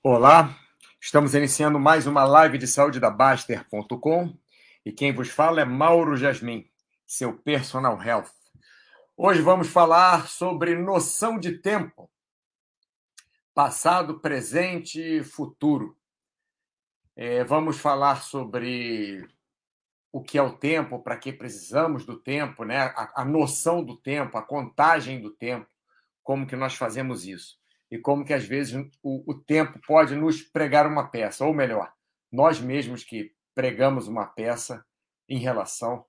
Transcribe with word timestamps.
Olá, 0.00 0.56
estamos 1.00 1.34
iniciando 1.34 1.76
mais 1.76 2.06
uma 2.06 2.22
live 2.22 2.56
de 2.56 2.68
saúde 2.68 3.00
da 3.00 3.10
Baster.com 3.10 4.32
e 4.86 4.92
quem 4.92 5.12
vos 5.12 5.28
fala 5.28 5.60
é 5.60 5.64
Mauro 5.64 6.16
Jasmin, 6.16 6.70
seu 7.04 7.36
personal 7.36 8.00
health. 8.00 8.30
Hoje 9.16 9.42
vamos 9.42 9.66
falar 9.66 10.28
sobre 10.28 10.76
noção 10.76 11.36
de 11.36 11.58
tempo, 11.58 12.08
passado, 13.52 14.20
presente 14.20 15.00
e 15.00 15.24
futuro. 15.24 15.98
É, 17.16 17.42
vamos 17.42 17.80
falar 17.80 18.22
sobre 18.22 19.28
o 20.12 20.22
que 20.22 20.38
é 20.38 20.42
o 20.42 20.56
tempo, 20.56 21.02
para 21.02 21.16
que 21.16 21.32
precisamos 21.32 22.06
do 22.06 22.16
tempo, 22.16 22.62
né? 22.62 22.82
A, 22.94 23.22
a 23.22 23.24
noção 23.24 23.82
do 23.82 23.96
tempo, 23.96 24.38
a 24.38 24.42
contagem 24.42 25.20
do 25.20 25.32
tempo, 25.32 25.66
como 26.22 26.46
que 26.46 26.54
nós 26.54 26.74
fazemos 26.74 27.26
isso 27.26 27.57
e 27.90 27.98
como 27.98 28.24
que 28.24 28.34
às 28.34 28.44
vezes 28.44 28.74
o, 29.02 29.30
o 29.30 29.34
tempo 29.34 29.80
pode 29.86 30.14
nos 30.14 30.42
pregar 30.42 30.86
uma 30.86 31.08
peça, 31.08 31.44
ou 31.44 31.54
melhor, 31.54 31.92
nós 32.30 32.60
mesmos 32.60 33.04
que 33.04 33.32
pregamos 33.54 34.06
uma 34.06 34.26
peça 34.26 34.84
em 35.28 35.38
relação 35.38 36.04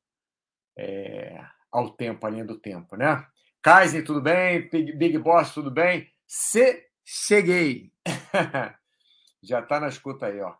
é, 0.77 1.41
ao 1.71 1.91
tempo, 1.91 2.25
a 2.25 2.29
linha 2.29 2.45
do 2.45 2.59
tempo, 2.59 2.95
né? 2.95 3.25
Kaiser, 3.61 4.05
tudo 4.05 4.21
bem? 4.21 4.69
Big, 4.69 4.93
Big 4.93 5.17
Boss, 5.17 5.53
tudo 5.53 5.69
bem? 5.69 6.09
Se 6.25 6.87
cheguei. 7.05 7.91
já 9.43 9.59
está 9.59 9.79
na 9.79 9.87
escuta 9.87 10.27
aí, 10.27 10.39
ó. 10.39 10.55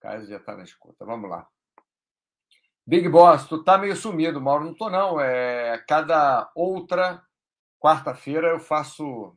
Kaiser 0.00 0.28
já 0.28 0.36
está 0.38 0.56
na 0.56 0.64
escuta. 0.64 1.04
Vamos 1.04 1.30
lá. 1.30 1.46
Big 2.84 3.08
Boss, 3.08 3.46
tu 3.46 3.62
tá 3.62 3.78
meio 3.78 3.94
sumido, 3.94 4.40
Mauro. 4.40 4.64
Não 4.64 4.74
tô, 4.74 4.90
não. 4.90 5.20
É, 5.20 5.78
cada 5.86 6.50
outra 6.54 7.22
quarta-feira 7.78 8.48
eu 8.48 8.58
faço 8.58 9.36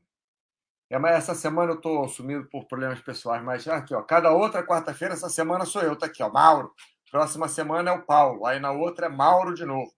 é, 0.89 0.99
mas 0.99 1.15
essa 1.15 1.33
semana 1.33 1.71
eu 1.71 1.77
estou 1.77 2.07
sumido 2.07 2.47
por 2.49 2.67
problemas 2.67 3.01
pessoais, 3.01 3.43
mas 3.43 3.67
aqui, 3.67 3.93
ó, 3.93 4.03
cada 4.03 4.31
outra 4.31 4.65
quarta-feira, 4.65 5.13
essa 5.13 5.29
semana 5.29 5.65
sou 5.65 5.81
eu, 5.81 5.95
tá 5.95 6.05
aqui, 6.05 6.21
ó, 6.21 6.29
Mauro. 6.29 6.73
Próxima 7.09 7.47
semana 7.47 7.91
é 7.91 7.93
o 7.93 8.05
Paulo, 8.05 8.45
aí 8.45 8.59
na 8.59 8.71
outra 8.71 9.07
é 9.07 9.09
Mauro 9.09 9.53
de 9.53 9.65
novo. 9.65 9.93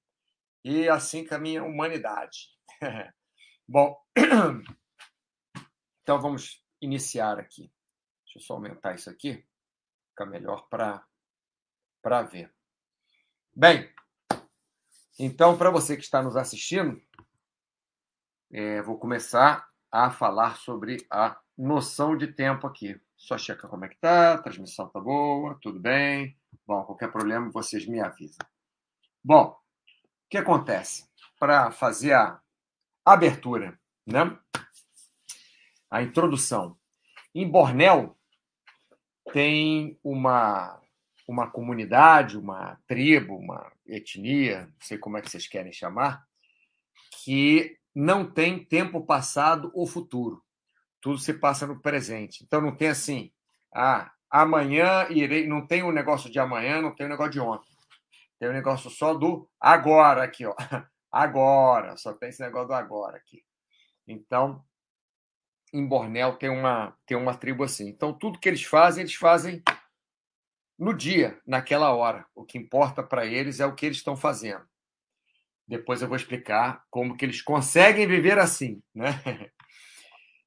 E 0.63 0.87
assim 0.87 1.25
caminha 1.25 1.61
a 1.61 1.65
humanidade. 1.65 2.49
Bom, 3.67 3.97
então 6.03 6.21
vamos 6.21 6.63
iniciar 6.81 7.39
aqui. 7.39 7.71
Deixa 8.25 8.39
eu 8.39 8.41
só 8.41 8.53
aumentar 8.53 8.95
isso 8.95 9.09
aqui, 9.09 9.45
fica 10.09 10.25
melhor 10.25 10.67
para 10.69 12.21
ver. 12.23 12.53
Bem, 13.53 13.91
então, 15.19 15.57
para 15.57 15.71
você 15.71 15.97
que 15.97 16.03
está 16.03 16.21
nos 16.21 16.37
assistindo, 16.37 17.01
é, 18.51 18.81
vou 18.83 18.99
começar 18.99 19.67
a 20.05 20.11
falar 20.11 20.57
sobre 20.57 20.97
a 21.09 21.35
noção 21.57 22.15
de 22.15 22.27
tempo 22.27 22.67
aqui. 22.67 22.99
Só 23.15 23.35
checar 23.35 23.67
como 23.67 23.83
é 23.83 23.89
que 23.89 23.97
tá, 23.97 24.33
a 24.33 24.37
transmissão 24.37 24.87
tá 24.89 24.99
boa, 24.99 25.57
tudo 25.59 25.79
bem. 25.79 26.37
Bom, 26.67 26.83
qualquer 26.83 27.11
problema 27.11 27.49
vocês 27.49 27.87
me 27.87 27.99
avisam. 27.99 28.45
Bom, 29.23 29.45
o 29.47 30.29
que 30.29 30.37
acontece? 30.37 31.09
Para 31.39 31.71
fazer 31.71 32.13
a 32.13 32.39
abertura, 33.03 33.79
né? 34.05 34.37
A 35.89 36.03
introdução. 36.03 36.77
Em 37.33 37.49
Bornéu 37.49 38.15
tem 39.33 39.99
uma 40.03 40.79
uma 41.27 41.49
comunidade, 41.49 42.37
uma 42.37 42.79
tribo, 42.87 43.35
uma 43.35 43.69
etnia, 43.85 44.67
não 44.67 44.79
sei 44.79 44.97
como 44.97 45.17
é 45.17 45.21
que 45.21 45.29
vocês 45.29 45.45
querem 45.45 45.73
chamar, 45.73 46.25
que 47.21 47.77
não 47.99 48.29
tem 48.29 48.63
tempo 48.63 49.03
passado 49.03 49.71
ou 49.73 49.87
futuro. 49.87 50.43
Tudo 51.01 51.17
se 51.17 51.33
passa 51.33 51.65
no 51.65 51.81
presente. 51.81 52.43
Então 52.43 52.61
não 52.61 52.75
tem 52.75 52.89
assim, 52.89 53.31
ah, 53.73 54.11
amanhã 54.29 55.07
irei. 55.09 55.47
Não 55.47 55.65
tem 55.65 55.81
o 55.81 55.87
um 55.87 55.91
negócio 55.91 56.29
de 56.29 56.37
amanhã, 56.37 56.79
não 56.79 56.93
tem 56.93 57.07
o 57.07 57.09
um 57.09 57.11
negócio 57.11 57.31
de 57.31 57.39
ontem. 57.39 57.71
Tem 58.37 58.49
o 58.49 58.51
um 58.51 58.53
negócio 58.53 58.91
só 58.91 59.15
do 59.15 59.49
agora 59.59 60.23
aqui, 60.23 60.45
ó. 60.45 60.55
Agora, 61.09 61.97
só 61.97 62.13
tem 62.13 62.29
esse 62.29 62.41
negócio 62.41 62.67
do 62.67 62.73
agora 62.73 63.17
aqui. 63.17 63.41
Então, 64.05 64.63
em 65.73 65.87
Bornéu 65.87 66.35
tem 66.35 66.49
uma, 66.49 66.95
tem 67.07 67.17
uma 67.17 67.33
tribo 67.33 67.63
assim. 67.63 67.87
Então, 67.87 68.13
tudo 68.13 68.37
que 68.37 68.47
eles 68.47 68.61
fazem, 68.61 69.01
eles 69.01 69.15
fazem 69.15 69.63
no 70.77 70.93
dia, 70.93 71.41
naquela 71.47 71.95
hora. 71.95 72.27
O 72.35 72.45
que 72.45 72.57
importa 72.57 73.01
para 73.01 73.25
eles 73.25 73.59
é 73.59 73.65
o 73.65 73.73
que 73.73 73.85
eles 73.85 73.97
estão 73.97 74.15
fazendo. 74.15 74.67
Depois 75.67 76.01
eu 76.01 76.07
vou 76.07 76.15
explicar 76.15 76.85
como 76.89 77.17
que 77.17 77.25
eles 77.25 77.41
conseguem 77.41 78.07
viver 78.07 78.39
assim. 78.39 78.81
Né? 78.93 79.11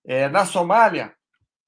É, 0.03 0.31
na 0.31 0.47
Somália, 0.47 1.15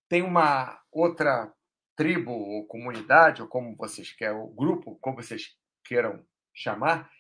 tem 0.08 0.22
uma 0.22 0.80
outra 0.90 1.52
tribo 1.94 2.32
ou 2.32 2.66
comunidade, 2.66 3.42
ou 3.42 3.48
como 3.48 3.76
vocês 3.76 4.10
querem, 4.12 4.38
o 4.38 4.48
grupo, 4.48 4.98
como 5.02 5.22
vocês 5.22 5.54
queiram 5.84 6.24
chamar, 6.54 7.10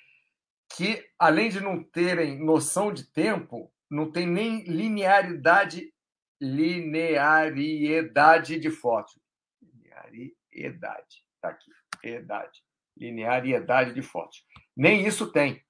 que, 0.74 1.06
além 1.18 1.50
de 1.50 1.60
não 1.60 1.84
terem 1.84 2.42
noção 2.42 2.90
de 2.92 3.04
tempo, 3.12 3.70
não 3.90 4.10
tem 4.10 4.26
nem 4.26 4.64
linearidade, 4.64 5.92
linearidade 6.40 8.58
de 8.58 8.70
fotos. 8.70 9.20
Linearidade, 9.60 11.26
está 11.34 11.50
aqui, 11.50 11.70
idade, 12.02 12.64
linearidade 12.96 13.92
de 13.92 14.00
fotos. 14.02 14.46
Nem 14.74 15.06
isso 15.06 15.30
tem. 15.30 15.62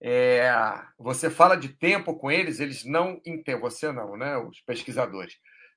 É, 0.00 0.50
você 0.98 1.28
fala 1.28 1.56
de 1.56 1.70
tempo 1.70 2.16
com 2.16 2.30
eles, 2.30 2.60
eles 2.60 2.84
não 2.84 3.20
entendem. 3.26 3.60
Você 3.60 3.90
não, 3.92 4.16
né? 4.16 4.36
Os 4.36 4.60
pesquisadores 4.60 5.34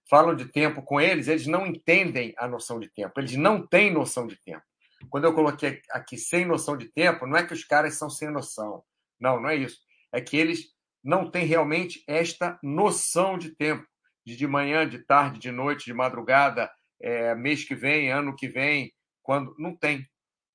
falam 0.10 0.36
de 0.36 0.46
tempo 0.46 0.82
com 0.82 1.00
eles, 1.00 1.28
eles 1.28 1.48
não 1.48 1.66
entendem 1.66 2.34
a 2.38 2.48
noção 2.48 2.80
de 2.80 2.90
tempo. 2.90 3.20
Eles 3.20 3.36
não 3.36 3.66
têm 3.66 3.92
noção 3.92 4.28
de 4.28 4.36
tempo. 4.44 4.64
Quando 5.10 5.26
eu 5.26 5.34
coloquei 5.34 5.82
aqui 5.92 6.18
sem 6.18 6.46
noção 6.46 6.78
de 6.78 6.92
tempo, 6.92 7.26
não 7.26 7.38
é 7.38 7.46
que 7.46 7.54
os 7.54 7.64
caras 7.64 7.96
são 7.96 8.10
sem 8.10 8.30
noção. 8.30 8.84
Não, 9.20 9.40
não 9.42 9.50
é 9.50 9.56
isso. 9.56 9.80
É 10.12 10.22
que 10.22 10.38
eles 10.38 10.66
não 11.04 11.30
têm 11.30 11.46
realmente 11.46 12.04
esta 12.08 12.60
noção 12.62 13.38
de 13.38 13.56
tempo. 13.56 13.86
De, 14.24 14.36
de 14.36 14.46
manhã, 14.46 14.88
de 14.88 15.00
tarde, 15.00 15.40
de 15.40 15.52
noite, 15.52 15.86
de 15.86 15.94
madrugada, 15.94 16.70
é, 17.02 17.34
mês 17.34 17.64
que 17.64 17.74
vem, 17.74 18.12
ano 18.12 18.36
que 18.36 18.48
vem, 18.48 18.94
quando. 19.24 19.56
Não 19.58 19.76
tem. 19.76 20.06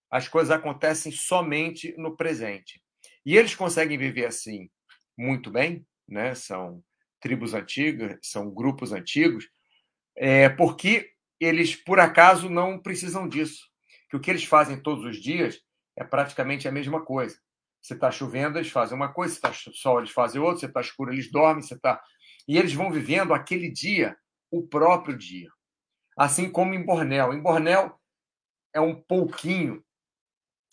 As 0.09 0.29
coisas 0.29 0.53
acontecem 0.53 1.11
somente 1.11 1.93
no 1.99 2.17
presente. 2.17 2.81
E 3.27 3.37
eles 3.37 3.57
conseguem 3.57 3.99
viver 3.99 4.27
assim 4.27 4.71
muito 5.19 5.51
bem, 5.51 5.85
né? 6.09 6.33
são 6.37 6.81
tribos 7.21 7.55
antigas, 7.55 8.17
são 8.23 8.49
grupos 8.49 8.93
antigos, 8.93 9.49
é, 10.17 10.49
porque 10.49 11.11
eles, 11.41 11.75
por 11.75 11.99
acaso, 11.99 12.49
não 12.49 12.79
precisam 12.79 13.29
disso. 13.29 13.67
Que 14.09 14.17
o 14.17 14.21
que 14.21 14.31
eles 14.31 14.45
fazem 14.45 14.81
todos 14.81 15.05
os 15.05 15.21
dias 15.21 15.61
é 15.97 16.05
praticamente 16.05 16.69
a 16.69 16.73
mesma 16.73 17.05
coisa. 17.05 17.37
Se 17.83 17.95
está 17.95 18.13
chovendo, 18.13 18.59
eles 18.59 18.71
fazem 18.71 18.97
uma 18.97 19.13
coisa, 19.13 19.33
se 19.35 19.39
está 19.39 19.53
sol, 19.53 19.99
eles 19.99 20.11
fazem 20.11 20.41
outra, 20.41 20.61
se 20.61 20.67
está 20.67 20.81
escuro, 20.81 21.13
eles 21.13 21.29
dormem, 21.29 21.63
se 21.63 21.75
está. 21.75 22.01
E 22.47 22.57
eles 22.57 22.75
vão 22.75 22.93
vivendo 22.93 23.35
aquele 23.35 23.69
dia, 23.71 24.17
o 24.53 24.67
próprio 24.67 25.19
dia. 25.19 25.51
Assim 26.17 26.49
como 26.49 26.75
em 26.75 26.85
Bornéu. 26.85 27.33
Em 27.33 27.43
Bornéu 27.43 27.99
é 28.73 28.81
um 28.81 28.95
pouquinho 28.95 29.85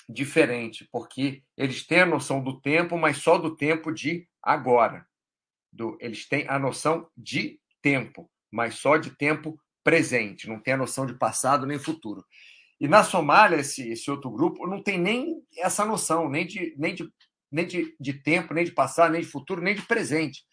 diferente, 0.09 0.87
porque 0.91 1.43
eles 1.57 1.85
têm 1.85 2.01
a 2.01 2.05
noção 2.05 2.43
do 2.43 2.59
tempo, 2.59 2.97
mas 2.97 3.17
só 3.17 3.37
do 3.37 3.55
tempo 3.55 3.91
de 3.91 4.27
agora. 4.41 5.05
Do, 5.71 5.97
eles 5.99 6.27
têm 6.27 6.45
a 6.47 6.59
noção 6.59 7.07
de 7.17 7.59
tempo, 7.81 8.29
mas 8.51 8.75
só 8.75 8.97
de 8.97 9.11
tempo 9.11 9.59
presente, 9.83 10.47
não 10.47 10.59
tem 10.59 10.75
a 10.75 10.77
noção 10.77 11.05
de 11.05 11.13
passado 11.13 11.65
nem 11.65 11.77
futuro. 11.77 12.25
E 12.79 12.87
na 12.87 13.03
Somália, 13.03 13.57
esse, 13.57 13.89
esse 13.89 14.09
outro 14.09 14.29
grupo 14.29 14.67
não 14.67 14.81
tem 14.81 14.99
nem 14.99 15.41
essa 15.57 15.85
noção, 15.85 16.29
nem 16.29 16.45
de, 16.45 16.73
nem, 16.77 16.93
de, 16.93 17.09
nem 17.51 17.65
de, 17.65 17.95
de 17.99 18.13
tempo, 18.13 18.53
nem 18.53 18.65
de 18.65 18.71
passado, 18.71 19.11
nem 19.11 19.21
de 19.21 19.27
futuro, 19.27 19.61
nem 19.61 19.75
de 19.75 19.83
presente. 19.83 20.43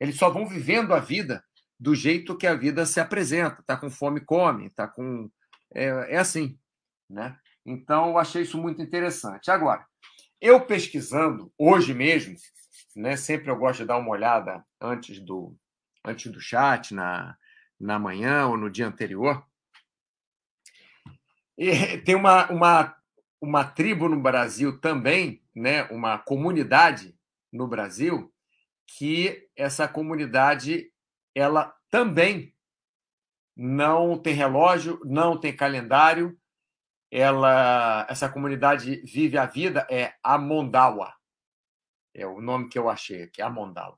Eles 0.00 0.16
só 0.16 0.30
vão 0.30 0.46
vivendo 0.46 0.94
a 0.94 1.00
vida 1.00 1.44
do 1.78 1.94
jeito 1.94 2.36
que 2.36 2.46
a 2.46 2.54
vida 2.54 2.86
se 2.86 3.00
apresenta. 3.00 3.60
Está 3.60 3.76
com 3.76 3.90
fome, 3.90 4.20
come, 4.20 4.66
está 4.66 4.88
com. 4.88 5.30
É, 5.74 6.14
é 6.14 6.16
assim. 6.16 6.58
Né? 7.08 7.36
Então, 7.64 8.10
eu 8.10 8.18
achei 8.18 8.42
isso 8.42 8.58
muito 8.58 8.82
interessante. 8.82 9.50
Agora, 9.50 9.86
eu 10.40 10.60
pesquisando 10.60 11.52
hoje 11.58 11.94
mesmo, 11.94 12.36
né, 12.94 13.16
sempre 13.16 13.50
eu 13.50 13.56
gosto 13.56 13.80
de 13.80 13.86
dar 13.86 13.96
uma 13.96 14.10
olhada 14.10 14.64
antes 14.80 15.18
do, 15.18 15.56
antes 16.04 16.30
do 16.30 16.40
chat, 16.40 16.94
na, 16.94 17.36
na 17.80 17.98
manhã 17.98 18.46
ou 18.46 18.56
no 18.56 18.70
dia 18.70 18.86
anterior. 18.86 19.44
E 21.56 21.98
tem 22.04 22.14
uma, 22.14 22.50
uma, 22.50 22.96
uma 23.40 23.64
tribo 23.64 24.08
no 24.08 24.20
Brasil 24.20 24.78
também, 24.80 25.42
né, 25.54 25.84
uma 25.84 26.18
comunidade 26.18 27.16
no 27.52 27.66
Brasil, 27.66 28.32
que 28.86 29.48
essa 29.56 29.88
comunidade 29.88 30.92
ela 31.34 31.74
também 31.90 32.54
não 33.56 34.18
tem 34.18 34.34
relógio, 34.34 35.00
não 35.04 35.38
tem 35.38 35.54
calendário, 35.54 36.38
ela, 37.16 38.04
essa 38.10 38.28
comunidade 38.28 38.96
vive 39.04 39.38
a 39.38 39.46
vida 39.46 39.86
é 39.88 40.14
Amondawa. 40.20 41.14
É 42.12 42.26
o 42.26 42.40
nome 42.40 42.68
que 42.68 42.76
eu 42.76 42.90
achei 42.90 43.22
aqui, 43.22 43.40
Amondawa. 43.40 43.96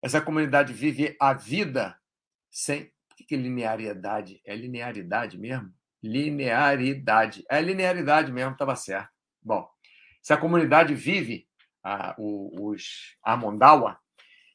Essa 0.00 0.20
comunidade 0.20 0.72
vive 0.72 1.16
a 1.20 1.32
vida 1.32 1.98
sem. 2.48 2.92
O 3.20 3.26
que 3.26 3.34
é 3.34 3.36
linearidade? 3.36 4.40
É 4.46 4.54
linearidade 4.54 5.36
mesmo? 5.36 5.74
Linearidade. 6.00 7.44
É 7.50 7.60
linearidade 7.60 8.30
mesmo, 8.30 8.52
estava 8.52 8.76
certo. 8.76 9.10
Bom, 9.42 9.68
se 10.22 10.32
a 10.32 10.36
comunidade 10.36 10.94
vive, 10.94 11.48
a, 11.82 12.14
os 12.16 13.16
Amondawa, 13.24 13.98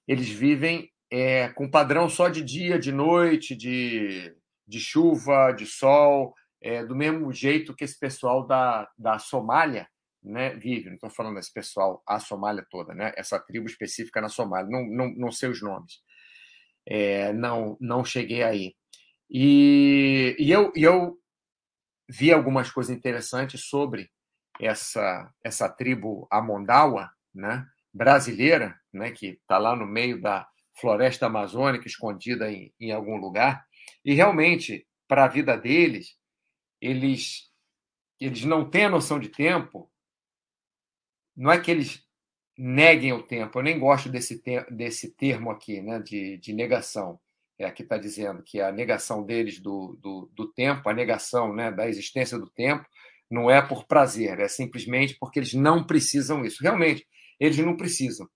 eles 0.08 0.30
vivem 0.30 0.90
é, 1.12 1.50
com 1.50 1.70
padrão 1.70 2.08
só 2.08 2.30
de 2.30 2.42
dia, 2.42 2.80
de 2.80 2.94
noite, 2.94 3.54
de, 3.54 4.34
de 4.66 4.80
chuva, 4.80 5.52
de 5.52 5.66
sol, 5.66 6.34
é, 6.66 6.84
do 6.84 6.96
mesmo 6.96 7.32
jeito 7.32 7.76
que 7.76 7.84
esse 7.84 7.98
pessoal 8.00 8.48
da, 8.48 8.90
da 8.98 9.20
Somália 9.20 9.88
né, 10.24 10.56
vive. 10.56 10.88
Não 10.88 10.96
estou 10.96 11.12
falando 11.12 11.36
desse 11.36 11.54
pessoal, 11.54 12.02
a 12.08 12.20
Somália 12.20 12.66
toda, 12.72 12.96
né? 12.96 13.14
essa 13.16 13.40
tribo 13.40 13.68
específica 13.68 14.20
na 14.20 14.30
Somália, 14.30 14.68
não, 14.68 14.84
não, 14.88 15.14
não 15.16 15.32
sei 15.32 15.50
os 15.50 15.62
nomes. 15.62 16.02
É, 16.88 17.32
não, 17.34 17.78
não 17.80 18.04
cheguei 18.04 18.42
aí. 18.42 18.76
E, 19.30 20.36
e, 20.40 20.52
eu, 20.52 20.72
eu 20.76 21.20
vi 22.10 22.34
algumas 22.34 22.72
coisas 22.72 22.96
interessantes 22.96 23.66
sobre 23.66 24.10
essa, 24.60 25.32
essa 25.44 25.70
tribo 25.70 26.28
Amondawa, 26.32 27.12
né, 27.32 27.64
brasileira, 27.94 28.76
né, 28.92 29.12
que 29.12 29.38
está 29.40 29.60
lá 29.60 29.76
no 29.76 29.86
meio 29.86 30.20
da 30.20 30.48
floresta 30.80 31.28
amazônica, 31.28 31.88
escondida 31.88 32.52
em, 32.52 32.74
em 32.80 32.92
algum 32.92 33.18
lugar. 33.18 33.64
E 34.04 34.16
realmente, 34.16 34.88
para 35.08 35.26
a 35.26 35.28
vida 35.28 35.56
deles, 35.56 36.18
eles, 36.82 37.52
eles 38.20 38.44
não 38.44 38.70
têm 38.70 38.86
a 38.86 38.90
noção 38.90 39.20
de 39.20 39.30
tempo. 39.30 39.92
Não 41.36 41.52
é 41.52 41.60
que 41.60 41.72
eles 41.72 42.06
neguem 42.58 43.12
o 43.12 43.22
tempo, 43.22 43.60
eu 43.60 43.64
nem 43.64 43.78
gosto 43.78 44.08
desse, 44.10 44.42
desse 44.72 45.12
termo 45.12 45.52
aqui, 45.52 45.82
né, 45.82 46.00
de, 46.00 46.38
de 46.38 46.54
negação. 46.54 47.20
É, 47.58 47.66
aqui 47.66 47.84
está 47.84 47.98
dizendo 47.98 48.44
que 48.44 48.60
a 48.60 48.72
negação 48.72 49.24
deles 49.24 49.60
do, 49.60 49.98
do, 50.02 50.30
do, 50.34 50.52
tempo, 50.52 50.90
a 50.90 50.94
negação 50.94 51.54
né, 51.54 51.72
da 51.72 51.88
existência 51.88 52.38
do 52.38 52.50
tempo, 52.50 52.86
não 53.30 53.50
é 53.50 53.62
por 53.62 53.86
prazer, 53.86 54.40
é 54.40 54.48
simplesmente 54.48 55.18
porque 55.20 55.40
eles 55.40 55.54
não 55.54 55.86
precisam 55.86 56.46
isso. 56.46 56.62
Realmente, 56.62 57.06
eles 57.40 57.58
não 57.58 57.76
precisam. 57.76 58.28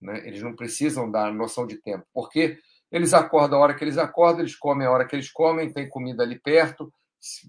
Né? 0.00 0.26
Eles 0.26 0.42
não 0.42 0.54
precisam 0.54 1.10
da 1.10 1.30
noção 1.32 1.66
de 1.66 1.80
tempo, 1.80 2.04
porque 2.12 2.58
eles 2.90 3.12
acordam 3.12 3.58
a 3.58 3.62
hora 3.62 3.74
que 3.74 3.84
eles 3.84 3.98
acordam, 3.98 4.40
eles 4.40 4.56
comem 4.56 4.86
a 4.86 4.90
hora 4.90 5.06
que 5.06 5.14
eles 5.14 5.30
comem, 5.30 5.72
tem 5.72 5.88
comida 5.88 6.22
ali 6.22 6.40
perto, 6.40 6.92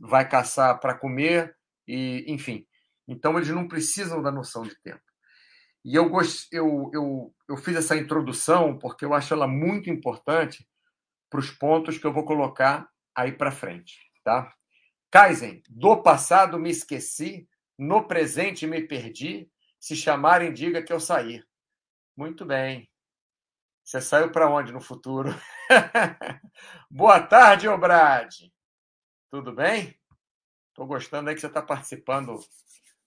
vai 0.02 0.28
caçar 0.28 0.80
para 0.80 0.98
comer, 0.98 1.56
e 1.88 2.26
enfim. 2.28 2.66
Então, 3.08 3.38
eles 3.38 3.50
não 3.50 3.68
precisam 3.68 4.22
da 4.22 4.32
noção 4.32 4.64
de 4.64 4.80
tempo. 4.82 5.02
E 5.84 5.96
eu, 5.96 6.12
eu, 6.52 6.92
eu, 6.94 7.36
eu 7.50 7.58
fiz 7.58 7.76
essa 7.76 7.98
introdução 7.98 8.78
porque 8.78 9.04
eu 9.04 9.14
acho 9.14 9.34
ela 9.34 9.48
muito 9.48 9.90
importante 9.90 10.68
para 11.30 11.40
os 11.40 11.50
pontos 11.50 11.98
que 11.98 12.06
eu 12.06 12.14
vou 12.14 12.24
colocar 12.24 12.88
aí 13.16 13.32
para 13.32 13.52
frente. 13.52 13.98
Tá? 14.24 14.54
Kaizen, 15.10 15.62
do 15.70 16.02
passado 16.02 16.60
me 16.60 16.70
esqueci, 16.70 17.48
no 17.78 18.08
presente 18.08 18.68
me 18.68 18.86
perdi, 18.86 19.50
se 19.80 19.96
chamarem, 19.96 20.54
diga 20.54 20.84
que 20.84 20.94
eu 20.94 21.00
saí. 21.00 21.44
Muito 22.16 22.46
bem. 22.46 22.88
Você 23.84 24.00
saiu 24.00 24.32
para 24.32 24.50
onde 24.50 24.72
no 24.72 24.80
futuro? 24.80 25.30
Boa 26.90 27.20
tarde, 27.20 27.68
Obrade. 27.68 28.54
Tudo 29.32 29.54
bem? 29.54 29.98
Estou 30.68 30.86
gostando 30.86 31.30
aí 31.30 31.36
que 31.36 31.40
você 31.40 31.48
está 31.48 31.62
participando 31.62 32.38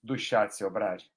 do 0.01 0.17
chat, 0.17 0.55
seu 0.55 0.71
Brade. 0.71 1.07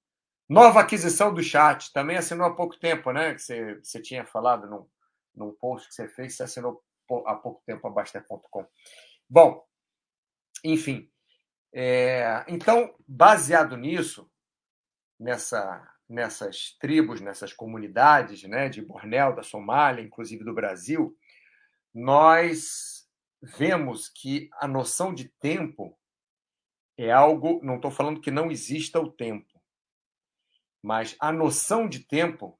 Nova 0.46 0.80
aquisição 0.80 1.32
do 1.32 1.42
chat. 1.42 1.90
Também 1.94 2.18
assinou 2.18 2.46
há 2.46 2.54
pouco 2.54 2.78
tempo, 2.78 3.10
né? 3.10 3.32
Que 3.32 3.40
você, 3.40 3.74
você 3.76 4.02
tinha 4.02 4.26
falado 4.26 4.68
num, 4.68 4.86
num 5.34 5.50
post 5.54 5.88
que 5.88 5.94
você 5.94 6.06
fez, 6.08 6.36
você 6.36 6.42
assinou 6.42 6.84
há 7.24 7.34
pouco 7.34 7.62
tempo 7.64 7.86
a 7.86 7.90
Baster.com. 7.90 8.66
Bom, 9.26 9.66
enfim. 10.62 11.10
É, 11.72 12.44
então, 12.46 12.94
baseado 13.06 13.78
nisso, 13.78 14.30
nessa, 15.18 15.90
nessas 16.06 16.76
tribos, 16.78 17.22
nessas 17.22 17.54
comunidades 17.54 18.42
né, 18.42 18.68
de 18.68 18.82
Bornéu, 18.82 19.34
da 19.34 19.42
Somália, 19.42 20.02
inclusive 20.02 20.44
do 20.44 20.52
Brasil, 20.52 21.16
nós 21.94 22.97
vemos 23.42 24.08
que 24.08 24.48
a 24.60 24.66
noção 24.66 25.14
de 25.14 25.28
tempo 25.28 25.98
é 26.96 27.10
algo. 27.10 27.60
Não 27.62 27.76
estou 27.76 27.90
falando 27.90 28.20
que 28.20 28.30
não 28.30 28.50
exista 28.50 29.00
o 29.00 29.10
tempo, 29.10 29.62
mas 30.82 31.16
a 31.20 31.32
noção 31.32 31.88
de 31.88 32.00
tempo 32.00 32.58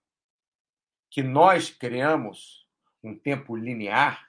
que 1.10 1.22
nós 1.22 1.70
criamos, 1.70 2.68
um 3.02 3.18
tempo 3.18 3.56
linear, 3.56 4.28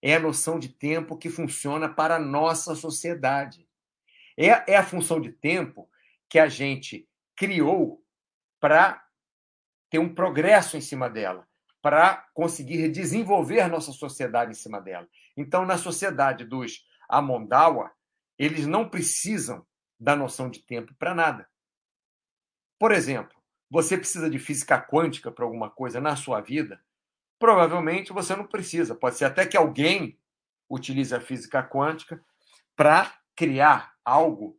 é 0.00 0.14
a 0.14 0.20
noção 0.20 0.58
de 0.58 0.68
tempo 0.68 1.16
que 1.16 1.28
funciona 1.28 1.88
para 1.88 2.16
a 2.16 2.20
nossa 2.20 2.74
sociedade. 2.74 3.68
É, 4.36 4.72
é 4.72 4.76
a 4.76 4.84
função 4.84 5.20
de 5.20 5.32
tempo 5.32 5.90
que 6.28 6.38
a 6.38 6.48
gente 6.48 7.08
criou 7.34 8.04
para 8.60 9.04
ter 9.90 9.98
um 9.98 10.14
progresso 10.14 10.76
em 10.76 10.80
cima 10.80 11.08
dela, 11.08 11.48
para 11.86 12.26
conseguir 12.34 12.88
desenvolver 12.88 13.68
nossa 13.68 13.92
sociedade 13.92 14.50
em 14.50 14.54
cima 14.54 14.80
dela. 14.80 15.08
Então, 15.36 15.64
na 15.64 15.78
sociedade 15.78 16.44
dos 16.44 16.84
Amondawa, 17.08 17.92
eles 18.36 18.66
não 18.66 18.88
precisam 18.88 19.64
da 19.96 20.16
noção 20.16 20.50
de 20.50 20.58
tempo 20.58 20.92
para 20.98 21.14
nada. 21.14 21.48
Por 22.76 22.90
exemplo, 22.90 23.40
você 23.70 23.96
precisa 23.96 24.28
de 24.28 24.36
física 24.36 24.82
quântica 24.82 25.30
para 25.30 25.44
alguma 25.44 25.70
coisa 25.70 26.00
na 26.00 26.16
sua 26.16 26.40
vida? 26.40 26.84
Provavelmente 27.38 28.12
você 28.12 28.34
não 28.34 28.48
precisa. 28.48 28.96
Pode 28.96 29.14
ser 29.14 29.26
até 29.26 29.46
que 29.46 29.56
alguém 29.56 30.18
utilize 30.68 31.14
a 31.14 31.20
física 31.20 31.62
quântica 31.62 32.20
para 32.74 33.16
criar 33.36 33.94
algo 34.04 34.58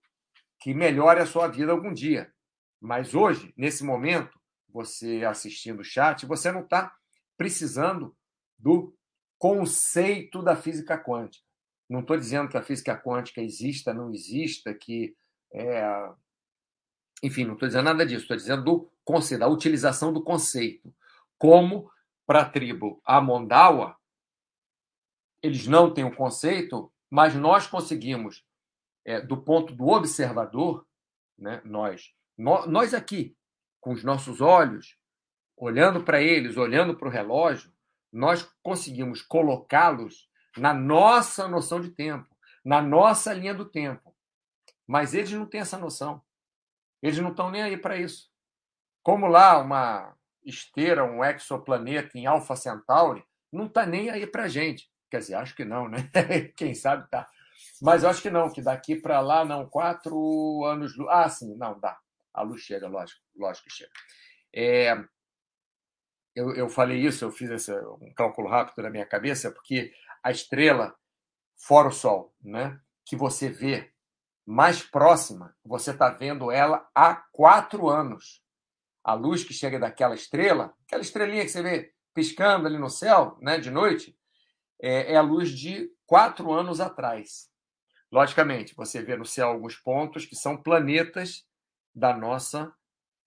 que 0.61 0.73
melhore 0.73 1.19
a 1.19 1.25
sua 1.25 1.49
vida 1.49 1.73
algum 1.73 1.93
dia. 1.93 2.33
Mas 2.79 3.13
hoje, 3.13 3.53
nesse 3.57 3.83
momento, 3.83 4.39
você 4.69 5.25
assistindo 5.25 5.81
o 5.81 5.83
chat, 5.83 6.25
você 6.25 6.53
não 6.53 6.61
está 6.61 6.95
precisando 7.37 8.15
do 8.57 8.93
conceito 9.37 10.41
da 10.41 10.55
física 10.55 10.97
quântica. 10.97 11.45
Não 11.89 12.01
estou 12.01 12.17
dizendo 12.17 12.49
que 12.49 12.57
a 12.57 12.63
física 12.63 12.97
quântica 12.97 13.41
exista, 13.41 13.93
não 13.93 14.11
exista, 14.11 14.73
que. 14.73 15.15
É... 15.53 16.09
Enfim, 17.23 17.45
não 17.45 17.53
estou 17.53 17.67
dizendo 17.67 17.85
nada 17.85 18.05
disso. 18.05 18.23
Estou 18.23 18.37
dizendo 18.37 18.63
do 18.63 18.91
conceito, 19.05 19.39
da 19.39 19.47
utilização 19.47 20.11
do 20.11 20.23
conceito. 20.23 20.93
Como 21.37 21.89
para 22.25 22.41
a 22.41 22.49
tribo 22.49 23.01
Amondawa, 23.05 23.95
eles 25.41 25.65
não 25.67 25.93
têm 25.93 26.03
o 26.03 26.15
conceito, 26.15 26.91
mas 27.09 27.33
nós 27.35 27.67
conseguimos, 27.67 28.45
é, 29.05 29.21
do 29.21 29.37
ponto 29.37 29.73
do 29.73 29.87
observador, 29.87 30.85
né, 31.37 31.61
nós, 31.63 32.13
nós 32.37 32.93
aqui, 32.93 33.37
com 33.79 33.93
os 33.93 34.03
nossos 34.03 34.41
olhos, 34.41 34.96
olhando 35.57 36.03
para 36.03 36.21
eles, 36.21 36.55
olhando 36.55 36.95
para 36.95 37.07
o 37.07 37.11
relógio, 37.11 37.73
nós 38.13 38.47
conseguimos 38.61 39.21
colocá-los 39.23 40.29
na 40.55 40.73
nossa 40.73 41.47
noção 41.47 41.81
de 41.81 41.89
tempo, 41.89 42.27
na 42.63 42.81
nossa 42.81 43.33
linha 43.33 43.53
do 43.53 43.65
tempo. 43.65 44.15
Mas 44.85 45.13
eles 45.13 45.31
não 45.31 45.45
têm 45.45 45.61
essa 45.61 45.77
noção. 45.77 46.21
Eles 47.01 47.19
não 47.19 47.31
estão 47.31 47.49
nem 47.49 47.63
aí 47.63 47.77
para 47.77 47.97
isso. 47.97 48.29
Como 49.03 49.27
lá 49.27 49.57
uma 49.59 50.15
esteira, 50.45 51.03
um 51.03 51.23
exoplaneta 51.23 52.17
em 52.17 52.25
Alpha 52.25 52.55
Centauri, 52.55 53.23
não 53.51 53.65
está 53.65 53.85
nem 53.85 54.09
aí 54.09 54.25
para 54.25 54.47
gente. 54.47 54.89
Quer 55.09 55.19
dizer, 55.19 55.35
acho 55.35 55.55
que 55.55 55.65
não, 55.65 55.87
né? 55.87 56.09
Quem 56.55 56.73
sabe 56.73 57.09
tá. 57.09 57.29
Mas 57.81 58.03
eu 58.03 58.09
acho 58.09 58.21
que 58.21 58.29
não, 58.29 58.51
que 58.51 58.61
daqui 58.61 58.95
para 58.95 59.19
lá, 59.19 59.43
não, 59.43 59.67
quatro 59.67 60.63
anos. 60.65 60.93
Ah, 61.09 61.29
sim, 61.29 61.55
não, 61.55 61.79
dá. 61.79 61.97
A 62.33 62.41
luz 62.41 62.61
chega, 62.61 62.87
lógico, 62.87 63.21
lógico 63.35 63.67
que 63.67 63.73
chega. 63.73 63.91
É, 64.53 64.95
eu, 66.37 66.53
eu 66.53 66.69
falei 66.69 66.99
isso, 66.99 67.25
eu 67.25 67.31
fiz 67.31 67.49
esse, 67.49 67.73
um 67.73 68.13
cálculo 68.15 68.47
rápido 68.47 68.83
na 68.83 68.91
minha 68.91 69.07
cabeça, 69.07 69.51
porque 69.51 69.91
a 70.21 70.29
estrela, 70.29 70.95
fora 71.57 71.87
o 71.87 71.91
Sol, 71.91 72.31
né, 72.39 72.79
que 73.03 73.15
você 73.15 73.49
vê 73.49 73.91
mais 74.45 74.83
próxima, 74.83 75.55
você 75.65 75.89
está 75.89 76.09
vendo 76.09 76.51
ela 76.51 76.87
há 76.93 77.15
quatro 77.31 77.89
anos. 77.89 78.43
A 79.03 79.15
luz 79.15 79.43
que 79.43 79.51
chega 79.51 79.79
daquela 79.79 80.13
estrela, 80.13 80.75
aquela 80.85 81.01
estrelinha 81.01 81.43
que 81.43 81.49
você 81.49 81.63
vê 81.63 81.91
piscando 82.13 82.67
ali 82.67 82.77
no 82.77 82.89
céu, 82.89 83.35
né, 83.41 83.57
de 83.57 83.71
noite, 83.71 84.15
é, 84.79 85.13
é 85.13 85.17
a 85.17 85.21
luz 85.21 85.49
de 85.49 85.91
quatro 86.05 86.51
anos 86.53 86.79
atrás. 86.79 87.49
Logicamente, 88.11 88.75
você 88.75 89.01
vê 89.01 89.17
no 89.17 89.25
céu 89.25 89.47
alguns 89.47 89.75
pontos 89.75 90.23
que 90.23 90.35
são 90.35 90.55
planetas 90.55 91.47
da 91.95 92.15
nossa 92.15 92.71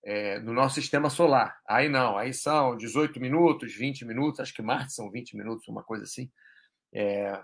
é, 0.04 0.40
do 0.40 0.52
nosso 0.52 0.76
sistema 0.76 1.10
solar. 1.10 1.58
Aí 1.68 1.88
não, 1.88 2.16
aí 2.16 2.32
são 2.32 2.76
18 2.76 3.20
minutos, 3.20 3.74
20 3.74 4.04
minutos, 4.04 4.40
acho 4.40 4.54
que 4.54 4.62
Marte 4.62 4.92
são 4.92 5.10
20 5.10 5.36
minutos, 5.36 5.68
uma 5.68 5.82
coisa 5.82 6.04
assim. 6.04 6.30
É, 6.92 7.38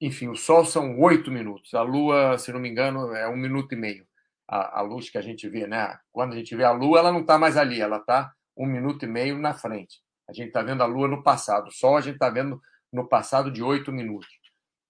enfim, 0.00 0.28
o 0.28 0.36
Sol 0.36 0.64
são 0.64 0.98
8 1.00 1.30
minutos, 1.30 1.74
a 1.74 1.82
Lua, 1.82 2.38
se 2.38 2.52
não 2.52 2.60
me 2.60 2.68
engano, 2.68 3.14
é 3.14 3.28
um 3.28 3.36
minuto 3.36 3.72
e 3.72 3.76
meio. 3.76 4.06
A, 4.48 4.78
a 4.78 4.82
luz 4.82 5.10
que 5.10 5.18
a 5.18 5.22
gente 5.22 5.48
vê, 5.48 5.66
né? 5.66 5.98
Quando 6.12 6.32
a 6.32 6.36
gente 6.36 6.54
vê 6.54 6.62
a 6.62 6.70
Lua, 6.70 7.00
ela 7.00 7.10
não 7.10 7.22
está 7.22 7.36
mais 7.36 7.56
ali, 7.56 7.80
ela 7.80 7.96
está 7.96 8.32
um 8.56 8.66
minuto 8.66 9.04
e 9.04 9.08
meio 9.08 9.36
na 9.38 9.52
frente. 9.52 10.00
A 10.28 10.32
gente 10.32 10.48
está 10.48 10.62
vendo 10.62 10.82
a 10.82 10.86
Lua 10.86 11.08
no 11.08 11.22
passado, 11.22 11.68
o 11.68 11.72
Sol 11.72 11.96
a 11.96 12.00
gente 12.00 12.14
está 12.14 12.30
vendo 12.30 12.60
no 12.92 13.08
passado 13.08 13.50
de 13.50 13.62
8 13.62 13.92
minutos. 13.92 14.28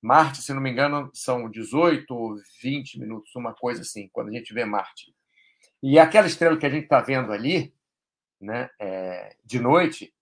Marte, 0.02 0.42
se 0.42 0.52
não 0.52 0.60
me 0.60 0.70
engano, 0.70 1.10
são 1.14 1.50
18 1.50 2.14
ou 2.14 2.36
20 2.62 3.00
minutos, 3.00 3.34
uma 3.34 3.54
coisa 3.54 3.80
assim, 3.80 4.08
quando 4.12 4.28
a 4.28 4.32
gente 4.32 4.52
vê 4.52 4.64
Marte. 4.64 5.15
E 5.88 6.00
aquela 6.00 6.26
estrela 6.26 6.56
que 6.56 6.66
a 6.66 6.68
gente 6.68 6.82
está 6.82 7.00
vendo 7.00 7.32
ali, 7.32 7.72
né, 8.40 8.68
é, 8.76 9.36
de 9.44 9.60
noite, 9.60 10.12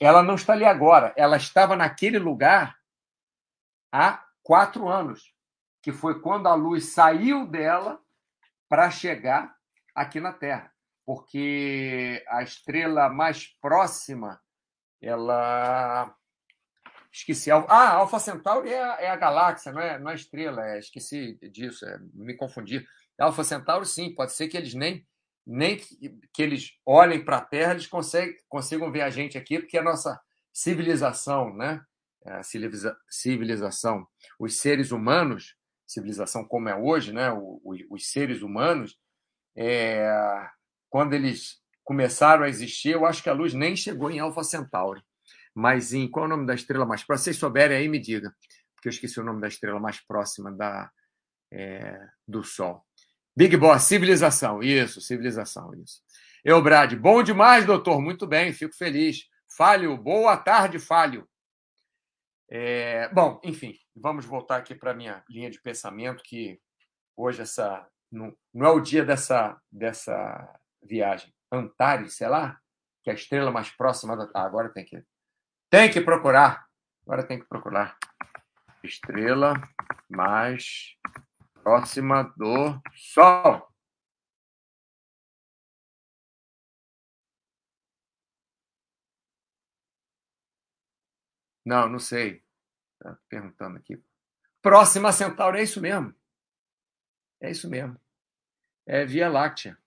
ela 0.00 0.20
não 0.20 0.34
está 0.34 0.52
ali 0.52 0.64
agora, 0.64 1.14
ela 1.16 1.36
estava 1.36 1.76
naquele 1.76 2.18
lugar 2.18 2.76
há 3.92 4.26
quatro 4.42 4.88
anos, 4.88 5.32
que 5.80 5.92
foi 5.92 6.20
quando 6.20 6.48
a 6.48 6.56
luz 6.56 6.86
saiu 6.86 7.46
dela 7.46 8.02
para 8.68 8.90
chegar 8.90 9.54
aqui 9.94 10.18
na 10.18 10.32
Terra, 10.32 10.72
porque 11.06 12.24
a 12.26 12.42
estrela 12.42 13.08
mais 13.08 13.46
próxima, 13.60 14.42
ela 15.00 16.12
esqueci. 17.12 17.48
Ah, 17.52 17.92
Alpha 17.92 18.18
Centauri 18.18 18.72
é 18.72 18.82
a, 18.82 19.00
é 19.02 19.08
a 19.08 19.16
galáxia, 19.16 19.70
não 19.70 19.80
é, 19.80 20.00
não 20.00 20.10
é 20.10 20.16
estrela. 20.16 20.66
É, 20.66 20.80
esqueci 20.80 21.34
disso, 21.48 21.86
é, 21.86 21.96
me 22.12 22.34
confundi. 22.34 22.84
Alpha 23.16 23.44
Centauri, 23.44 23.86
sim, 23.86 24.12
pode 24.12 24.32
ser 24.32 24.48
que 24.48 24.56
eles 24.56 24.74
nem 24.74 25.06
nem 25.46 25.76
que, 25.76 26.42
eles 26.42 26.72
olhem 26.86 27.24
para 27.24 27.38
a 27.38 27.44
Terra, 27.44 27.72
eles 27.72 27.86
conseguem, 27.86 28.36
consigam 28.48 28.90
ver 28.92 29.02
a 29.02 29.10
gente 29.10 29.36
aqui, 29.36 29.58
porque 29.58 29.78
a 29.78 29.82
nossa 29.82 30.20
civilização, 30.52 31.54
né? 31.54 31.82
A 32.24 32.42
civilização, 33.08 34.06
os 34.38 34.56
seres 34.56 34.92
humanos, 34.92 35.56
civilização 35.86 36.44
como 36.44 36.68
é 36.68 36.76
hoje, 36.76 37.12
né? 37.12 37.28
os 37.90 38.10
seres 38.10 38.42
humanos, 38.42 38.96
é, 39.56 40.08
quando 40.88 41.14
eles 41.14 41.60
começaram 41.84 42.44
a 42.44 42.48
existir, 42.48 42.90
eu 42.90 43.04
acho 43.04 43.22
que 43.22 43.28
a 43.28 43.34
luz 43.34 43.52
nem 43.54 43.74
chegou 43.74 44.10
em 44.10 44.20
Alpha 44.20 44.44
Centauri. 44.44 45.02
Mas 45.54 45.92
em 45.92 46.08
qual 46.08 46.24
é 46.24 46.28
o 46.28 46.30
nome 46.30 46.46
da 46.46 46.54
estrela 46.54 46.86
mais 46.86 47.04
próxima? 47.04 47.24
Vocês 47.24 47.36
souberem 47.36 47.76
aí, 47.76 47.88
me 47.88 47.98
diga, 47.98 48.34
porque 48.74 48.88
eu 48.88 48.90
esqueci 48.90 49.20
o 49.20 49.24
nome 49.24 49.40
da 49.40 49.48
estrela 49.48 49.78
mais 49.78 50.00
próxima 50.00 50.50
da, 50.50 50.90
é, 51.52 52.08
do 52.26 52.42
Sol. 52.42 52.86
Big 53.34 53.56
Boss, 53.56 53.84
civilização. 53.84 54.62
Isso, 54.62 55.00
civilização, 55.00 55.74
isso. 55.74 56.02
Eubrad, 56.44 56.94
bom 56.96 57.22
demais, 57.22 57.64
doutor. 57.64 58.00
Muito 58.00 58.26
bem, 58.26 58.52
fico 58.52 58.74
feliz. 58.76 59.28
Falho, 59.56 59.96
boa 59.96 60.36
tarde, 60.36 60.78
Falho. 60.78 61.28
É, 62.48 63.08
bom, 63.08 63.40
enfim, 63.42 63.74
vamos 63.96 64.26
voltar 64.26 64.58
aqui 64.58 64.74
para 64.74 64.90
a 64.90 64.94
minha 64.94 65.24
linha 65.30 65.50
de 65.50 65.60
pensamento, 65.60 66.22
que 66.22 66.60
hoje 67.16 67.40
essa 67.40 67.88
não, 68.10 68.36
não, 68.52 68.66
é 68.66 68.70
o 68.70 68.80
dia 68.80 69.04
dessa, 69.04 69.58
dessa 69.70 70.60
viagem. 70.82 71.34
Antares, 71.50 72.14
sei 72.14 72.28
lá, 72.28 72.58
que 73.02 73.08
é 73.08 73.14
a 73.14 73.16
estrela 73.16 73.50
mais 73.50 73.70
próxima 73.70 74.14
da. 74.14 74.28
Ah, 74.34 74.44
agora 74.44 74.68
tem 74.68 74.84
que. 74.84 75.02
Tem 75.70 75.90
que 75.90 76.00
procurar. 76.00 76.66
Agora 77.06 77.22
tem 77.22 77.38
que 77.38 77.48
procurar. 77.48 77.96
Estrela 78.84 79.54
mais 80.10 80.96
próxima 81.62 82.24
do 82.36 82.80
Sol. 82.94 83.68
Não, 91.64 91.88
não 91.88 91.98
sei. 91.98 92.42
Tá 92.98 93.16
perguntando 93.28 93.78
aqui. 93.78 94.02
Próxima 94.60 95.12
Centauro, 95.12 95.56
é 95.56 95.62
isso 95.62 95.80
mesmo. 95.80 96.14
É 97.40 97.50
isso 97.50 97.68
mesmo. 97.68 97.98
É 98.86 99.04
Via 99.04 99.28
Láctea. 99.28 99.78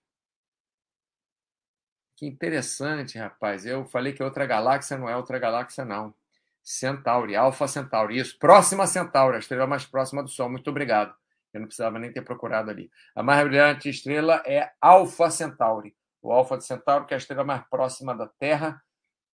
Que 2.16 2.26
interessante, 2.26 3.18
rapaz. 3.18 3.66
Eu 3.66 3.84
falei 3.84 4.12
que 4.12 4.22
é 4.22 4.24
outra 4.24 4.46
galáxia, 4.46 4.96
não 4.96 5.08
é 5.08 5.16
outra 5.16 5.38
galáxia, 5.38 5.84
não. 5.84 6.14
Centauri, 6.62 7.36
Alfa 7.36 7.68
Centauri. 7.68 8.18
Isso. 8.18 8.38
Próxima 8.38 8.86
Centauri, 8.86 9.36
a 9.36 9.38
estrela 9.38 9.66
mais 9.66 9.84
próxima 9.84 10.22
do 10.22 10.28
Sol. 10.30 10.50
Muito 10.50 10.70
obrigado. 10.70 11.14
Eu 11.56 11.60
não 11.60 11.66
precisava 11.66 11.98
nem 11.98 12.12
ter 12.12 12.22
procurado 12.22 12.70
ali. 12.70 12.90
A 13.14 13.22
mais 13.22 13.42
brilhante 13.46 13.88
estrela 13.88 14.42
é 14.46 14.70
Alpha 14.80 15.30
Centauri. 15.30 15.96
O 16.20 16.30
Alpha 16.30 16.60
Centauri, 16.60 17.06
que 17.06 17.14
é 17.14 17.16
a 17.16 17.18
estrela 17.18 17.44
mais 17.44 17.66
próxima 17.68 18.14
da 18.14 18.28
Terra, 18.28 18.82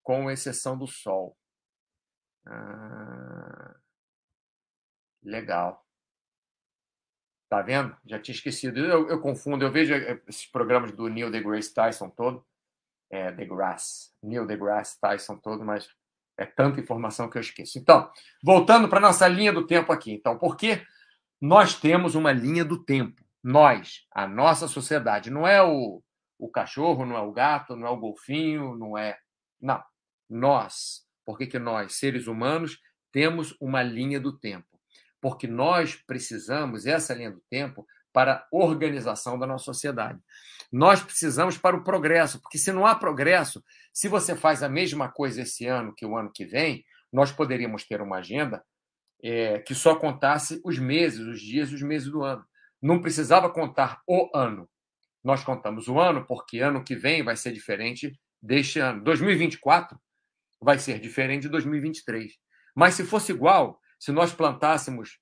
com 0.02 0.30
exceção 0.30 0.78
do 0.78 0.86
Sol. 0.86 1.36
Ah, 2.46 3.74
legal. 5.22 5.84
Tá 7.48 7.60
vendo? 7.60 7.96
Já 8.06 8.20
tinha 8.20 8.34
esquecido. 8.34 8.78
Eu, 8.78 9.08
eu, 9.08 9.20
confundo, 9.20 9.64
eu 9.64 9.72
vejo 9.72 9.92
esses 10.28 10.46
programas 10.46 10.92
do 10.92 11.08
Neil 11.08 11.30
deGrasse 11.30 11.74
Tyson 11.74 12.08
todo. 12.08 12.46
É, 13.10 13.32
deGrasse. 13.32 14.12
Neil 14.22 14.46
deGrasse 14.46 14.98
Tyson 15.00 15.36
todo, 15.38 15.64
mas 15.64 15.88
é 16.38 16.46
tanta 16.46 16.80
informação 16.80 17.28
que 17.28 17.36
eu 17.36 17.40
esqueço. 17.42 17.78
Então, 17.78 18.10
voltando 18.42 18.88
para 18.88 19.00
nossa 19.00 19.26
linha 19.26 19.52
do 19.52 19.66
tempo 19.66 19.92
aqui. 19.92 20.12
Então, 20.12 20.38
por 20.38 20.56
que 20.56 20.86
nós 21.42 21.74
temos 21.74 22.14
uma 22.14 22.30
linha 22.30 22.64
do 22.64 22.84
tempo. 22.84 23.20
Nós, 23.42 24.06
a 24.12 24.28
nossa 24.28 24.68
sociedade, 24.68 25.28
não 25.28 25.44
é 25.44 25.60
o, 25.60 26.00
o 26.38 26.48
cachorro, 26.48 27.04
não 27.04 27.16
é 27.16 27.20
o 27.20 27.32
gato, 27.32 27.74
não 27.74 27.88
é 27.88 27.90
o 27.90 27.96
golfinho, 27.96 28.76
não 28.76 28.96
é. 28.96 29.18
Não. 29.60 29.82
Nós. 30.30 31.02
Por 31.26 31.36
que, 31.36 31.48
que 31.48 31.58
nós, 31.58 31.96
seres 31.96 32.28
humanos, 32.28 32.78
temos 33.10 33.56
uma 33.60 33.82
linha 33.82 34.20
do 34.20 34.38
tempo? 34.38 34.68
Porque 35.20 35.48
nós 35.48 35.96
precisamos 35.96 36.86
essa 36.86 37.12
linha 37.12 37.32
do 37.32 37.42
tempo 37.50 37.84
para 38.12 38.34
a 38.34 38.46
organização 38.52 39.36
da 39.36 39.44
nossa 39.44 39.64
sociedade. 39.64 40.20
Nós 40.70 41.02
precisamos 41.02 41.58
para 41.58 41.76
o 41.76 41.82
progresso, 41.82 42.40
porque 42.40 42.56
se 42.56 42.70
não 42.70 42.86
há 42.86 42.94
progresso, 42.94 43.64
se 43.92 44.06
você 44.06 44.36
faz 44.36 44.62
a 44.62 44.68
mesma 44.68 45.10
coisa 45.10 45.42
esse 45.42 45.66
ano 45.66 45.92
que 45.92 46.06
o 46.06 46.16
ano 46.16 46.30
que 46.32 46.44
vem, 46.44 46.84
nós 47.12 47.32
poderíamos 47.32 47.84
ter 47.84 48.00
uma 48.00 48.18
agenda 48.18 48.64
é, 49.22 49.60
que 49.60 49.74
só 49.74 49.94
contasse 49.94 50.60
os 50.64 50.78
meses, 50.78 51.20
os 51.20 51.40
dias 51.40 51.70
e 51.70 51.74
os 51.74 51.82
meses 51.82 52.10
do 52.10 52.22
ano. 52.22 52.44
Não 52.80 53.00
precisava 53.00 53.48
contar 53.48 54.02
o 54.06 54.28
ano. 54.34 54.68
Nós 55.22 55.44
contamos 55.44 55.86
o 55.86 56.00
ano 56.00 56.26
porque 56.26 56.58
ano 56.58 56.82
que 56.82 56.96
vem 56.96 57.22
vai 57.22 57.36
ser 57.36 57.52
diferente 57.52 58.18
deste 58.42 58.80
ano. 58.80 59.02
2024 59.04 59.98
vai 60.60 60.78
ser 60.78 60.98
diferente 60.98 61.42
de 61.42 61.48
2023. 61.48 62.32
Mas 62.74 62.94
se 62.94 63.04
fosse 63.04 63.30
igual, 63.32 63.80
se 63.98 64.10
nós 64.10 64.32
plantássemos 64.32 65.18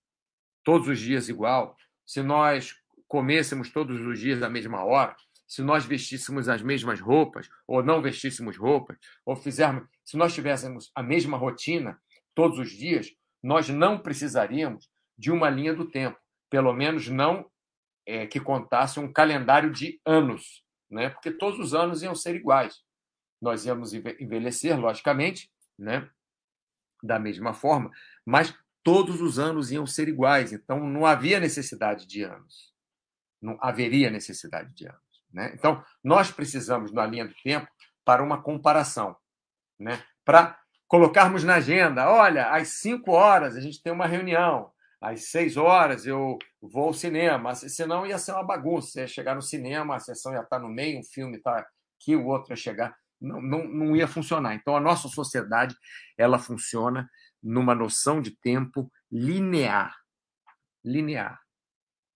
todos 0.65 0.89
os 0.89 0.99
dias 0.99 1.29
igual, 1.29 1.77
se 2.07 2.23
nós 2.23 2.75
comêssemos 3.07 3.71
todos 3.71 4.01
os 4.01 4.19
dias 4.19 4.41
da 4.41 4.49
mesma 4.49 4.85
hora, 4.85 5.15
se 5.47 5.63
nós 5.63 5.85
vestíssemos 5.85 6.49
as 6.49 6.63
mesmas 6.63 7.01
roupas 7.01 7.49
ou 7.67 7.83
não 7.83 8.01
vestíssemos 8.01 8.57
roupas, 8.57 8.97
ou 9.27 9.35
fizermos, 9.35 9.85
se 10.05 10.17
nós 10.17 10.33
tivéssemos 10.33 10.91
a 10.95 11.03
mesma 11.03 11.37
rotina 11.37 12.01
todos 12.35 12.59
os 12.59 12.71
dias, 12.71 13.11
nós 13.43 13.69
não 13.69 13.99
precisaríamos 13.99 14.89
de 15.17 15.31
uma 15.31 15.51
linha 15.51 15.75
do 15.75 15.91
tempo, 15.91 16.19
pelo 16.49 16.73
menos 16.73 17.09
não 17.09 17.51
é, 18.07 18.27
que 18.27 18.41
contasse 18.41 18.99
um 18.99 19.13
calendário 19.13 19.71
de 19.71 20.01
anos, 20.05 20.65
né? 20.91 21.11
porque 21.11 21.31
todos 21.31 21.59
os 21.59 21.75
anos 21.75 22.03
iam 22.03 22.15
ser 22.15 22.35
iguais. 22.35 22.83
Nós 23.41 23.65
íamos 23.65 23.95
envelhecer, 23.95 24.79
logicamente, 24.79 25.51
né? 25.79 26.09
da 27.03 27.19
mesma 27.19 27.55
forma, 27.55 27.91
mas 28.27 28.55
todos 28.83 29.21
os 29.21 29.39
anos 29.39 29.71
iam 29.71 29.87
ser 29.87 30.09
iguais, 30.09 30.53
então 30.53 30.81
não 30.81 31.07
havia 31.07 31.41
necessidade 31.41 32.07
de 32.07 32.23
anos. 32.23 32.75
Não 33.41 33.59
haveria 33.63 34.11
necessidade 34.11 34.75
de 34.75 34.87
anos. 34.87 35.25
Né? 35.33 35.53
Então, 35.55 35.83
nós 36.03 36.31
precisamos, 36.31 36.93
na 36.93 37.07
linha 37.07 37.27
do 37.27 37.35
tempo, 37.43 37.69
para 38.05 38.23
uma 38.23 38.43
comparação, 38.43 39.17
né? 39.79 40.03
para 40.25 40.60
colocarmos 40.91 41.45
na 41.45 41.55
agenda: 41.55 42.11
olha, 42.11 42.51
às 42.51 42.81
5 42.81 43.11
horas 43.13 43.57
a 43.57 43.61
gente 43.61 43.81
tem 43.81 43.93
uma 43.93 44.07
reunião, 44.07 44.71
às 45.01 45.31
6 45.31 45.57
horas 45.57 46.05
eu 46.05 46.37
vou 46.61 46.89
ao 46.89 46.93
cinema. 46.93 47.55
Senão 47.55 48.05
ia 48.05 48.19
ser 48.19 48.33
uma 48.33 48.43
bagunça. 48.43 49.01
Ia 49.01 49.07
chegar 49.07 49.35
no 49.35 49.41
cinema, 49.41 49.97
a 49.97 50.01
sessão 50.01 50.35
ia 50.35 50.41
estar 50.41 50.59
no 50.59 50.69
meio, 50.69 50.99
um 50.99 51.05
filme 51.05 51.39
está 51.39 51.59
aqui, 51.59 52.17
o 52.17 52.27
outro 52.27 52.53
ia 52.53 52.57
chegar. 52.57 52.95
Não, 53.21 53.41
não, 53.41 53.67
não 53.67 53.97
ia 53.97 54.09
funcionar. 54.09 54.55
Então, 54.55 54.77
a 54.77 54.81
nossa 54.81 55.09
sociedade 55.09 55.75
ela 56.19 56.39
funciona 56.39 57.09
numa 57.43 57.75
noção 57.75 58.21
de 58.21 58.33
tempo 58.33 58.91
linear. 59.11 59.95
Linear. 60.85 61.41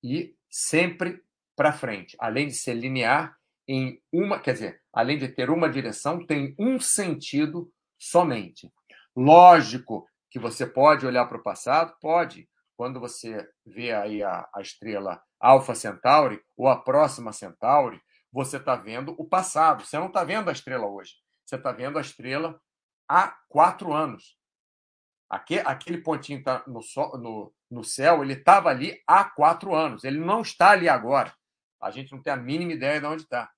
E 0.03 0.35
sempre 0.51 1.23
para 1.57 1.73
frente. 1.73 2.17
Além 2.19 2.49
de 2.49 2.55
ser 2.55 2.75
linear, 2.75 3.37
em 3.67 4.03
uma, 4.13 4.39
quer 4.39 4.55
dizer, 4.55 4.83
além 4.93 5.19
de 5.19 5.29
ter 5.29 5.49
uma 5.49 5.71
direção, 5.71 6.27
tem 6.27 6.55
um 6.59 6.79
sentido 6.79 7.73
somente. 7.99 8.73
Lógico 9.17 10.07
que 10.31 10.39
você 10.39 10.67
pode 10.67 11.07
olhar 11.07 11.27
para 11.27 11.39
o 11.39 11.43
passado, 11.43 11.95
pode. 12.01 12.49
Quando 12.77 12.99
você 12.99 13.49
vê 13.65 13.93
aí 13.93 14.23
a, 14.23 14.49
a 14.53 14.61
estrela 14.61 15.23
Alpha 15.39 15.75
Centauri 15.75 16.43
ou 16.57 16.69
a 16.69 16.81
próxima 16.81 17.33
Centauri, 17.33 18.03
você 18.33 18.57
está 18.57 18.75
vendo 18.75 19.15
o 19.17 19.25
passado. 19.25 19.85
Você 19.85 19.97
não 19.97 20.09
está 20.09 20.25
vendo 20.25 20.49
a 20.49 20.53
estrela 20.53 20.87
hoje. 20.87 21.15
Você 21.45 21.55
está 21.55 21.71
vendo 21.71 21.99
a 21.99 22.01
estrela 22.01 22.61
há 23.09 23.37
quatro 23.49 23.93
anos. 23.93 24.37
Aquele 25.31 25.99
pontinho 25.99 26.43
tá 26.43 26.65
no, 26.67 26.81
no, 27.19 27.55
no 27.71 27.85
céu, 27.85 28.23
ele 28.23 28.35
estava 28.35 28.71
ali 28.71 29.01
há 29.07 29.25
quatro 29.25 29.75
anos. 29.75 30.03
Ele 30.03 30.19
não 30.19 30.43
está 30.43 30.71
ali 30.71 30.89
agora. 30.89 31.33
A 31.81 31.93
gente 31.93 32.11
não 32.13 32.21
tem 32.21 32.33
a 32.33 32.37
mínima 32.37 32.73
ideia 32.73 33.01
de 33.01 33.07
onde 33.07 33.23
está. 33.23 33.51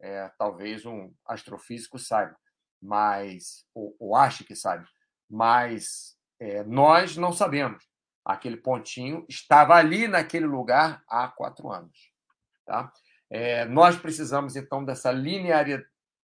É, 0.00 0.30
talvez 0.38 0.86
um 0.86 1.12
astrofísico 1.26 1.98
saiba 1.98 2.36
mas 2.82 3.64
ou, 3.74 3.96
ou 3.98 4.16
ache 4.16 4.44
que 4.44 4.56
sabe, 4.56 4.86
mas 5.30 6.16
é, 6.40 6.64
nós 6.64 7.16
não 7.16 7.32
sabemos. 7.32 7.88
Aquele 8.24 8.56
pontinho 8.56 9.24
estava 9.28 9.74
ali 9.74 10.08
naquele 10.08 10.46
lugar 10.46 11.02
há 11.08 11.28
quatro 11.28 11.70
anos. 11.70 12.12
Tá? 12.66 12.92
É, 13.30 13.64
nós 13.64 13.96
precisamos, 13.96 14.56
então, 14.56 14.84
dessa 14.84 15.10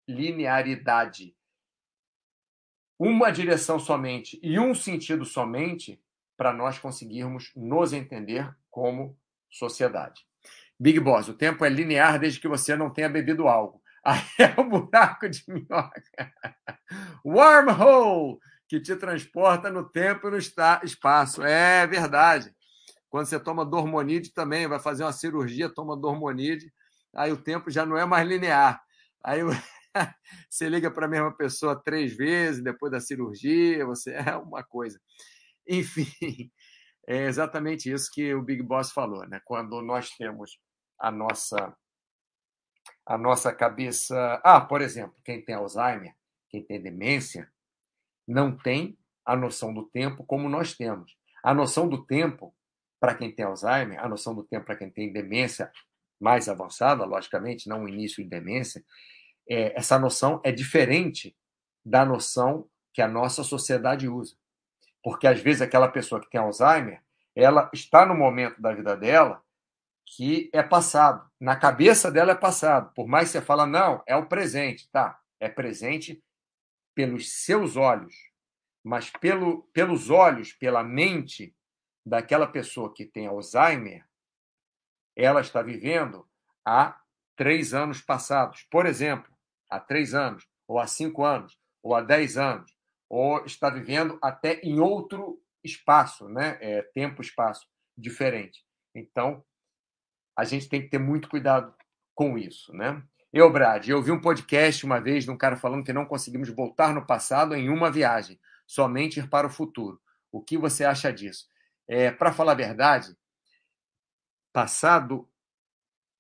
linearidade. 0.09 1.35
Uma 2.99 3.31
direção 3.31 3.79
somente 3.79 4.39
e 4.43 4.59
um 4.59 4.75
sentido 4.75 5.25
somente 5.25 6.03
para 6.37 6.53
nós 6.53 6.79
conseguirmos 6.79 7.53
nos 7.55 7.93
entender 7.93 8.53
como 8.71 9.17
sociedade. 9.51 10.27
Big 10.79 11.01
Boss, 11.01 11.29
o 11.29 11.35
tempo 11.35 11.65
é 11.65 11.69
linear 11.69 12.19
desde 12.19 12.39
que 12.41 12.47
você 12.47 12.77
não 12.77 12.91
tenha 12.91 13.09
bebido 13.09 13.49
algo. 13.49 13.83
Aí 14.09 14.23
é 14.41 14.59
o 14.59 14.65
buraco 14.65 15.29
de 15.29 15.45
minhoca. 15.47 16.03
Wormhole, 17.23 18.39
que 18.67 18.81
te 18.81 18.97
transporta 18.97 19.71
no 19.71 19.87
tempo 19.87 20.29
e 20.29 20.31
no 20.31 20.39
espaço. 20.39 21.43
É 21.43 21.87
verdade. 21.87 22.51
Quando 23.11 23.27
você 23.27 23.39
toma 23.39 23.67
dormonide 23.67 24.33
também, 24.33 24.67
vai 24.67 24.79
fazer 24.79 25.05
uma 25.05 25.13
cirurgia, 25.13 25.69
toma 25.69 25.97
dormonide, 25.97 26.73
aí 27.15 27.33
o 27.33 27.43
tempo 27.43 27.71
já 27.71 27.85
não 27.85 27.99
é 27.99 28.07
mais 28.07 28.27
linear. 28.27 28.81
Aí 29.23 29.41
você 30.49 30.69
liga 30.71 30.91
para 30.91 31.05
a 31.05 31.09
mesma 31.09 31.35
pessoa 31.35 31.81
três 31.83 32.17
vezes 32.17 32.63
depois 32.63 32.93
da 32.93 33.01
cirurgia, 33.01 33.85
você 33.85 34.13
é 34.13 34.37
uma 34.37 34.63
coisa. 34.63 34.99
Enfim, 35.67 36.51
é 37.07 37.27
exatamente 37.27 37.93
isso 37.93 38.11
que 38.13 38.35
o 38.35 38.43
Big 38.43 38.63
Boss 38.63 38.91
falou, 38.91 39.27
né? 39.29 39.41
Quando 39.45 39.83
nós 39.83 40.11
temos 40.11 40.59
a 40.99 41.11
nossa 41.11 41.75
a 43.09 43.17
nossa 43.17 43.51
cabeça, 43.51 44.39
ah, 44.45 44.61
por 44.61 44.83
exemplo, 44.83 45.17
quem 45.25 45.43
tem 45.43 45.55
Alzheimer, 45.55 46.15
quem 46.51 46.63
tem 46.63 46.79
demência, 46.79 47.51
não 48.27 48.55
tem 48.55 48.99
a 49.25 49.35
noção 49.35 49.73
do 49.73 49.87
tempo 49.87 50.27
como 50.27 50.47
nós 50.47 50.75
temos. 50.75 51.17
A 51.43 51.55
noção 51.55 51.89
do 51.89 52.05
tempo 52.05 52.55
para 53.01 53.15
quem 53.15 53.35
tem 53.35 53.47
Alzheimer, 53.47 53.99
a 53.99 54.07
noção 54.07 54.35
do 54.35 54.45
tempo 54.45 54.67
para 54.67 54.77
quem 54.77 54.91
tem 54.91 55.11
demência 55.11 55.73
mais 56.21 56.51
avançada, 56.51 57.07
logicamente, 57.07 57.67
não 57.67 57.85
o 57.85 57.89
início 57.89 58.23
de 58.23 58.29
demência, 58.29 58.85
é, 59.49 59.75
essa 59.75 59.99
noção 59.99 60.39
é 60.45 60.53
diferente 60.53 61.35
da 61.83 62.05
noção 62.05 62.69
que 62.93 63.01
a 63.01 63.09
nossa 63.09 63.43
sociedade 63.43 64.07
usa. 64.07 64.37
Porque 65.03 65.27
às 65.27 65.41
vezes 65.41 65.63
aquela 65.63 65.89
pessoa 65.89 66.21
que 66.21 66.29
tem 66.29 66.39
Alzheimer, 66.39 67.03
ela 67.35 67.71
está 67.73 68.05
no 68.05 68.15
momento 68.15 68.61
da 68.61 68.75
vida 68.75 68.95
dela 68.95 69.43
que 70.17 70.51
é 70.53 70.63
passado. 70.63 71.29
Na 71.41 71.57
cabeça 71.57 72.11
dela 72.11 72.33
é 72.33 72.35
passado. 72.35 72.93
Por 72.95 73.07
mais 73.07 73.29
que 73.29 73.33
você 73.33 73.43
fala, 73.43 73.67
não, 73.67 74.03
é 74.07 74.17
o 74.17 74.27
presente. 74.27 74.89
Tá, 74.91 75.21
é 75.39 75.49
presente 75.49 76.23
pelos 76.95 77.33
seus 77.45 77.77
olhos. 77.77 78.15
Mas 78.83 79.11
pelo, 79.11 79.65
pelos 79.73 80.11
olhos, 80.11 80.53
pela 80.53 80.83
mente 80.83 81.55
daquela 82.05 82.47
pessoa 82.47 82.93
que 82.93 83.05
tem 83.05 83.27
Alzheimer, 83.27 84.07
ela 85.15 85.41
está 85.41 85.63
vivendo 85.63 86.27
há 86.65 86.99
três 87.37 87.75
anos 87.75 88.01
passados. 88.01 88.67
Por 88.71 88.87
exemplo, 88.87 89.31
há 89.69 89.79
três 89.79 90.15
anos, 90.15 90.49
ou 90.67 90.79
há 90.79 90.87
cinco 90.87 91.25
anos, 91.25 91.59
ou 91.83 91.95
há 91.95 92.01
dez 92.01 92.37
anos, 92.37 92.77
ou 93.09 93.45
está 93.45 93.69
vivendo 93.69 94.19
até 94.23 94.55
em 94.61 94.81
outro 94.81 95.41
espaço, 95.63 96.29
né? 96.29 96.59
É, 96.61 96.83
tempo, 96.83 97.21
espaço 97.21 97.67
diferente. 97.97 98.65
Então, 98.95 99.45
a 100.39 100.45
gente 100.45 100.69
tem 100.69 100.81
que 100.81 100.87
ter 100.87 101.01
muito 101.01 101.29
cuidado 101.29 101.75
com 102.15 102.39
isso, 102.39 102.73
né? 102.73 103.03
Eu, 103.33 103.53
Brad, 103.53 103.89
eu 103.89 104.01
vi 104.01 104.13
um 104.13 104.21
podcast 104.21 104.87
uma 104.87 105.01
vez 105.01 105.25
de 105.25 105.33
um 105.33 105.37
cara 105.37 105.57
falando 105.57 105.85
que 105.85 105.93
não 105.93 106.07
conseguimos 106.07 106.49
voltar 106.49 106.95
no 106.95 107.05
passado 107.05 107.57
em 107.57 107.69
uma 107.69 107.91
viagem, 107.91 108.39
somente 108.65 109.19
ir 109.19 109.29
para 109.29 109.49
o 109.49 109.51
futuro. 109.51 110.01
O 110.31 110.41
que 110.41 110.57
você 110.57 110.85
acha 110.85 111.13
disso? 111.13 111.49
É, 111.89 112.13
para 112.13 112.33
falar 112.33 112.53
a 112.53 112.55
verdade, 112.55 113.17
passado, 114.53 115.29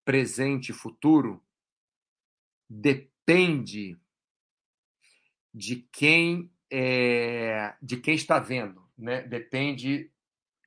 presente 0.04 0.70
e 0.70 0.74
futuro 0.74 1.40
depende 2.68 3.96
de 5.54 5.76
quem 5.92 6.50
é, 6.68 7.72
de 7.80 7.96
quem 7.98 8.16
está 8.16 8.40
vendo, 8.40 8.84
né? 8.98 9.22
Depende 9.22 10.10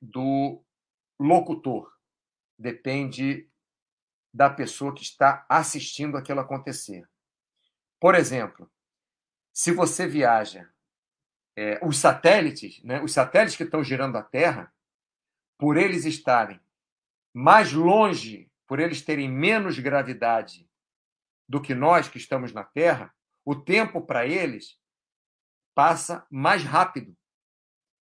do 0.00 0.64
locutor 1.20 1.91
depende 2.58 3.48
da 4.32 4.48
pessoa 4.48 4.94
que 4.94 5.02
está 5.02 5.44
assistindo 5.48 6.16
aquilo 6.16 6.40
acontecer. 6.40 7.08
Por 8.00 8.14
exemplo, 8.14 8.70
se 9.52 9.70
você 9.72 10.06
viaja, 10.06 10.72
é, 11.56 11.78
os 11.84 11.98
satélites, 11.98 12.82
né, 12.82 13.02
os 13.02 13.12
satélites 13.12 13.56
que 13.56 13.64
estão 13.64 13.84
girando 13.84 14.16
a 14.16 14.22
Terra, 14.22 14.72
por 15.58 15.76
eles 15.76 16.04
estarem 16.04 16.60
mais 17.34 17.72
longe, 17.72 18.50
por 18.66 18.80
eles 18.80 19.02
terem 19.02 19.30
menos 19.30 19.78
gravidade 19.78 20.68
do 21.48 21.60
que 21.60 21.74
nós 21.74 22.08
que 22.08 22.18
estamos 22.18 22.52
na 22.52 22.64
Terra, 22.64 23.14
o 23.44 23.54
tempo 23.54 24.00
para 24.00 24.26
eles 24.26 24.80
passa 25.74 26.26
mais 26.30 26.64
rápido, 26.64 27.16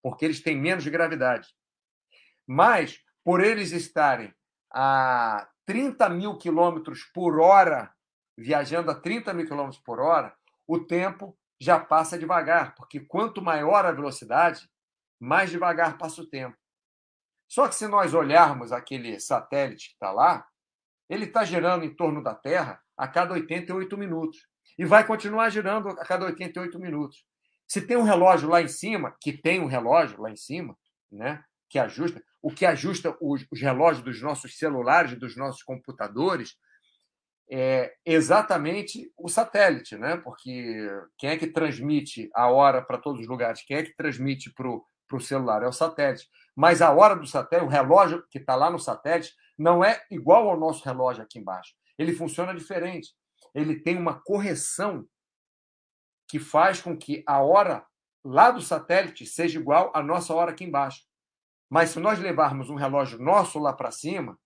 porque 0.01 0.25
eles 0.25 0.41
têm 0.41 0.57
menos 0.57 0.87
gravidade. 0.87 1.49
Mas, 2.47 3.03
por 3.23 3.43
eles 3.43 3.71
estarem 3.71 4.33
a 4.71 5.47
30 5.65 6.09
mil 6.09 6.37
quilômetros 6.37 7.03
por 7.13 7.39
hora, 7.39 7.93
viajando 8.37 8.91
a 8.91 8.95
30 8.95 9.33
mil 9.33 9.45
quilômetros 9.45 9.81
por 9.81 9.99
hora, 9.99 10.35
o 10.67 10.79
tempo 10.79 11.37
já 11.59 11.79
passa 11.79 12.17
devagar, 12.17 12.73
porque 12.75 12.99
quanto 12.99 13.41
maior 13.41 13.85
a 13.85 13.91
velocidade, 13.91 14.69
mais 15.19 15.51
devagar 15.51 15.97
passa 15.97 16.21
o 16.21 16.25
tempo. 16.27 16.57
Só 17.47 17.67
que 17.67 17.75
se 17.75 17.87
nós 17.87 18.13
olharmos 18.13 18.71
aquele 18.71 19.19
satélite 19.19 19.89
que 19.89 19.93
está 19.93 20.11
lá, 20.11 20.47
ele 21.09 21.25
está 21.25 21.43
girando 21.43 21.83
em 21.83 21.93
torno 21.93 22.23
da 22.23 22.33
Terra 22.33 22.81
a 22.97 23.07
cada 23.07 23.33
88 23.33 23.97
minutos. 23.97 24.47
E 24.77 24.85
vai 24.85 25.05
continuar 25.05 25.49
girando 25.49 25.89
a 25.89 26.05
cada 26.05 26.25
88 26.25 26.79
minutos. 26.79 27.25
Se 27.67 27.81
tem 27.81 27.97
um 27.97 28.03
relógio 28.03 28.49
lá 28.49 28.61
em 28.61 28.67
cima, 28.67 29.15
que 29.21 29.33
tem 29.33 29.59
um 29.59 29.65
relógio 29.65 30.21
lá 30.21 30.31
em 30.31 30.35
cima, 30.35 30.77
né, 31.11 31.43
que 31.71 31.79
ajusta, 31.79 32.21
o 32.41 32.51
que 32.51 32.65
ajusta 32.65 33.17
os, 33.21 33.47
os 33.49 33.61
relógios 33.61 34.03
dos 34.03 34.21
nossos 34.21 34.57
celulares, 34.57 35.17
dos 35.17 35.37
nossos 35.37 35.63
computadores, 35.63 36.57
é 37.49 37.93
exatamente 38.05 39.09
o 39.17 39.29
satélite, 39.29 39.97
né? 39.97 40.17
Porque 40.17 40.89
quem 41.17 41.29
é 41.29 41.37
que 41.37 41.47
transmite 41.47 42.29
a 42.35 42.49
hora 42.49 42.81
para 42.81 42.97
todos 42.97 43.21
os 43.21 43.27
lugares? 43.27 43.63
Quem 43.65 43.77
é 43.77 43.83
que 43.83 43.95
transmite 43.95 44.53
para 44.53 44.67
o 44.69 45.19
celular? 45.21 45.63
É 45.63 45.67
o 45.67 45.71
satélite. 45.71 46.29
Mas 46.53 46.81
a 46.81 46.91
hora 46.91 47.15
do 47.15 47.25
satélite, 47.25 47.67
o 47.67 47.71
relógio 47.71 48.25
que 48.29 48.37
está 48.37 48.53
lá 48.55 48.69
no 48.69 48.79
satélite, 48.79 49.33
não 49.57 49.83
é 49.83 50.05
igual 50.11 50.49
ao 50.49 50.59
nosso 50.59 50.83
relógio 50.83 51.23
aqui 51.23 51.39
embaixo. 51.39 51.73
Ele 51.97 52.13
funciona 52.13 52.53
diferente. 52.53 53.13
Ele 53.55 53.79
tem 53.79 53.97
uma 53.97 54.21
correção 54.21 55.05
que 56.27 56.37
faz 56.37 56.81
com 56.81 56.97
que 56.97 57.23
a 57.25 57.41
hora 57.41 57.85
lá 58.23 58.51
do 58.51 58.61
satélite 58.61 59.25
seja 59.25 59.57
igual 59.59 59.89
à 59.95 60.03
nossa 60.03 60.33
hora 60.33 60.51
aqui 60.51 60.65
embaixo. 60.65 61.01
Mas 61.71 61.91
se 61.91 61.99
nós 62.01 62.19
levarmos 62.19 62.69
um 62.69 62.75
relógio 62.75 63.17
nosso 63.17 63.57
lá 63.57 63.71
para 63.71 63.91
cima, 63.91 64.37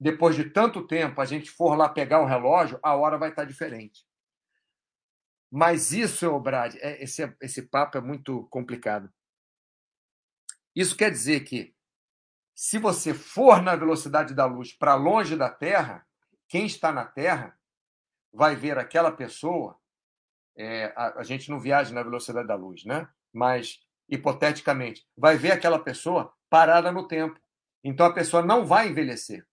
depois 0.00 0.34
de 0.34 0.48
tanto 0.48 0.86
tempo 0.86 1.20
a 1.20 1.26
gente 1.26 1.50
for 1.50 1.76
lá 1.76 1.86
pegar 1.86 2.22
o 2.22 2.24
relógio, 2.24 2.80
a 2.82 2.96
hora 2.96 3.18
vai 3.18 3.28
estar 3.28 3.44
diferente. 3.44 4.06
Mas 5.52 5.92
isso, 5.92 6.40
Brad, 6.40 6.74
é, 6.76 7.04
esse, 7.04 7.30
esse 7.42 7.60
papo 7.60 7.98
é 7.98 8.00
muito 8.00 8.46
complicado. 8.48 9.12
Isso 10.74 10.96
quer 10.96 11.10
dizer 11.10 11.40
que, 11.40 11.76
se 12.54 12.78
você 12.78 13.12
for 13.12 13.60
na 13.60 13.76
velocidade 13.76 14.32
da 14.34 14.46
luz 14.46 14.72
para 14.72 14.94
longe 14.94 15.36
da 15.36 15.50
Terra, 15.50 16.06
quem 16.48 16.64
está 16.64 16.90
na 16.90 17.04
Terra 17.04 17.54
vai 18.32 18.56
ver 18.56 18.78
aquela 18.78 19.12
pessoa. 19.12 19.78
É, 20.56 20.86
a, 20.96 21.20
a, 21.20 21.22
gente 21.22 21.50
não 21.50 21.60
viaja 21.60 21.92
na 21.92 22.02
velocidade 22.02 22.48
da 22.48 22.54
luz, 22.54 22.82
né? 22.86 23.06
Mas, 23.30 23.86
hipoteticamente, 24.08 25.06
vai 25.14 25.36
ver 25.36 25.52
aquela 25.52 25.78
pessoa 25.78 26.34
parada 26.48 26.90
no 26.92 27.06
tempo. 27.06 27.38
Então 27.82 28.06
a 28.06 28.12
pessoa 28.12 28.42
não 28.42 28.64
vai 28.64 28.88
envelhecer. 28.88 29.46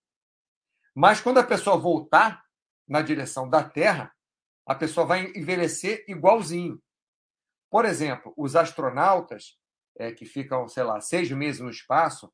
Mas 0.95 1.19
quando 1.19 1.39
a 1.39 1.43
pessoa 1.43 1.77
voltar 1.77 2.43
na 2.88 3.01
direção 3.01 3.49
da 3.49 3.63
Terra, 3.63 4.13
a 4.65 4.75
pessoa 4.75 5.06
vai 5.06 5.32
envelhecer 5.36 6.06
igualzinho. 6.08 6.82
Por 7.69 7.86
exemplo, 7.86 8.34
os 8.38 8.56
astronautas 8.56 9.58
é, 9.97 10.12
que 10.12 10.25
ficam, 10.25 10.67
sei 10.67 10.84
lá, 10.84 11.01
seis 11.01 11.32
meses 11.32 11.60
no 11.62 11.69
espaço, 11.69 12.32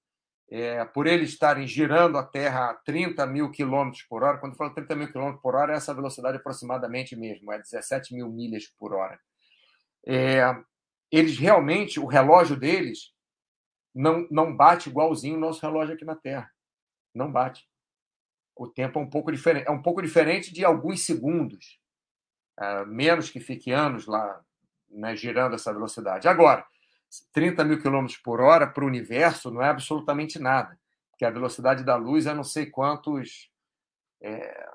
é, 0.51 0.83
por 0.83 1.05
eles 1.05 1.29
estarem 1.29 1.67
girando 1.67 2.17
a 2.17 2.23
Terra 2.23 2.71
a 2.71 2.73
30 2.73 3.25
mil 3.27 3.51
quilômetros 3.51 4.03
por 4.03 4.23
hora, 4.23 4.39
quando 4.39 4.53
eu 4.53 4.57
falo 4.57 4.73
30 4.73 4.95
mil 4.95 5.11
quilômetros 5.11 5.41
por 5.41 5.55
hora, 5.55 5.73
é 5.73 5.77
essa 5.77 5.93
velocidade 5.93 6.37
aproximadamente 6.37 7.15
mesmo, 7.15 7.51
é 7.51 7.59
17 7.59 8.13
mil 8.13 8.29
milhas 8.29 8.67
por 8.67 8.93
hora. 8.93 9.19
É, 10.05 10.41
eles 11.11 11.37
realmente, 11.37 11.99
o 11.99 12.05
relógio 12.05 12.55
deles 12.55 13.13
não, 13.99 14.25
não 14.31 14.55
bate 14.55 14.89
igualzinho 14.89 15.35
o 15.35 15.39
nosso 15.39 15.61
relógio 15.61 15.93
aqui 15.93 16.05
na 16.05 16.15
Terra. 16.15 16.49
Não 17.13 17.29
bate. 17.29 17.67
O 18.55 18.65
tempo 18.65 18.97
é 18.97 19.01
um 19.01 19.09
pouco 19.09 19.29
diferente. 19.29 19.67
É 19.67 19.71
um 19.71 19.81
pouco 19.81 20.01
diferente 20.01 20.53
de 20.53 20.63
alguns 20.63 21.05
segundos. 21.05 21.81
É, 22.57 22.85
menos 22.85 23.29
que 23.29 23.41
fique 23.41 23.71
anos 23.71 24.05
lá 24.05 24.41
né, 24.89 25.17
girando 25.17 25.55
essa 25.55 25.73
velocidade. 25.73 26.29
Agora, 26.29 26.65
30 27.33 27.65
mil 27.65 27.81
quilômetros 27.81 28.17
por 28.17 28.39
hora 28.39 28.65
para 28.67 28.85
o 28.85 28.87
universo 28.87 29.51
não 29.51 29.61
é 29.61 29.67
absolutamente 29.67 30.39
nada, 30.39 30.79
porque 31.11 31.25
a 31.25 31.31
velocidade 31.31 31.83
da 31.83 31.97
luz 31.97 32.25
é 32.25 32.33
não 32.33 32.43
sei 32.43 32.67
quantos. 32.67 33.51
É, 34.21 34.69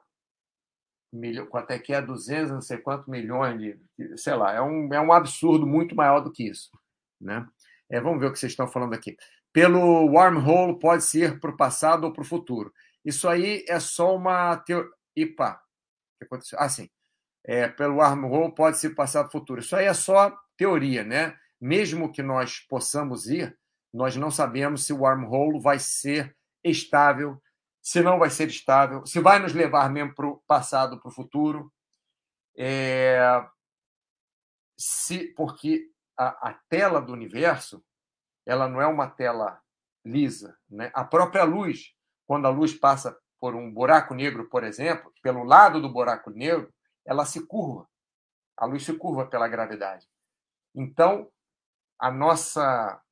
milho, 1.11 1.47
quanto 1.47 1.71
é 1.71 1.79
que 1.79 1.95
é? 1.95 2.03
200, 2.03 2.51
não 2.51 2.61
sei 2.61 2.77
quantos 2.77 3.09
milhões 3.09 3.59
de. 3.59 4.19
Sei 4.19 4.35
lá, 4.35 4.53
é 4.53 4.61
um, 4.61 4.93
é 4.93 5.01
um 5.01 5.13
absurdo 5.15 5.67
muito 5.67 5.97
maior 5.97 6.21
do 6.21 6.31
que 6.31 6.47
isso. 6.47 6.71
Né? 7.19 7.47
É, 7.95 8.01
vamos 8.01 8.19
ver 8.19 8.27
o 8.27 8.33
que 8.33 8.41
vocês 8.41 8.51
estão 8.51 8.67
falando 8.67 8.93
aqui. 8.93 9.17
Pelo 9.53 10.07
wormhole, 10.07 10.81
pode-se 10.81 11.21
ir 11.21 11.39
para 11.39 11.51
o 11.53 11.57
passado 11.57 12.03
ou 12.03 12.13
para 12.13 12.23
o 12.23 12.27
futuro. 12.27 12.75
Isso 13.05 13.29
aí 13.29 13.65
é 13.69 13.79
só 13.79 14.17
uma 14.17 14.57
teoria. 14.57 14.91
Ipa, 15.15 15.53
o 15.53 16.19
que 16.19 16.25
aconteceu? 16.25 16.59
Ah, 16.61 16.69
sim. 16.69 16.91
É, 17.45 17.69
pelo 17.69 17.99
wormhole, 17.99 18.53
pode-se 18.53 18.91
passar 18.91 19.23
para 19.23 19.29
o 19.29 19.31
futuro. 19.31 19.61
Isso 19.61 19.77
aí 19.77 19.87
é 19.87 19.95
só 19.95 20.37
teoria, 20.57 21.05
né? 21.05 21.39
Mesmo 21.61 22.11
que 22.11 22.21
nós 22.21 22.59
possamos 22.69 23.29
ir, 23.29 23.57
nós 23.93 24.17
não 24.17 24.29
sabemos 24.29 24.85
se 24.85 24.93
o 24.93 25.03
wormhole 25.03 25.61
vai 25.61 25.79
ser 25.79 26.37
estável, 26.65 27.41
se 27.81 28.01
não 28.01 28.19
vai 28.19 28.29
ser 28.29 28.49
estável, 28.49 29.07
se 29.07 29.21
vai 29.21 29.39
nos 29.39 29.53
levar 29.53 29.89
mesmo 29.89 30.13
para 30.17 30.27
o 30.27 30.39
passado, 30.49 30.99
para 30.99 31.11
o 31.11 31.15
futuro. 31.15 31.73
É... 32.57 33.41
Se, 34.77 35.33
porque 35.37 35.94
a, 36.17 36.51
a 36.51 36.55
tela 36.69 37.01
do 37.01 37.13
universo 37.13 37.85
ela 38.47 38.69
não 38.69 38.81
é 38.81 38.87
uma 38.87 39.09
tela 39.09 39.61
lisa. 40.05 40.57
Né? 40.69 40.91
A 40.95 41.05
própria 41.05 41.45
luz, 41.45 41.95
quando 42.27 42.47
a 42.47 42.51
luz 42.51 42.75
passa 42.75 43.19
por 43.41 43.55
um 43.55 43.73
buraco 43.73 44.15
negro, 44.15 44.49
por 44.49 44.65
exemplo, 44.65 45.13
pelo 45.23 45.45
lado 45.45 45.81
do 45.81 45.93
buraco 45.93 46.31
negro, 46.31 46.73
ela 47.07 47.25
se 47.25 47.47
curva. 47.47 47.89
A 48.57 48.67
luz 48.67 48.85
se 48.85 48.97
curva 48.97 49.27
pela 49.27 49.49
gravidade. 49.49 50.07
Então, 50.75 51.31
a 51.99 52.11
nossa, 52.11 53.03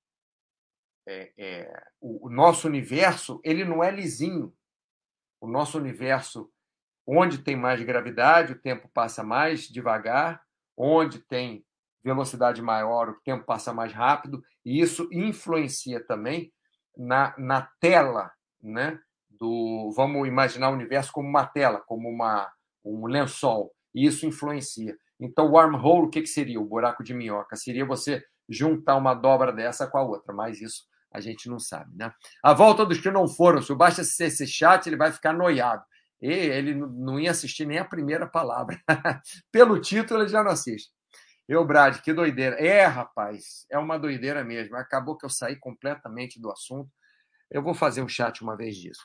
é, 1.06 1.32
é, 1.36 1.84
o, 2.00 2.26
o 2.26 2.30
nosso 2.30 2.66
universo 2.66 3.40
ele 3.44 3.64
não 3.64 3.82
é 3.82 3.90
lisinho. 3.90 4.54
O 5.40 5.46
nosso 5.46 5.78
universo, 5.78 6.52
onde 7.06 7.38
tem 7.38 7.56
mais 7.56 7.82
gravidade, 7.82 8.52
o 8.52 8.60
tempo 8.60 8.88
passa 8.88 9.22
mais 9.22 9.62
devagar. 9.62 10.44
Onde 10.76 11.18
tem 11.18 11.64
velocidade 12.04 12.60
maior, 12.60 13.10
o 13.10 13.20
tempo 13.24 13.44
passa 13.44 13.72
mais 13.72 13.92
rápido, 13.92 14.42
e 14.64 14.80
isso 14.80 15.08
influencia 15.12 16.04
também 16.04 16.52
na, 16.96 17.34
na 17.38 17.68
tela, 17.80 18.30
né? 18.62 18.98
Do, 19.30 19.92
vamos 19.96 20.28
imaginar 20.28 20.70
o 20.70 20.74
universo 20.74 21.12
como 21.12 21.28
uma 21.28 21.46
tela, 21.46 21.80
como 21.86 22.08
uma, 22.08 22.50
um 22.84 23.06
lençol, 23.06 23.72
e 23.94 24.06
isso 24.06 24.26
influencia. 24.26 24.96
Então, 25.20 25.46
o 25.46 25.52
wormhole, 25.52 26.06
o 26.06 26.10
que, 26.10 26.22
que 26.22 26.28
seria? 26.28 26.60
O 26.60 26.64
buraco 26.64 27.02
de 27.02 27.14
minhoca. 27.14 27.56
Seria 27.56 27.84
você 27.84 28.22
juntar 28.48 28.96
uma 28.96 29.14
dobra 29.14 29.52
dessa 29.52 29.86
com 29.86 29.98
a 29.98 30.02
outra, 30.02 30.34
mas 30.34 30.60
isso 30.60 30.84
a 31.12 31.20
gente 31.20 31.48
não 31.48 31.58
sabe. 31.58 31.94
Né? 31.96 32.12
A 32.42 32.52
volta 32.52 32.84
dos 32.84 32.98
que 32.98 33.10
não 33.10 33.28
foram, 33.28 33.62
se 33.62 33.72
o 33.72 33.76
Basta 33.76 34.00
assistir 34.00 34.24
esse 34.24 34.46
chat, 34.46 34.86
ele 34.86 34.96
vai 34.96 35.12
ficar 35.12 35.32
noiado. 35.32 35.84
E 36.20 36.30
ele 36.30 36.74
não 36.74 37.18
ia 37.18 37.32
assistir 37.32 37.66
nem 37.66 37.78
a 37.78 37.84
primeira 37.84 38.26
palavra. 38.26 38.80
Pelo 39.50 39.80
título, 39.80 40.20
ele 40.20 40.28
já 40.28 40.42
não 40.42 40.52
assiste. 40.52 40.90
Eu, 41.48 41.64
Brad, 41.64 42.00
que 42.00 42.12
doideira. 42.12 42.56
É, 42.56 42.84
rapaz, 42.86 43.66
é 43.70 43.78
uma 43.78 43.98
doideira 43.98 44.44
mesmo. 44.44 44.76
Acabou 44.76 45.16
que 45.16 45.24
eu 45.24 45.30
saí 45.30 45.56
completamente 45.56 46.40
do 46.40 46.50
assunto. 46.50 46.90
Eu 47.50 47.62
vou 47.62 47.74
fazer 47.74 48.02
um 48.02 48.08
chat 48.08 48.42
uma 48.42 48.56
vez 48.56 48.76
disso. 48.76 49.02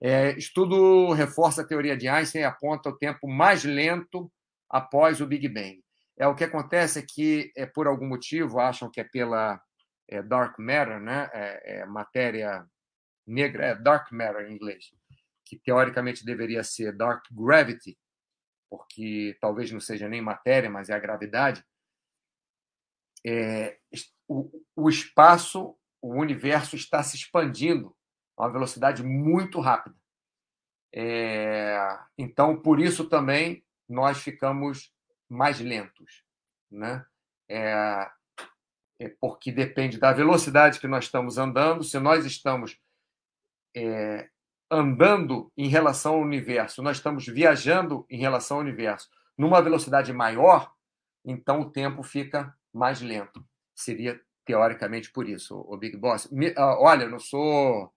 É, 0.00 0.30
estudo 0.38 1.12
reforça 1.12 1.62
a 1.62 1.66
teoria 1.66 1.96
de 1.96 2.08
Einstein 2.08 2.42
e 2.42 2.44
aponta 2.44 2.88
o 2.88 2.96
tempo 2.96 3.28
mais 3.28 3.64
lento 3.64 4.32
após 4.68 5.20
o 5.20 5.26
Big 5.26 5.48
Bang. 5.48 5.82
É 6.16 6.26
o 6.26 6.34
que 6.34 6.44
acontece 6.44 7.00
é 7.00 7.02
que, 7.02 7.52
é, 7.56 7.66
por 7.66 7.86
algum 7.86 8.06
motivo, 8.06 8.60
acham 8.60 8.90
que 8.90 9.00
é 9.00 9.04
pela 9.04 9.60
é, 10.08 10.22
dark 10.22 10.58
matter, 10.58 11.00
né? 11.00 11.28
É, 11.32 11.80
é, 11.80 11.86
matéria 11.86 12.64
negra, 13.26 13.66
é 13.66 13.74
dark 13.74 14.10
matter 14.12 14.46
em 14.46 14.54
inglês, 14.54 14.90
que 15.44 15.58
teoricamente 15.58 16.24
deveria 16.24 16.62
ser 16.62 16.96
dark 16.96 17.24
gravity, 17.30 17.98
porque 18.70 19.36
talvez 19.40 19.70
não 19.70 19.80
seja 19.80 20.08
nem 20.08 20.22
matéria, 20.22 20.70
mas 20.70 20.88
é 20.88 20.94
a 20.94 20.98
gravidade 20.98 21.64
é, 23.26 23.78
o, 24.28 24.50
o 24.76 24.88
espaço, 24.88 25.76
o 26.00 26.14
universo 26.14 26.76
está 26.76 27.02
se 27.02 27.16
expandindo 27.16 27.94
a 28.36 28.44
uma 28.44 28.52
velocidade 28.52 29.02
muito 29.02 29.60
rápida. 29.60 29.96
É, 30.92 31.78
então, 32.18 32.60
por 32.60 32.80
isso 32.80 33.08
também 33.08 33.64
nós 33.88 34.20
ficamos 34.22 34.92
mais 35.28 35.60
lentos, 35.60 36.24
né? 36.70 37.04
É, 37.48 38.10
é, 39.00 39.08
porque 39.20 39.50
depende 39.50 39.98
da 39.98 40.12
velocidade 40.12 40.78
que 40.78 40.86
nós 40.86 41.04
estamos 41.04 41.38
andando. 41.38 41.82
Se 41.82 41.98
nós 41.98 42.24
estamos 42.24 42.78
é, 43.74 44.28
andando 44.70 45.52
em 45.56 45.68
relação 45.68 46.14
ao 46.14 46.20
universo, 46.20 46.82
nós 46.82 46.98
estamos 46.98 47.26
viajando 47.26 48.06
em 48.08 48.18
relação 48.18 48.58
ao 48.58 48.62
universo 48.62 49.08
numa 49.40 49.62
velocidade 49.62 50.12
maior, 50.12 50.70
então 51.24 51.62
o 51.62 51.70
tempo 51.70 52.02
fica 52.02 52.54
mais 52.72 53.00
lento. 53.00 53.44
Seria 53.74 54.20
teoricamente 54.44 55.12
por 55.12 55.28
isso, 55.28 55.56
o 55.68 55.76
Big 55.76 55.96
Boss. 55.96 56.28
Ah, 56.56 56.76
olha, 56.80 57.04
eu 57.04 57.10
não 57.10 57.18
sou 57.18 57.92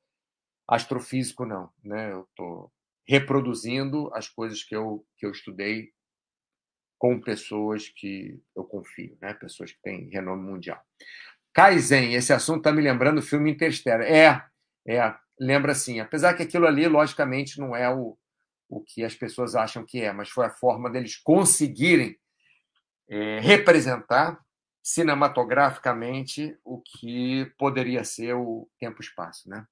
astrofísico, 0.68 1.46
não. 1.46 1.70
Né? 1.84 2.12
Eu 2.12 2.22
estou 2.30 2.72
reproduzindo 3.08 4.14
as 4.14 4.30
coisas 4.30 4.64
que 4.64 4.76
eu, 4.76 5.06
que 5.18 5.26
eu 5.26 5.32
estudei 5.32 5.92
com 6.98 7.20
pessoas 7.20 7.90
que 7.90 8.40
eu 8.56 8.64
confio, 8.64 9.18
né? 9.22 9.34
pessoas 9.34 9.72
que 9.72 9.82
têm 9.82 10.10
renome 10.10 10.44
mundial. 10.44 10.82
Kaizen, 11.54 12.14
esse 12.14 12.32
assunto 12.32 12.60
está 12.60 12.72
me 12.72 12.82
lembrando 12.82 13.18
o 13.18 13.24
filme 13.24 13.52
Interstellar. 13.52 14.02
É, 14.02 14.44
é, 14.88 15.16
lembra 15.40 15.76
sim. 15.76 16.00
Apesar 16.00 16.34
que 16.34 16.44
aquilo 16.44 16.66
ali, 16.66 16.88
logicamente, 16.88 17.60
não 17.60 17.76
é 17.76 17.94
o, 17.94 18.18
o 18.70 18.82
que 18.82 19.04
as 19.04 19.14
pessoas 19.14 19.54
acham 19.54 19.86
que 19.86 20.02
é, 20.02 20.12
mas 20.14 20.30
foi 20.30 20.46
a 20.46 20.50
forma 20.50 20.90
deles 20.90 21.18
conseguirem 21.18 22.18
é, 23.10 23.40
representar 23.40 24.40
cinematograficamente 24.84 26.58
o 26.66 26.82
que 26.82 27.50
poderia 27.58 28.04
ser 28.04 28.34
o 28.34 28.70
tempo-espaço, 28.78 29.50
né? 29.50 29.66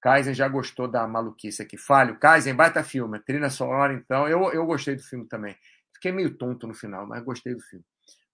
Kaizen 0.00 0.34
já 0.34 0.48
gostou 0.48 0.88
da 0.88 1.06
maluquice 1.06 1.62
aqui. 1.62 1.76
Falho, 1.76 2.18
Kaizen, 2.18 2.54
baita 2.54 2.82
filme. 2.82 3.20
Trilha 3.20 3.50
sonora, 3.50 3.92
então. 3.92 4.28
Eu, 4.28 4.52
eu 4.52 4.64
gostei 4.66 4.96
do 4.96 5.02
filme 5.02 5.26
também. 5.28 5.56
Fiquei 5.94 6.10
meio 6.10 6.36
tonto 6.36 6.66
no 6.66 6.74
final, 6.74 7.06
mas 7.06 7.22
gostei 7.22 7.54
do 7.54 7.60
filme. 7.60 7.84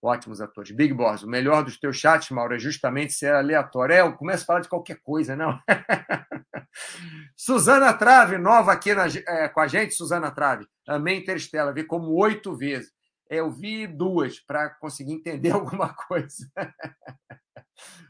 Ótimos 0.00 0.40
atores. 0.40 0.70
Big 0.70 0.94
Boss, 0.94 1.22
o 1.22 1.28
melhor 1.28 1.62
dos 1.64 1.78
teus 1.78 1.96
chats, 1.96 2.30
Mauro, 2.30 2.54
é 2.54 2.58
justamente 2.58 3.12
ser 3.12 3.34
aleatório. 3.34 3.94
É, 3.94 4.00
eu 4.00 4.14
começo 4.14 4.44
a 4.44 4.46
falar 4.46 4.60
de 4.60 4.68
qualquer 4.68 5.00
coisa, 5.02 5.36
não? 5.36 5.60
Suzana 7.36 7.92
Trave, 7.92 8.38
nova 8.38 8.72
aqui 8.72 8.94
na, 8.94 9.06
é, 9.06 9.48
com 9.48 9.60
a 9.60 9.66
gente, 9.66 9.94
Suzana 9.94 10.30
Trave. 10.30 10.66
Amei 10.86 11.18
Interestela, 11.18 11.72
vi 11.72 11.84
como 11.84 12.12
oito 12.12 12.56
vezes 12.56 12.97
eu 13.28 13.50
vi 13.50 13.86
duas 13.86 14.40
para 14.40 14.70
conseguir 14.70 15.12
entender 15.12 15.50
alguma 15.52 15.94
coisa. 15.94 16.50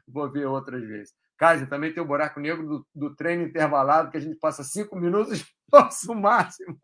Vou 0.07 0.31
ver 0.31 0.46
outras 0.46 0.83
vezes. 0.83 1.14
Kaiser, 1.38 1.68
também 1.68 1.92
tem 1.92 2.02
o 2.02 2.07
buraco 2.07 2.40
negro 2.40 2.66
do, 2.66 2.87
do, 2.92 3.14
treino 3.14 3.44
intervalado, 3.44 4.11
que 4.11 4.16
a 4.16 4.20
gente 4.20 4.37
passa 4.40 4.64
cinco 4.64 4.96
minutos 4.96 5.44
nosso 5.72 6.12
máximo. 6.14 6.76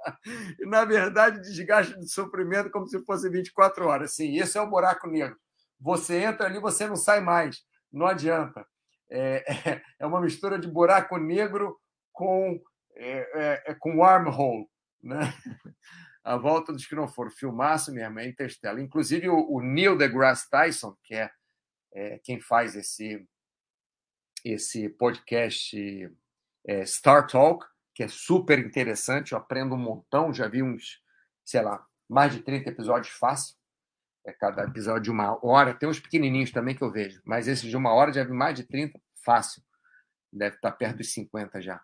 E, 0.61 0.67
na 0.67 0.85
verdade, 0.85 1.41
desgaste 1.41 1.99
de 1.99 2.09
sofrimento 2.09 2.71
como 2.71 2.87
se 2.87 3.05
fosse 3.05 3.29
24 3.29 3.87
horas. 3.87 4.15
Sim, 4.15 4.37
esse 4.37 4.57
é 4.57 4.61
o 4.61 4.71
buraco 4.71 5.09
negro. 5.09 5.37
Você 5.81 6.23
entra 6.23 6.47
ali, 6.47 6.61
você 6.61 6.87
não 6.87 6.95
sai 6.95 7.21
mais. 7.21 7.65
Não 7.93 8.07
adianta. 8.07 8.65
É, 9.11 9.71
é, 9.71 9.83
é 9.99 10.07
uma 10.07 10.21
mistura 10.21 10.59
de 10.59 10.69
buraco 10.69 11.17
negro 11.19 11.77
com, 12.13 12.61
é, 12.95 13.19
é, 13.35 13.73
é 13.73 13.75
com 13.75 13.99
wormhole. 13.99 14.69
Né? 15.03 15.35
A 16.25 16.37
Volta 16.39 16.73
dos 16.73 16.87
que 16.87 16.95
não 16.95 17.07
foram. 17.07 17.31
Filmaço 17.31 17.93
mesmo, 17.93 18.19
é 18.19 18.27
Interstellar. 18.27 18.83
Inclusive, 18.83 19.29
o, 19.29 19.61
Neil 19.61 19.97
deGrasse 19.97 20.49
Tyson, 20.49 20.97
que 21.05 21.15
é, 21.15 21.31
é, 21.93 22.19
quem 22.19 22.41
faz 22.41 22.75
esse, 22.75 23.29
esse 24.43 24.89
podcast 24.89 26.11
é, 26.67 26.87
Star 26.87 27.27
Talk, 27.27 27.67
que 27.95 28.03
é 28.03 28.09
super 28.09 28.59
interessante, 28.59 29.33
eu 29.33 29.39
aprendo 29.39 29.75
um 29.75 29.79
montão, 29.79 30.33
já 30.33 30.49
vi 30.49 30.63
uns, 30.63 31.01
sei 31.45 31.61
lá, 31.61 31.87
mais 32.09 32.33
de 32.33 32.41
30 32.43 32.71
episódios 32.71 33.15
fácil. 33.15 33.55
É 34.27 34.33
cada 34.33 34.65
episódio 34.65 35.03
de 35.03 35.11
uma 35.11 35.39
hora. 35.45 35.75
Tem 35.75 35.87
uns 35.87 36.01
pequenininhos 36.01 36.51
também 36.51 36.75
que 36.75 36.83
eu 36.83 36.91
vejo, 36.91 37.21
mas 37.27 37.47
esses 37.47 37.69
de 37.69 37.77
uma 37.77 37.93
hora 37.93 38.11
já 38.11 38.25
vi 38.25 38.33
mais 38.33 38.55
de 38.55 38.65
30 38.65 38.99
fácil. 39.23 39.63
Deve 40.33 40.57
estar 40.57 40.73
perto 40.73 40.97
dos 40.97 41.13
50 41.13 41.61
já. 41.61 41.81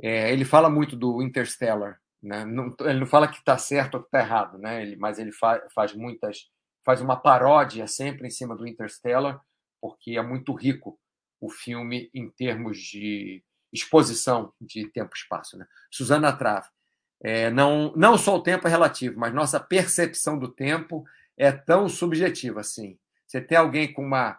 É, 0.00 0.30
ele 0.32 0.44
fala 0.44 0.68
muito 0.68 0.96
do 0.96 1.22
Interstellar, 1.22 2.01
né? 2.22 2.44
Não, 2.44 2.74
ele 2.80 3.00
não 3.00 3.06
fala 3.06 3.26
que 3.26 3.38
está 3.38 3.58
certo 3.58 3.94
ou 3.96 4.00
que 4.00 4.06
está 4.06 4.20
errado, 4.20 4.58
né? 4.58 4.82
ele, 4.82 4.96
mas 4.96 5.18
ele 5.18 5.32
fa, 5.32 5.60
faz 5.74 5.94
muitas. 5.94 6.48
faz 6.84 7.00
uma 7.00 7.16
paródia 7.16 7.86
sempre 7.86 8.26
em 8.26 8.30
cima 8.30 8.56
do 8.56 8.66
Interstellar, 8.66 9.40
porque 9.80 10.12
é 10.16 10.22
muito 10.22 10.52
rico 10.54 10.98
o 11.40 11.50
filme 11.50 12.08
em 12.14 12.30
termos 12.30 12.78
de 12.78 13.42
exposição 13.72 14.52
de 14.60 14.86
tempo 14.88 15.10
e 15.14 15.18
espaço. 15.18 15.58
Né? 15.58 15.66
Susana 15.90 16.32
Trave. 16.32 16.68
É, 17.24 17.50
não, 17.50 17.92
não 17.96 18.18
só 18.18 18.36
o 18.36 18.42
tempo 18.42 18.66
é 18.66 18.70
relativo, 18.70 19.18
mas 19.18 19.32
nossa 19.32 19.58
percepção 19.58 20.38
do 20.38 20.48
tempo 20.48 21.04
é 21.36 21.50
tão 21.52 21.88
subjetiva 21.88 22.60
assim. 22.60 22.98
Você 23.26 23.40
tem 23.40 23.56
alguém 23.56 23.92
com 23.92 24.04
uma 24.04 24.38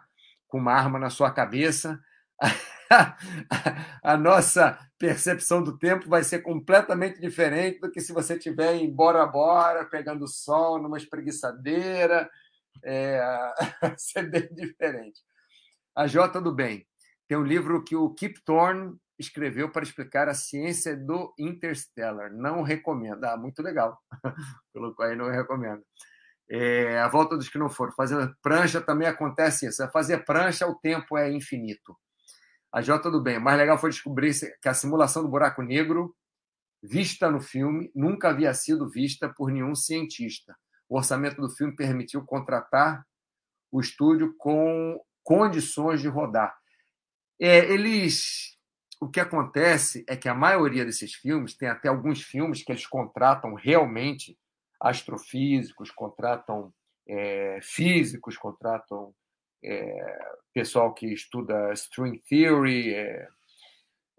com 0.54 0.58
uma 0.58 0.72
arma 0.72 1.00
na 1.00 1.10
sua 1.10 1.32
cabeça, 1.32 2.00
a 4.02 4.16
nossa 4.16 4.78
percepção 4.98 5.62
do 5.62 5.78
tempo 5.78 6.08
vai 6.08 6.22
ser 6.24 6.40
completamente 6.40 7.20
diferente 7.20 7.80
do 7.80 7.90
que 7.90 8.00
se 8.00 8.12
você 8.12 8.34
estiver 8.36 8.74
em 8.74 8.90
Bora 8.90 9.26
Bora, 9.26 9.84
pegando 9.84 10.26
sol, 10.28 10.80
numa 10.80 10.98
espreguiçadeira. 10.98 12.30
É, 12.82 13.20
vai 13.80 13.94
ser 13.96 14.30
bem 14.30 14.48
diferente. 14.52 15.20
A 15.94 16.06
Jota 16.06 16.40
do 16.40 16.52
Bem. 16.52 16.86
Tem 17.28 17.38
um 17.38 17.44
livro 17.44 17.82
que 17.82 17.96
o 17.96 18.10
Kip 18.14 18.42
Thorne 18.44 18.96
escreveu 19.18 19.70
para 19.70 19.84
explicar 19.84 20.28
a 20.28 20.34
ciência 20.34 20.96
do 20.96 21.32
Interstellar. 21.38 22.32
Não 22.32 22.62
recomendo. 22.62 23.24
Ah, 23.24 23.36
muito 23.36 23.62
legal. 23.62 23.98
Colocou 24.72 25.04
aí, 25.04 25.16
não 25.16 25.30
recomendo. 25.30 25.82
É, 26.50 26.98
a 26.98 27.08
volta 27.08 27.36
dos 27.36 27.48
que 27.48 27.58
não 27.58 27.70
foram. 27.70 27.92
Fazer 27.92 28.34
prancha 28.42 28.80
também 28.80 29.08
acontece 29.08 29.66
isso. 29.66 29.86
Fazer 29.90 30.24
prancha, 30.24 30.66
o 30.66 30.74
tempo 30.74 31.16
é 31.16 31.30
infinito. 31.30 31.96
A 32.74 32.82
J, 32.82 32.98
tudo 32.98 33.22
bem. 33.22 33.38
O 33.38 33.40
mais 33.40 33.56
legal 33.56 33.78
foi 33.78 33.90
descobrir 33.90 34.34
que 34.60 34.68
a 34.68 34.74
simulação 34.74 35.22
do 35.22 35.28
buraco 35.28 35.62
negro, 35.62 36.12
vista 36.82 37.30
no 37.30 37.40
filme, 37.40 37.88
nunca 37.94 38.30
havia 38.30 38.52
sido 38.52 38.90
vista 38.90 39.32
por 39.32 39.52
nenhum 39.52 39.76
cientista. 39.76 40.56
O 40.88 40.96
orçamento 40.96 41.40
do 41.40 41.48
filme 41.48 41.76
permitiu 41.76 42.24
contratar 42.26 43.06
o 43.70 43.80
estúdio 43.80 44.34
com 44.36 45.00
condições 45.22 46.00
de 46.00 46.08
rodar. 46.08 46.52
É, 47.40 47.58
eles 47.72 48.58
o 49.00 49.08
que 49.08 49.20
acontece 49.20 50.04
é 50.08 50.16
que 50.16 50.28
a 50.28 50.34
maioria 50.34 50.84
desses 50.84 51.14
filmes, 51.14 51.56
tem 51.56 51.68
até 51.68 51.86
alguns 51.86 52.22
filmes 52.22 52.64
que 52.64 52.72
eles 52.72 52.88
contratam 52.88 53.54
realmente 53.54 54.36
astrofísicos, 54.80 55.92
contratam 55.92 56.74
é, 57.08 57.60
físicos, 57.62 58.36
contratam 58.36 59.14
é, 59.64 60.36
pessoal 60.52 60.94
que 60.94 61.06
estuda 61.06 61.72
string 61.72 62.18
theory, 62.28 62.94
é, 62.94 63.28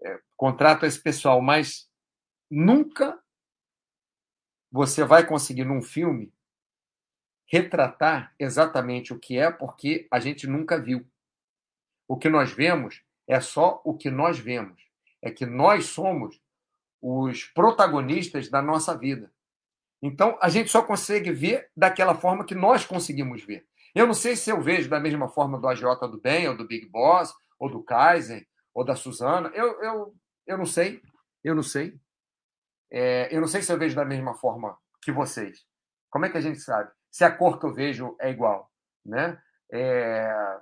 é, 0.04 0.20
contrata 0.36 0.86
esse 0.86 1.00
pessoal, 1.00 1.40
mas 1.40 1.88
nunca 2.50 3.18
você 4.70 5.04
vai 5.04 5.26
conseguir 5.26 5.64
num 5.64 5.80
filme 5.80 6.32
retratar 7.46 8.34
exatamente 8.38 9.12
o 9.12 9.18
que 9.18 9.38
é, 9.38 9.50
porque 9.50 10.06
a 10.10 10.18
gente 10.18 10.46
nunca 10.46 10.80
viu. 10.80 11.06
O 12.08 12.16
que 12.16 12.28
nós 12.28 12.52
vemos 12.52 13.02
é 13.26 13.40
só 13.40 13.80
o 13.84 13.96
que 13.96 14.10
nós 14.10 14.38
vemos. 14.38 14.80
É 15.22 15.30
que 15.30 15.46
nós 15.46 15.86
somos 15.86 16.40
os 17.00 17.44
protagonistas 17.44 18.48
da 18.48 18.60
nossa 18.60 18.96
vida. 18.96 19.32
Então, 20.02 20.38
a 20.40 20.48
gente 20.48 20.70
só 20.70 20.82
consegue 20.82 21.32
ver 21.32 21.70
daquela 21.76 22.14
forma 22.14 22.44
que 22.44 22.54
nós 22.54 22.84
conseguimos 22.84 23.42
ver. 23.42 23.66
Eu 23.96 24.06
não 24.06 24.12
sei 24.12 24.36
se 24.36 24.50
eu 24.50 24.60
vejo 24.60 24.90
da 24.90 25.00
mesma 25.00 25.26
forma 25.26 25.58
do 25.58 25.66
AJ 25.66 25.82
do 26.10 26.20
Bem, 26.20 26.46
ou 26.46 26.54
do 26.54 26.66
Big 26.66 26.86
Boss, 26.86 27.32
ou 27.58 27.70
do 27.70 27.82
Kaizen, 27.82 28.46
ou 28.74 28.84
da 28.84 28.94
Suzana. 28.94 29.48
Eu, 29.54 29.82
eu, 29.82 30.14
eu 30.46 30.58
não 30.58 30.66
sei. 30.66 31.00
Eu 31.42 31.54
não 31.54 31.62
sei. 31.62 31.98
É, 32.92 33.34
eu 33.34 33.40
não 33.40 33.48
sei 33.48 33.62
se 33.62 33.72
eu 33.72 33.78
vejo 33.78 33.96
da 33.96 34.04
mesma 34.04 34.34
forma 34.34 34.78
que 35.00 35.10
vocês. 35.10 35.64
Como 36.10 36.26
é 36.26 36.28
que 36.28 36.36
a 36.36 36.42
gente 36.42 36.60
sabe? 36.60 36.92
Se 37.10 37.24
a 37.24 37.34
cor 37.34 37.58
que 37.58 37.64
eu 37.64 37.72
vejo 37.72 38.14
é 38.20 38.30
igual. 38.30 38.70
Né? 39.02 39.40
É, 39.72 40.60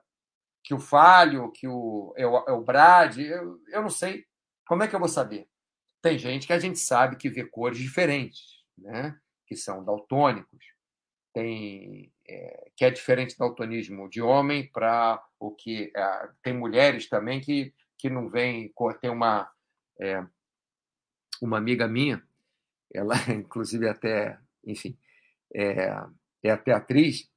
que 0.62 0.72
o 0.72 0.78
Falho, 0.78 1.50
que 1.50 1.66
o, 1.66 2.14
é 2.16 2.24
o, 2.24 2.36
é 2.46 2.52
o 2.52 2.62
Brad, 2.62 3.18
eu, 3.18 3.58
eu 3.66 3.82
não 3.82 3.90
sei. 3.90 4.24
Como 4.64 4.84
é 4.84 4.86
que 4.86 4.94
eu 4.94 5.00
vou 5.00 5.08
saber? 5.08 5.48
Tem 6.00 6.16
gente 6.16 6.46
que 6.46 6.52
a 6.52 6.58
gente 6.60 6.78
sabe 6.78 7.16
que 7.16 7.28
vê 7.28 7.44
cores 7.44 7.78
diferentes, 7.78 8.62
né? 8.78 9.18
que 9.44 9.56
são 9.56 9.84
daltônicos. 9.84 10.64
Tem, 11.34 12.13
é, 12.28 12.70
que 12.76 12.84
é 12.84 12.90
diferente 12.90 13.34
do 13.34 13.40
daltonismo 13.40 14.08
de 14.08 14.22
homem 14.22 14.70
para 14.72 15.22
o 15.38 15.50
que. 15.50 15.92
É, 15.96 16.28
tem 16.42 16.52
mulheres 16.52 17.08
também 17.08 17.40
que, 17.40 17.72
que 17.98 18.08
não 18.08 18.30
cor. 18.74 18.98
Tem 18.98 19.10
uma, 19.10 19.50
é, 20.00 20.24
uma 21.40 21.58
amiga 21.58 21.86
minha, 21.86 22.22
ela, 22.92 23.14
inclusive, 23.28 23.88
até, 23.88 24.38
enfim, 24.64 24.96
é, 25.54 25.90
é 26.42 26.50
até 26.50 26.72
atriz, 26.72 27.28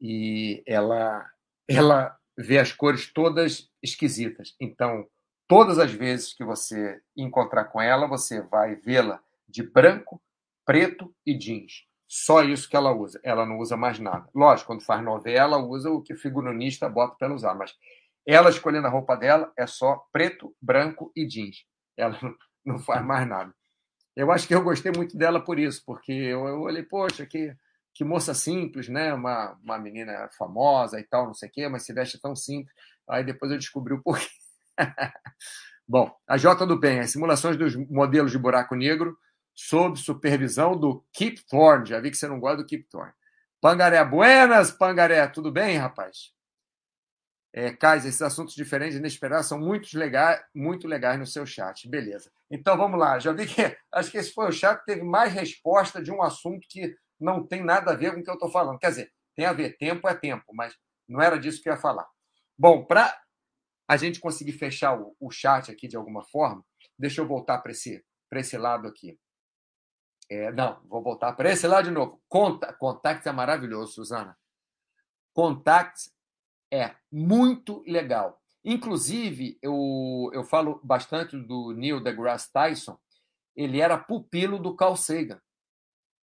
e 0.00 0.62
ela, 0.66 1.28
ela 1.68 2.18
vê 2.36 2.58
as 2.58 2.72
cores 2.72 3.12
todas 3.12 3.70
esquisitas. 3.82 4.54
Então, 4.60 5.08
todas 5.46 5.78
as 5.78 5.92
vezes 5.92 6.34
que 6.34 6.44
você 6.44 7.00
encontrar 7.16 7.66
com 7.66 7.80
ela, 7.80 8.06
você 8.06 8.42
vai 8.42 8.74
vê-la 8.76 9.22
de 9.48 9.62
branco, 9.62 10.22
preto 10.64 11.14
e 11.24 11.36
jeans. 11.36 11.86
Só 12.08 12.42
isso 12.42 12.68
que 12.68 12.76
ela 12.76 12.92
usa. 12.92 13.20
Ela 13.22 13.46
não 13.46 13.58
usa 13.58 13.76
mais 13.76 13.98
nada. 13.98 14.28
Lógico, 14.34 14.68
quando 14.68 14.84
faz 14.84 15.02
novela, 15.02 15.58
usa 15.58 15.90
o 15.90 16.02
que 16.02 16.14
o 16.14 16.18
figurinista 16.18 16.88
bota 16.88 17.16
para 17.18 17.26
ela 17.26 17.36
usar, 17.36 17.54
mas 17.54 17.72
ela 18.26 18.50
escolhendo 18.50 18.86
a 18.86 18.90
roupa 18.90 19.16
dela 19.16 19.52
é 19.58 19.66
só 19.66 20.04
preto, 20.12 20.54
branco 20.60 21.12
e 21.16 21.26
jeans. 21.26 21.64
Ela 21.96 22.18
não 22.64 22.78
faz 22.78 23.04
mais 23.04 23.28
nada. 23.28 23.54
Eu 24.16 24.30
acho 24.30 24.46
que 24.46 24.54
eu 24.54 24.62
gostei 24.62 24.92
muito 24.92 25.16
dela 25.16 25.42
por 25.42 25.58
isso, 25.58 25.82
porque 25.84 26.12
eu, 26.12 26.46
eu 26.46 26.60
olhei, 26.60 26.82
poxa, 26.82 27.26
que 27.26 27.54
que 27.94 28.04
moça 28.04 28.34
simples, 28.34 28.88
né? 28.88 29.14
Uma, 29.14 29.56
uma 29.62 29.78
menina 29.78 30.28
famosa 30.36 30.98
e 30.98 31.04
tal, 31.04 31.26
não 31.26 31.34
sei 31.34 31.48
o 31.48 31.52
quê, 31.52 31.68
mas 31.68 31.84
se 31.84 31.94
veste 31.94 32.20
tão 32.20 32.34
simples. 32.34 32.74
Aí 33.08 33.24
depois 33.24 33.52
eu 33.52 33.58
descobri 33.58 33.94
o 33.94 34.02
porquê. 34.02 34.26
Bom, 35.86 36.10
a 36.26 36.36
J 36.36 36.66
do 36.66 36.78
Bem, 36.78 37.00
as 37.00 37.10
simulações 37.10 37.56
dos 37.56 37.76
modelos 37.88 38.32
de 38.32 38.38
buraco 38.38 38.74
negro 38.74 39.16
sob 39.54 39.98
supervisão 39.98 40.76
do 40.76 41.04
Kip 41.12 41.40
Thorne. 41.46 41.86
Já 41.86 42.00
vi 42.00 42.10
que 42.10 42.16
você 42.16 42.26
não 42.26 42.40
gosta 42.40 42.58
do 42.58 42.66
Kip 42.66 42.84
Thorne. 42.88 43.12
Pangaré, 43.60 44.04
buenas, 44.04 44.70
Pangaré, 44.70 45.26
tudo 45.28 45.50
bem, 45.50 45.76
rapaz? 45.78 46.34
É, 47.56 47.76
esses 47.98 48.20
assuntos 48.20 48.54
diferentes 48.54 48.96
e 48.96 48.98
inesperados 48.98 49.46
são 49.46 49.60
muito 49.60 49.96
legais, 49.96 50.42
muito 50.52 50.88
legais 50.88 51.18
no 51.18 51.26
seu 51.26 51.46
chat. 51.46 51.88
Beleza. 51.88 52.30
Então 52.50 52.76
vamos 52.76 52.98
lá. 52.98 53.18
Já 53.20 53.32
vi 53.32 53.46
que 53.46 53.54
acho 53.92 54.10
que 54.10 54.18
esse 54.18 54.32
foi 54.32 54.48
o 54.48 54.52
chat 54.52 54.80
que 54.80 54.86
teve 54.86 55.02
mais 55.02 55.32
resposta 55.32 56.02
de 56.02 56.10
um 56.10 56.20
assunto 56.20 56.66
que 56.68 56.96
não 57.20 57.46
tem 57.46 57.62
nada 57.62 57.92
a 57.92 57.96
ver 57.96 58.12
com 58.12 58.20
o 58.20 58.24
que 58.24 58.30
eu 58.30 58.34
estou 58.34 58.50
falando. 58.50 58.78
Quer 58.78 58.90
dizer, 58.90 59.12
tem 59.36 59.46
a 59.46 59.52
ver, 59.52 59.76
tempo 59.78 60.08
é 60.08 60.14
tempo, 60.14 60.52
mas 60.52 60.74
não 61.08 61.22
era 61.22 61.38
disso 61.38 61.62
que 61.62 61.68
eu 61.68 61.72
ia 61.72 61.80
falar. 61.80 62.06
Bom, 62.58 62.84
para 62.84 63.16
a 63.88 63.96
gente 63.96 64.20
conseguir 64.20 64.52
fechar 64.52 64.98
o, 64.98 65.14
o, 65.20 65.30
chat 65.30 65.70
aqui 65.70 65.86
de 65.86 65.96
alguma 65.96 66.22
forma, 66.22 66.64
deixa 66.98 67.20
eu 67.20 67.26
voltar 67.26 67.58
para 67.58 67.72
esse, 67.72 68.04
esse 68.32 68.56
lado 68.56 68.88
aqui. 68.88 69.18
É, 70.34 70.50
não, 70.50 70.80
vou 70.88 71.00
voltar 71.00 71.32
para 71.34 71.52
esse 71.52 71.66
lado 71.66 71.84
de 71.84 71.90
novo. 71.92 72.20
Conta, 72.28 72.72
Contact 72.72 73.28
é 73.28 73.32
maravilhoso, 73.32 73.92
Suzana. 73.92 74.36
Contact 75.32 76.10
é 76.72 76.96
muito 77.10 77.84
legal. 77.86 78.42
Inclusive, 78.64 79.56
eu, 79.62 80.30
eu 80.32 80.42
falo 80.42 80.80
bastante 80.82 81.36
do 81.36 81.72
Neil 81.72 82.02
deGrasse 82.02 82.50
Tyson. 82.52 82.98
Ele 83.54 83.80
era 83.80 83.96
pupilo 83.96 84.58
do 84.58 84.74
Carl 84.74 84.96
Sagan. 84.96 85.40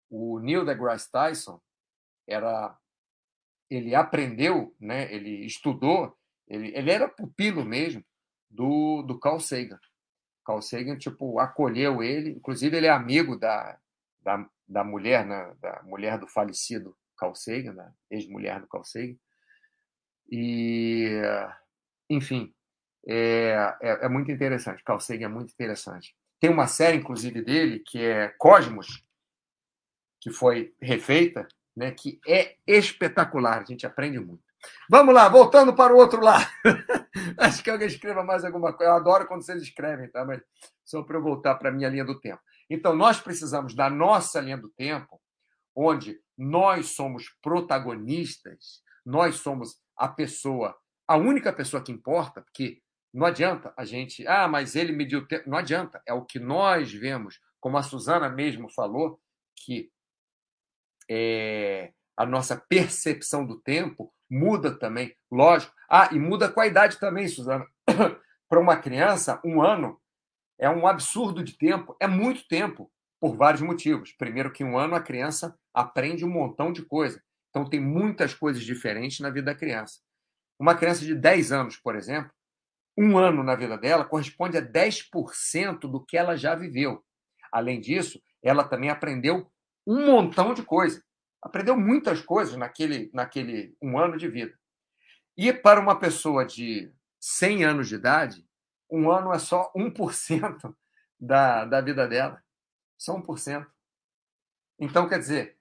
O 0.09 0.39
Neil 0.39 0.63
deGrasse 0.63 1.11
Tyson 1.11 1.59
era 2.25 2.77
ele 3.69 3.93
aprendeu, 3.93 4.73
né? 4.79 5.13
Ele 5.13 5.45
estudou, 5.45 6.17
ele, 6.47 6.73
ele 6.73 6.89
era 6.89 7.09
pupilo 7.09 7.65
mesmo 7.65 8.01
do, 8.49 9.01
do 9.01 9.19
Carl 9.19 9.41
Sagan. 9.41 9.79
Carl 10.45 10.61
Sagan 10.61 10.97
tipo 10.97 11.39
acolheu 11.39 12.01
ele, 12.01 12.29
inclusive 12.29 12.77
ele 12.77 12.87
é 12.87 12.91
amigo 12.91 13.37
da, 13.37 13.77
da, 14.27 14.45
da 14.67 14.83
mulher, 14.83 15.25
né? 15.25 15.55
da 15.61 15.81
mulher 15.83 16.19
do 16.19 16.27
falecido 16.27 16.93
Carl 17.17 17.33
Sagan, 17.33 17.73
da 17.73 17.89
ex-mulher 18.11 18.59
do 18.59 18.67
Carl 18.67 18.83
Sagan. 18.83 19.15
E 20.29 21.21
enfim, 22.09 22.53
é, 23.07 23.73
é, 23.81 24.05
é, 24.05 24.09
muito 24.09 24.29
interessante. 24.29 24.83
Carl 24.83 24.99
Sagan 24.99 25.27
é 25.27 25.29
muito 25.29 25.53
interessante. 25.53 26.13
Tem 26.41 26.49
uma 26.49 26.67
série, 26.67 26.97
inclusive, 26.97 27.41
dele, 27.41 27.79
que 27.79 28.03
é 28.03 28.27
Cosmos, 28.37 29.01
que 30.19 30.29
foi 30.29 30.75
refeita, 30.81 31.47
né, 31.73 31.91
que 31.91 32.19
é 32.27 32.57
espetacular, 32.67 33.61
a 33.61 33.65
gente 33.65 33.85
aprende 33.85 34.19
muito. 34.19 34.43
Vamos 34.89 35.13
lá, 35.13 35.29
voltando 35.29 35.73
para 35.73 35.93
o 35.93 35.97
outro 35.97 36.19
lado. 36.21 36.45
Acho 37.37 37.63
que 37.63 37.69
alguém 37.69 37.87
escreva 37.87 38.23
mais 38.23 38.43
alguma 38.43 38.73
coisa. 38.73 38.91
Eu 38.91 38.95
adoro 38.95 39.27
quando 39.27 39.43
vocês 39.43 39.61
escrevem, 39.61 40.09
tá? 40.09 40.25
Mas 40.25 40.41
só 40.83 41.03
para 41.03 41.17
eu 41.17 41.23
voltar 41.23 41.55
para 41.55 41.69
a 41.69 41.71
minha 41.71 41.87
linha 41.87 42.03
do 42.03 42.19
tempo. 42.19 42.41
Então, 42.69 42.95
nós 42.95 43.19
precisamos 43.19 43.73
da 43.73 43.89
nossa 43.89 44.39
linha 44.41 44.57
do 44.57 44.69
tempo, 44.69 45.21
onde 45.75 46.19
nós 46.37 46.89
somos 46.89 47.29
protagonistas, 47.41 48.81
nós 49.05 49.35
somos 49.35 49.79
a 49.95 50.07
pessoa, 50.07 50.77
a 51.07 51.15
única 51.15 51.53
pessoa 51.53 51.83
que 51.83 51.91
importa, 51.91 52.41
porque 52.41 52.81
não 53.13 53.25
adianta 53.25 53.73
a 53.77 53.85
gente, 53.85 54.27
ah, 54.27 54.47
mas 54.47 54.75
ele 54.75 54.91
mediu 54.91 55.25
tempo. 55.27 55.49
Não 55.49 55.57
adianta, 55.57 56.01
é 56.05 56.13
o 56.13 56.25
que 56.25 56.39
nós 56.39 56.91
vemos, 56.91 57.39
como 57.59 57.77
a 57.77 57.83
Suzana 57.83 58.29
mesmo 58.29 58.69
falou, 58.69 59.19
que 59.55 59.89
é, 61.09 61.93
a 62.15 62.25
nossa 62.25 62.57
percepção 62.57 63.45
do 63.45 63.59
tempo 63.61 64.13
muda 64.29 64.77
também, 64.77 65.15
lógico. 65.31 65.73
Ah, 65.89 66.09
e 66.11 66.19
muda 66.19 66.51
com 66.51 66.59
a 66.59 66.67
idade 66.67 66.99
também, 66.99 67.27
Suzana. 67.27 67.65
Para 68.49 68.59
uma 68.59 68.77
criança, 68.77 69.41
um 69.43 69.61
ano 69.61 69.99
é 70.59 70.69
um 70.69 70.87
absurdo 70.87 71.43
de 71.43 71.57
tempo, 71.57 71.95
é 71.99 72.07
muito 72.07 72.47
tempo, 72.47 72.91
por 73.19 73.35
vários 73.35 73.61
motivos. 73.61 74.11
Primeiro, 74.13 74.51
que 74.51 74.63
um 74.63 74.77
ano 74.77 74.95
a 74.95 75.01
criança 75.01 75.57
aprende 75.73 76.23
um 76.23 76.29
montão 76.29 76.71
de 76.71 76.83
coisa. 76.83 77.21
Então, 77.49 77.67
tem 77.67 77.79
muitas 77.79 78.33
coisas 78.33 78.63
diferentes 78.63 79.19
na 79.19 79.29
vida 79.29 79.47
da 79.47 79.55
criança. 79.55 79.99
Uma 80.59 80.75
criança 80.75 81.05
de 81.05 81.15
10 81.15 81.51
anos, 81.51 81.77
por 81.77 81.95
exemplo, 81.95 82.31
um 82.97 83.17
ano 83.17 83.43
na 83.43 83.55
vida 83.55 83.77
dela 83.77 84.05
corresponde 84.05 84.57
a 84.57 84.61
10% 84.61 85.81
do 85.81 86.03
que 86.03 86.17
ela 86.17 86.35
já 86.35 86.55
viveu. 86.55 87.03
Além 87.51 87.79
disso, 87.79 88.21
ela 88.41 88.63
também 88.63 88.89
aprendeu 88.89 89.51
um 89.85 90.05
montão 90.05 90.53
de 90.53 90.63
coisa. 90.63 91.03
Aprendeu 91.41 91.77
muitas 91.77 92.21
coisas 92.21 92.55
naquele, 92.55 93.09
naquele 93.13 93.75
um 93.81 93.97
ano 93.99 94.17
de 94.17 94.27
vida. 94.27 94.57
E 95.37 95.53
para 95.53 95.79
uma 95.79 95.99
pessoa 95.99 96.43
de 96.43 96.91
100 97.19 97.63
anos 97.63 97.87
de 97.87 97.95
idade, 97.95 98.46
um 98.89 99.11
ano 99.11 99.33
é 99.33 99.39
só 99.39 99.71
1% 99.75 100.75
da, 101.19 101.65
da 101.65 101.81
vida 101.81 102.07
dela. 102.07 102.41
Só 102.97 103.19
1%. 103.19 103.65
Então, 104.79 105.07
quer 105.07 105.19
dizer, 105.19 105.57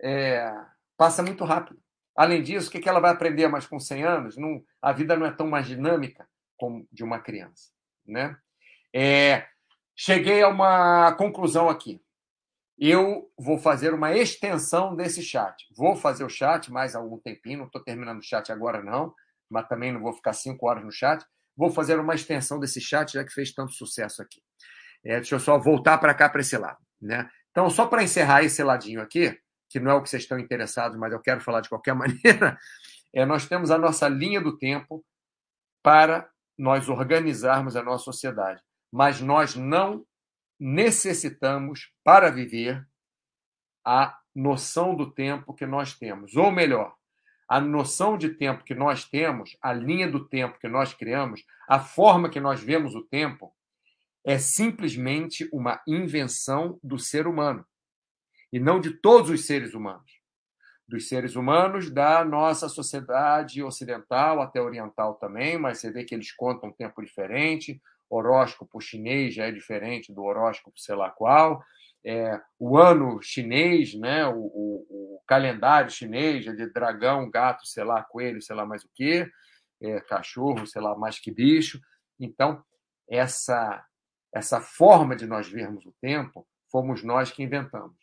é, 0.00 0.52
passa 0.96 1.22
muito 1.22 1.44
rápido. 1.44 1.80
Além 2.16 2.42
disso, 2.42 2.68
o 2.68 2.72
que 2.72 2.88
ela 2.88 3.00
vai 3.00 3.10
aprender 3.10 3.46
mais 3.48 3.66
com 3.66 3.78
100 3.78 4.04
anos? 4.04 4.36
Não, 4.36 4.64
a 4.80 4.92
vida 4.92 5.16
não 5.16 5.26
é 5.26 5.30
tão 5.30 5.46
mais 5.46 5.66
dinâmica 5.66 6.26
como 6.56 6.88
de 6.90 7.04
uma 7.04 7.20
criança. 7.20 7.70
Né? 8.06 8.36
É, 8.94 9.46
cheguei 9.94 10.42
a 10.42 10.48
uma 10.48 11.12
conclusão 11.12 11.68
aqui. 11.68 12.02
Eu 12.78 13.30
vou 13.38 13.58
fazer 13.58 13.92
uma 13.94 14.14
extensão 14.14 14.94
desse 14.94 15.22
chat. 15.22 15.66
Vou 15.76 15.96
fazer 15.96 16.24
o 16.24 16.28
chat 16.28 16.70
mais 16.70 16.94
algum 16.94 17.18
tempinho, 17.18 17.58
não 17.58 17.66
estou 17.66 17.82
terminando 17.82 18.18
o 18.18 18.24
chat 18.24 18.52
agora, 18.52 18.82
não, 18.82 19.14
mas 19.50 19.68
também 19.68 19.92
não 19.92 20.00
vou 20.00 20.12
ficar 20.12 20.32
cinco 20.32 20.68
horas 20.68 20.84
no 20.84 20.92
chat. 20.92 21.24
Vou 21.56 21.70
fazer 21.70 21.98
uma 21.98 22.14
extensão 22.14 22.60
desse 22.60 22.80
chat, 22.80 23.14
já 23.14 23.24
que 23.24 23.32
fez 23.32 23.52
tanto 23.52 23.72
sucesso 23.72 24.22
aqui. 24.22 24.42
É, 25.04 25.16
deixa 25.16 25.34
eu 25.34 25.40
só 25.40 25.58
voltar 25.58 25.98
para 25.98 26.14
cá, 26.14 26.28
para 26.28 26.40
esse 26.40 26.56
lado. 26.58 26.78
Né? 27.00 27.28
Então, 27.50 27.70
só 27.70 27.86
para 27.86 28.02
encerrar 28.02 28.42
esse 28.42 28.62
ladinho 28.62 29.00
aqui, 29.00 29.38
que 29.68 29.80
não 29.80 29.92
é 29.92 29.94
o 29.94 30.02
que 30.02 30.10
vocês 30.10 30.22
estão 30.22 30.38
interessados, 30.38 30.98
mas 30.98 31.12
eu 31.12 31.20
quero 31.20 31.40
falar 31.40 31.60
de 31.60 31.68
qualquer 31.68 31.94
maneira, 31.96 32.58
é, 33.14 33.24
nós 33.24 33.46
temos 33.46 33.70
a 33.70 33.78
nossa 33.78 34.08
linha 34.08 34.40
do 34.40 34.58
tempo 34.58 35.04
para 35.82 36.28
nós 36.58 36.88
organizarmos 36.88 37.76
a 37.76 37.82
nossa 37.82 38.04
sociedade. 38.04 38.60
Mas 38.92 39.20
nós 39.20 39.54
não 39.54 40.04
necessitamos, 40.58 41.92
para 42.02 42.30
viver, 42.30 42.86
a 43.84 44.18
noção 44.34 44.94
do 44.94 45.10
tempo 45.10 45.54
que 45.54 45.66
nós 45.66 45.94
temos. 45.94 46.34
Ou 46.34 46.50
melhor, 46.50 46.94
a 47.48 47.60
noção 47.60 48.18
de 48.18 48.30
tempo 48.30 48.64
que 48.64 48.74
nós 48.74 49.04
temos, 49.04 49.56
a 49.62 49.72
linha 49.72 50.10
do 50.10 50.26
tempo 50.26 50.58
que 50.58 50.68
nós 50.68 50.92
criamos, 50.92 51.44
a 51.68 51.78
forma 51.78 52.28
que 52.28 52.40
nós 52.40 52.60
vemos 52.60 52.94
o 52.94 53.02
tempo, 53.02 53.54
é 54.24 54.38
simplesmente 54.38 55.48
uma 55.52 55.80
invenção 55.86 56.80
do 56.82 56.98
ser 56.98 57.28
humano 57.28 57.64
e 58.52 58.58
não 58.58 58.80
de 58.80 58.90
todos 58.90 59.30
os 59.30 59.46
seres 59.46 59.74
humanos. 59.74 60.10
Dos 60.88 61.08
seres 61.08 61.36
humanos 61.36 61.90
da 61.90 62.24
nossa 62.24 62.68
sociedade 62.68 63.62
ocidental, 63.62 64.40
até 64.40 64.60
oriental 64.60 65.14
também, 65.14 65.58
mas 65.58 65.78
você 65.78 65.90
vê 65.90 66.04
que 66.04 66.14
eles 66.14 66.32
contam 66.32 66.68
um 66.68 66.72
tempo 66.72 67.02
diferente. 67.02 67.80
Horóscopo 68.08 68.80
chinês 68.80 69.34
já 69.34 69.46
é 69.46 69.52
diferente 69.52 70.12
do 70.12 70.22
horóscopo 70.22 70.78
sei 70.78 70.94
lá 70.94 71.10
qual. 71.10 71.62
É, 72.08 72.40
o 72.56 72.78
ano 72.78 73.20
chinês, 73.20 73.92
né, 73.94 74.24
o, 74.28 74.38
o, 74.38 74.86
o, 75.16 75.22
calendário 75.26 75.90
chinês 75.90 76.46
é 76.46 76.52
de 76.52 76.70
dragão, 76.70 77.28
gato, 77.28 77.66
sei 77.66 77.82
lá, 77.82 78.00
coelho, 78.04 78.40
sei 78.40 78.54
lá 78.54 78.64
mais 78.64 78.84
o 78.84 78.90
quê, 78.94 79.28
é, 79.82 80.00
cachorro, 80.02 80.64
sei 80.68 80.80
lá 80.80 80.96
mais 80.96 81.18
que 81.18 81.32
bicho. 81.32 81.80
Então, 82.20 82.62
essa, 83.10 83.84
essa 84.32 84.60
forma 84.60 85.16
de 85.16 85.26
nós 85.26 85.48
vermos 85.48 85.84
o 85.84 85.92
tempo 86.00 86.46
fomos 86.70 87.02
nós 87.02 87.32
que 87.32 87.42
inventamos. 87.42 87.96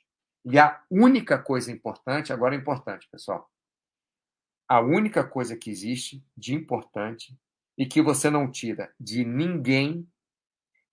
E 0.43 0.59
a 0.59 0.83
única 0.91 1.37
coisa 1.37 1.71
importante, 1.71 2.33
agora 2.33 2.55
é 2.55 2.57
importante, 2.57 3.07
pessoal. 3.09 3.49
A 4.67 4.81
única 4.81 5.23
coisa 5.23 5.55
que 5.55 5.69
existe 5.69 6.21
de 6.35 6.53
importante 6.53 7.37
e 7.77 7.85
que 7.85 8.01
você 8.01 8.29
não 8.29 8.51
tira 8.51 8.93
de 8.99 9.23
ninguém, 9.23 10.05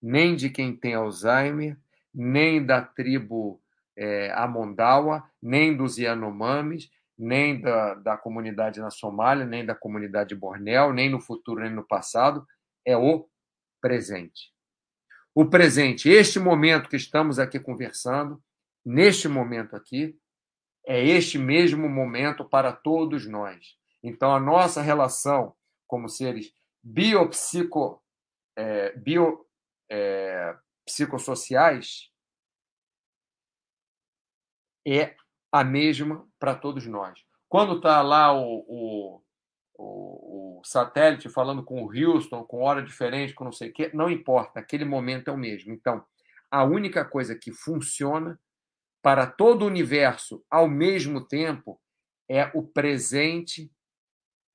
nem 0.00 0.36
de 0.36 0.48
quem 0.48 0.76
tem 0.76 0.94
Alzheimer, 0.94 1.76
nem 2.14 2.64
da 2.64 2.82
tribo 2.82 3.60
é, 3.96 4.32
Amondawa, 4.32 5.28
nem 5.42 5.76
dos 5.76 5.98
Yanomamis, 5.98 6.90
nem 7.18 7.60
da, 7.60 7.94
da 7.94 8.16
comunidade 8.16 8.80
na 8.80 8.90
Somália, 8.90 9.44
nem 9.44 9.64
da 9.64 9.74
comunidade 9.74 10.34
Borneo, 10.34 10.92
nem 10.92 11.10
no 11.10 11.20
futuro, 11.20 11.60
nem 11.60 11.70
no 11.70 11.86
passado, 11.86 12.46
é 12.84 12.96
o 12.96 13.28
presente. 13.80 14.52
O 15.34 15.44
presente, 15.44 16.08
este 16.08 16.38
momento 16.38 16.88
que 16.88 16.96
estamos 16.96 17.38
aqui 17.38 17.60
conversando, 17.60 18.42
neste 18.84 19.28
momento 19.28 19.76
aqui, 19.76 20.18
é 20.86 21.04
este 21.04 21.38
mesmo 21.38 21.88
momento 21.88 22.44
para 22.44 22.72
todos 22.72 23.26
nós. 23.26 23.76
Então, 24.02 24.34
a 24.34 24.40
nossa 24.40 24.80
relação 24.80 25.54
como 25.86 26.08
seres 26.08 26.52
biopsico, 26.82 28.02
é, 28.56 28.96
bio, 28.96 29.46
é, 29.90 30.56
psicossociais 30.90 32.10
é 34.86 35.14
a 35.52 35.64
mesma 35.64 36.26
para 36.38 36.54
todos 36.54 36.86
nós. 36.86 37.24
Quando 37.48 37.76
está 37.76 38.00
lá 38.02 38.32
o, 38.32 38.64
o, 38.68 39.22
o, 39.76 40.58
o, 40.58 40.62
satélite 40.64 41.28
falando 41.28 41.64
com 41.64 41.82
o 41.82 41.90
Houston, 41.92 42.44
com 42.44 42.62
hora 42.62 42.82
diferente, 42.82 43.34
com 43.34 43.44
não 43.44 43.52
sei 43.52 43.70
o 43.70 43.72
quê, 43.72 43.90
não 43.92 44.08
importa, 44.08 44.60
aquele 44.60 44.84
momento 44.84 45.28
é 45.28 45.32
o 45.32 45.38
mesmo. 45.38 45.72
Então, 45.72 46.04
a 46.50 46.64
única 46.64 47.04
coisa 47.04 47.34
que 47.34 47.52
funciona 47.52 48.38
para 49.02 49.26
todo 49.26 49.62
o 49.62 49.66
universo 49.66 50.44
ao 50.50 50.68
mesmo 50.68 51.26
tempo 51.26 51.80
é 52.28 52.50
o 52.54 52.62
presente 52.62 53.70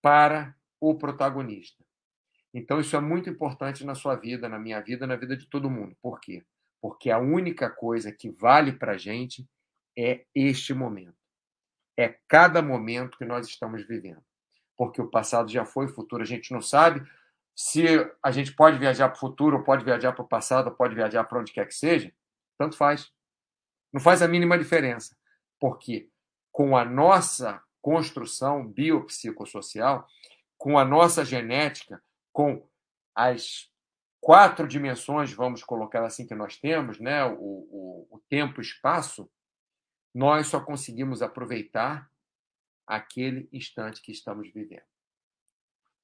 para 0.02 0.56
o 0.80 0.96
protagonista. 0.96 1.85
Então, 2.58 2.80
isso 2.80 2.96
é 2.96 3.02
muito 3.02 3.30
importante 3.30 3.84
na 3.84 3.94
sua 3.96 4.16
vida, 4.16 4.48
na 4.48 4.58
minha 4.58 4.80
vida, 4.80 5.06
na 5.06 5.18
vida 5.18 5.36
de 5.36 5.46
todo 5.46 5.70
mundo. 5.70 5.94
Por 6.02 6.22
quê? 6.22 6.42
Porque 6.82 7.12
a 7.12 7.18
única 7.18 7.70
coisa 7.70 8.14
que 8.14 8.32
vale 8.32 8.72
para 8.72 8.94
a 8.94 8.98
gente 8.98 9.46
é 9.98 10.26
este 10.34 10.74
momento. 10.74 11.18
É 11.98 12.18
cada 12.30 12.62
momento 12.62 13.18
que 13.18 13.26
nós 13.26 13.46
estamos 13.46 13.86
vivendo. 13.86 14.24
Porque 14.78 15.02
o 15.02 15.10
passado 15.10 15.52
já 15.52 15.66
foi, 15.66 15.88
o 15.88 15.94
futuro 15.94 16.24
a 16.24 16.26
gente 16.26 16.54
não 16.54 16.62
sabe. 16.62 17.06
Se 17.54 17.86
a 18.24 18.32
gente 18.32 18.56
pode 18.56 18.80
viajar 18.80 19.10
para 19.10 19.18
o 19.18 19.20
futuro, 19.20 19.58
ou 19.58 19.64
pode 19.64 19.84
viajar 19.84 20.14
para 20.14 20.24
o 20.24 20.28
passado, 20.28 20.68
ou 20.68 20.74
pode 20.74 20.96
viajar 20.96 21.26
para 21.26 21.40
onde 21.42 21.52
quer 21.52 21.68
que 21.68 21.76
seja, 21.76 22.10
tanto 22.58 22.78
faz. 22.78 23.12
Não 23.92 24.00
faz 24.00 24.22
a 24.22 24.30
mínima 24.30 24.58
diferença, 24.58 25.18
porque 25.60 26.10
com 26.54 26.78
a 26.78 26.86
nossa 26.86 27.62
construção 27.82 28.66
biopsicossocial, 28.66 30.08
com 30.58 30.80
a 30.80 30.86
nossa 30.86 31.26
genética, 31.26 32.02
com 32.36 32.68
as 33.16 33.72
quatro 34.20 34.68
dimensões, 34.68 35.32
vamos 35.32 35.64
colocar 35.64 36.04
assim, 36.04 36.28
que 36.28 36.36
nós 36.36 36.58
temos, 36.58 37.00
né? 37.00 37.24
o, 37.24 37.38
o, 37.40 38.08
o 38.12 38.20
tempo 38.28 38.60
espaço, 38.60 39.32
nós 40.14 40.48
só 40.48 40.60
conseguimos 40.60 41.22
aproveitar 41.22 42.12
aquele 42.86 43.48
instante 43.54 44.02
que 44.02 44.12
estamos 44.12 44.52
vivendo. 44.52 44.84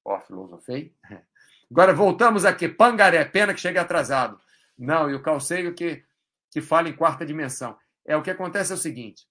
Ó, 0.02 0.18
filosofei. 0.22 0.96
Agora 1.70 1.92
voltamos 1.92 2.46
aqui. 2.46 2.66
Pangaré, 2.66 3.22
pena 3.26 3.52
que 3.52 3.60
chegue 3.60 3.78
atrasado. 3.78 4.40
Não, 4.76 5.10
e 5.10 5.14
o 5.14 5.22
Calceio 5.22 5.74
que, 5.74 6.02
que 6.50 6.62
fala 6.62 6.88
em 6.88 6.96
quarta 6.96 7.26
dimensão. 7.26 7.78
É 8.06 8.16
o 8.16 8.22
que 8.22 8.30
acontece 8.30 8.72
é 8.72 8.74
o 8.74 8.78
seguinte: 8.78 9.28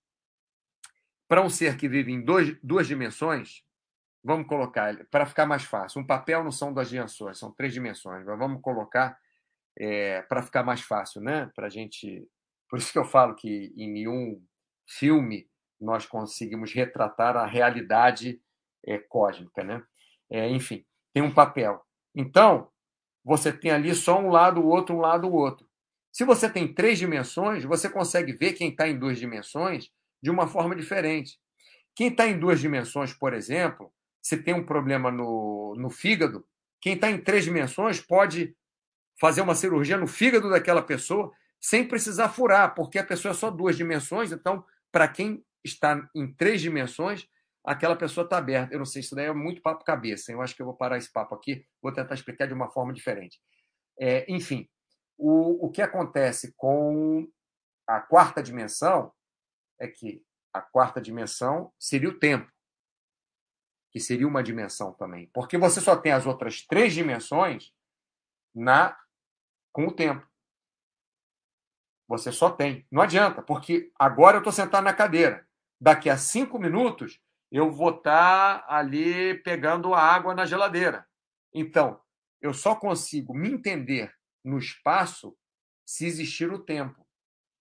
para 1.27 1.41
um 1.41 1.49
ser 1.49 1.77
que 1.77 1.89
vive 1.89 2.11
em 2.11 2.21
dois, 2.23 2.55
duas 2.61 2.85
dimensões, 2.85 3.63
vamos 4.23 4.47
colocar, 4.47 4.95
para 5.09 5.25
ficar 5.25 5.45
mais 5.45 5.63
fácil, 5.63 6.01
um 6.01 6.05
papel 6.05 6.43
não 6.43 6.51
são 6.51 6.73
duas 6.73 6.89
dimensões, 6.89 7.39
são 7.39 7.51
três 7.51 7.73
dimensões, 7.73 8.25
mas 8.25 8.37
vamos 8.37 8.61
colocar 8.61 9.17
é, 9.77 10.21
para 10.23 10.41
ficar 10.41 10.63
mais 10.63 10.81
fácil, 10.81 11.21
né? 11.21 11.49
Para 11.55 11.69
gente. 11.69 12.27
Por 12.69 12.79
isso 12.79 12.91
que 12.91 12.99
eu 12.99 13.05
falo 13.05 13.35
que 13.35 13.73
em 13.75 13.91
nenhum 13.91 14.41
filme 14.87 15.49
nós 15.79 16.05
conseguimos 16.05 16.73
retratar 16.73 17.35
a 17.35 17.45
realidade 17.45 18.41
é, 18.85 18.97
cósmica, 18.97 19.63
né? 19.63 19.83
É, 20.29 20.49
enfim, 20.49 20.85
tem 21.13 21.23
um 21.23 21.33
papel. 21.33 21.81
Então, 22.15 22.69
você 23.23 23.51
tem 23.51 23.71
ali 23.71 23.93
só 23.93 24.19
um 24.19 24.29
lado, 24.29 24.61
o 24.61 24.67
outro, 24.67 24.95
um 24.95 24.99
lado, 24.99 25.27
o 25.27 25.33
outro. 25.33 25.67
Se 26.11 26.25
você 26.25 26.49
tem 26.49 26.73
três 26.73 26.99
dimensões, 26.99 27.63
você 27.63 27.89
consegue 27.89 28.33
ver 28.33 28.53
quem 28.53 28.69
está 28.69 28.87
em 28.87 28.97
duas 28.97 29.17
dimensões 29.17 29.89
de 30.21 30.29
uma 30.29 30.47
forma 30.47 30.75
diferente. 30.75 31.39
Quem 31.95 32.07
está 32.07 32.27
em 32.27 32.37
duas 32.37 32.59
dimensões, 32.59 33.13
por 33.13 33.33
exemplo, 33.33 33.91
se 34.21 34.37
tem 34.37 34.53
um 34.53 34.65
problema 34.65 35.11
no, 35.11 35.75
no 35.77 35.89
fígado, 35.89 36.45
quem 36.79 36.93
está 36.93 37.09
em 37.09 37.17
três 37.17 37.43
dimensões 37.43 37.99
pode 37.99 38.55
fazer 39.19 39.41
uma 39.41 39.55
cirurgia 39.55 39.97
no 39.97 40.07
fígado 40.07 40.49
daquela 40.49 40.81
pessoa 40.81 41.31
sem 41.59 41.87
precisar 41.87 42.29
furar, 42.29 42.73
porque 42.73 42.97
a 42.97 43.05
pessoa 43.05 43.31
é 43.31 43.35
só 43.35 43.51
duas 43.51 43.77
dimensões, 43.77 44.31
então, 44.31 44.65
para 44.91 45.07
quem 45.07 45.45
está 45.63 46.09
em 46.15 46.33
três 46.33 46.59
dimensões, 46.59 47.27
aquela 47.63 47.95
pessoa 47.95 48.23
está 48.23 48.37
aberta. 48.37 48.73
Eu 48.73 48.79
não 48.79 48.85
sei, 48.85 49.01
isso 49.01 49.15
daí 49.15 49.27
é 49.27 49.33
muito 49.33 49.61
papo 49.61 49.83
cabeça. 49.83 50.31
Eu 50.31 50.41
acho 50.41 50.55
que 50.55 50.61
eu 50.61 50.65
vou 50.65 50.75
parar 50.75 50.97
esse 50.97 51.11
papo 51.11 51.35
aqui, 51.35 51.63
vou 51.81 51.93
tentar 51.93 52.15
explicar 52.15 52.47
de 52.47 52.53
uma 52.53 52.71
forma 52.71 52.91
diferente. 52.91 53.39
É, 53.99 54.25
enfim, 54.27 54.67
o, 55.17 55.67
o 55.67 55.69
que 55.69 55.83
acontece 55.83 56.53
com 56.57 57.27
a 57.87 57.99
quarta 57.99 58.41
dimensão 58.41 59.11
é 59.79 59.87
que 59.87 60.23
a 60.51 60.61
quarta 60.61 60.99
dimensão 60.99 61.71
seria 61.79 62.09
o 62.09 62.17
tempo. 62.17 62.51
Que 63.91 63.99
seria 63.99 64.27
uma 64.27 64.41
dimensão 64.41 64.93
também. 64.93 65.29
Porque 65.33 65.57
você 65.57 65.81
só 65.81 65.95
tem 65.95 66.13
as 66.13 66.25
outras 66.25 66.61
três 66.65 66.93
dimensões 66.93 67.73
na 68.55 68.97
com 69.71 69.87
o 69.87 69.91
tempo. 69.91 70.25
Você 72.07 72.31
só 72.31 72.49
tem. 72.49 72.85
Não 72.91 73.01
adianta, 73.01 73.41
porque 73.41 73.91
agora 73.97 74.37
eu 74.37 74.39
estou 74.39 74.51
sentado 74.51 74.83
na 74.83 74.93
cadeira. 74.93 75.47
Daqui 75.79 76.09
a 76.09 76.17
cinco 76.17 76.57
minutos 76.57 77.21
eu 77.51 77.69
vou 77.71 77.89
estar 77.89 78.59
tá 78.59 78.65
ali 78.75 79.35
pegando 79.43 79.93
água 79.93 80.33
na 80.33 80.45
geladeira. 80.45 81.05
Então, 81.53 81.99
eu 82.41 82.53
só 82.53 82.75
consigo 82.75 83.33
me 83.33 83.51
entender 83.51 84.13
no 84.43 84.57
espaço 84.57 85.37
se 85.85 86.05
existir 86.05 86.51
o 86.51 86.59
tempo. 86.59 87.05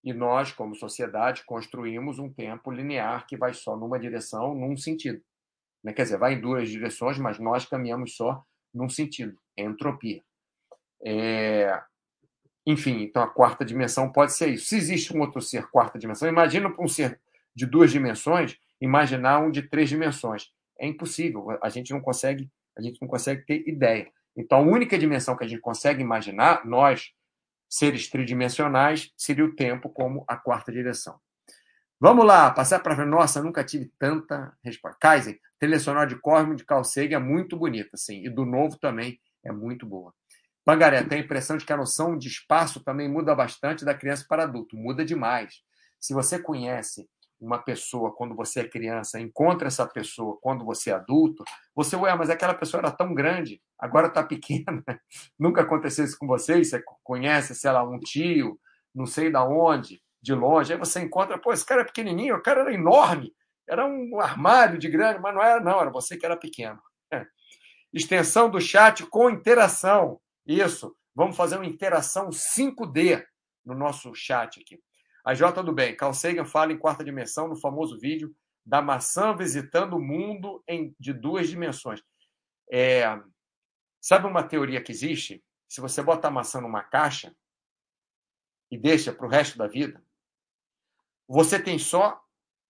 E 0.02 0.12
nós, 0.12 0.52
como 0.52 0.74
sociedade, 0.74 1.44
construímos 1.44 2.18
um 2.18 2.32
tempo 2.32 2.70
linear 2.70 3.26
que 3.26 3.36
vai 3.36 3.52
só 3.52 3.76
numa 3.76 3.98
direção, 3.98 4.54
num 4.54 4.76
sentido. 4.76 5.22
Né? 5.82 5.92
Quer 5.92 6.04
dizer, 6.04 6.18
vai 6.18 6.34
em 6.34 6.40
duas 6.40 6.68
direções, 6.68 7.18
mas 7.18 7.38
nós 7.38 7.64
caminhamos 7.66 8.16
só 8.16 8.44
num 8.72 8.88
sentido, 8.88 9.36
é 9.56 9.62
entropia. 9.62 10.22
É... 11.04 11.80
Enfim, 12.66 13.02
então 13.02 13.22
a 13.22 13.28
quarta 13.28 13.64
dimensão 13.64 14.12
pode 14.12 14.34
ser 14.34 14.48
isso. 14.48 14.66
Se 14.66 14.76
existe 14.76 15.16
um 15.16 15.20
outro 15.20 15.40
ser 15.40 15.68
quarta 15.70 15.98
dimensão, 15.98 16.28
imagina 16.28 16.72
um 16.78 16.86
ser 16.86 17.20
de 17.54 17.66
duas 17.66 17.90
dimensões, 17.90 18.58
imaginar 18.80 19.40
um 19.40 19.50
de 19.50 19.62
três 19.62 19.88
dimensões. 19.88 20.52
É 20.78 20.86
impossível, 20.86 21.58
a 21.62 21.68
gente 21.68 21.92
não 21.92 22.00
consegue, 22.00 22.50
a 22.76 22.82
gente 22.82 23.00
não 23.00 23.08
consegue 23.08 23.44
ter 23.44 23.68
ideia. 23.68 24.10
Então, 24.36 24.58
a 24.58 24.62
única 24.62 24.96
dimensão 24.98 25.36
que 25.36 25.44
a 25.44 25.48
gente 25.48 25.60
consegue 25.60 26.00
imaginar, 26.00 26.64
nós, 26.64 27.12
seres 27.68 28.08
tridimensionais, 28.08 29.12
seria 29.16 29.44
o 29.44 29.54
tempo 29.54 29.88
como 29.90 30.24
a 30.28 30.36
quarta 30.36 30.70
direção. 30.70 31.18
Vamos 31.98 32.24
lá, 32.24 32.50
passar 32.50 32.78
para 32.78 33.04
Nossa, 33.04 33.42
nunca 33.42 33.62
tive 33.62 33.90
tanta 33.98 34.56
resposta. 34.64 34.96
Kaiser, 34.98 35.38
trilha 35.60 35.78
sonora 35.78 36.06
de 36.06 36.16
Cosmo 36.16 36.56
de 36.56 36.64
Carl 36.64 36.82
é 36.96 37.18
muito 37.18 37.56
bonita, 37.56 37.96
sim. 37.96 38.24
E 38.24 38.30
do 38.30 38.46
novo 38.46 38.78
também 38.78 39.20
é 39.44 39.52
muito 39.52 39.86
boa. 39.86 40.12
Pangaré, 40.64 41.02
tem 41.04 41.20
a 41.20 41.22
impressão 41.22 41.56
de 41.56 41.64
que 41.64 41.72
a 41.72 41.76
noção 41.76 42.16
de 42.16 42.28
espaço 42.28 42.82
também 42.82 43.08
muda 43.08 43.34
bastante 43.34 43.84
da 43.84 43.94
criança 43.94 44.24
para 44.26 44.44
adulto. 44.44 44.76
Muda 44.76 45.04
demais. 45.04 45.62
Se 46.00 46.14
você 46.14 46.38
conhece 46.38 47.06
uma 47.38 47.58
pessoa 47.58 48.12
quando 48.14 48.34
você 48.34 48.60
é 48.60 48.68
criança, 48.68 49.20
encontra 49.20 49.68
essa 49.68 49.86
pessoa 49.86 50.38
quando 50.40 50.64
você 50.64 50.90
é 50.90 50.94
adulto, 50.94 51.42
você, 51.74 51.96
ué, 51.96 52.14
mas 52.14 52.30
aquela 52.30 52.54
pessoa 52.54 52.80
era 52.80 52.90
tão 52.90 53.14
grande, 53.14 53.60
agora 53.78 54.08
está 54.08 54.22
pequena. 54.24 54.82
Nunca 55.38 55.62
aconteceu 55.62 56.04
isso 56.04 56.18
com 56.18 56.26
vocês? 56.26 56.70
Você 56.70 56.82
conhece, 57.02 57.54
sei 57.54 57.70
lá, 57.70 57.82
um 57.82 57.98
tio, 57.98 58.58
não 58.94 59.06
sei 59.06 59.30
da 59.30 59.44
onde, 59.44 60.02
de 60.22 60.34
longe, 60.34 60.72
aí 60.72 60.78
você 60.78 61.00
encontra, 61.00 61.38
pô, 61.38 61.52
esse 61.52 61.64
cara 61.64 61.82
é 61.82 61.84
pequenininho, 61.84 62.36
o 62.36 62.42
cara 62.42 62.60
era 62.60 62.74
enorme, 62.74 63.32
era 63.70 63.86
um 63.86 64.20
armário 64.20 64.76
de 64.78 64.88
grande, 64.88 65.20
mas 65.20 65.32
não 65.32 65.40
era, 65.40 65.60
não, 65.60 65.80
era 65.80 65.90
você 65.90 66.16
que 66.16 66.26
era 66.26 66.36
pequeno. 66.36 66.82
É. 67.12 67.24
Extensão 67.92 68.50
do 68.50 68.60
chat 68.60 69.06
com 69.06 69.30
interação. 69.30 70.20
Isso. 70.44 70.96
Vamos 71.14 71.36
fazer 71.36 71.54
uma 71.54 71.66
interação 71.66 72.30
5D 72.30 73.24
no 73.64 73.74
nosso 73.76 74.12
chat 74.12 74.60
aqui. 74.60 74.82
A 75.24 75.34
J 75.34 75.62
do 75.62 75.72
Bem, 75.72 75.96
Carl 75.96 76.12
Sagan 76.12 76.44
fala 76.44 76.72
em 76.72 76.78
quarta 76.78 77.04
dimensão 77.04 77.46
no 77.46 77.54
famoso 77.54 77.96
vídeo 77.96 78.34
da 78.66 78.82
maçã 78.82 79.36
visitando 79.36 79.94
o 79.94 80.00
mundo 80.00 80.64
em, 80.66 80.92
de 80.98 81.12
duas 81.12 81.48
dimensões. 81.48 82.02
É, 82.72 83.04
sabe 84.00 84.26
uma 84.26 84.42
teoria 84.42 84.82
que 84.82 84.90
existe? 84.90 85.44
Se 85.68 85.80
você 85.80 86.02
bota 86.02 86.26
a 86.26 86.30
maçã 86.30 86.60
numa 86.60 86.82
caixa 86.82 87.32
e 88.68 88.76
deixa 88.76 89.12
para 89.12 89.26
o 89.26 89.30
resto 89.30 89.56
da 89.56 89.68
vida, 89.68 90.02
você 91.28 91.62
tem 91.62 91.78
só 91.78 92.20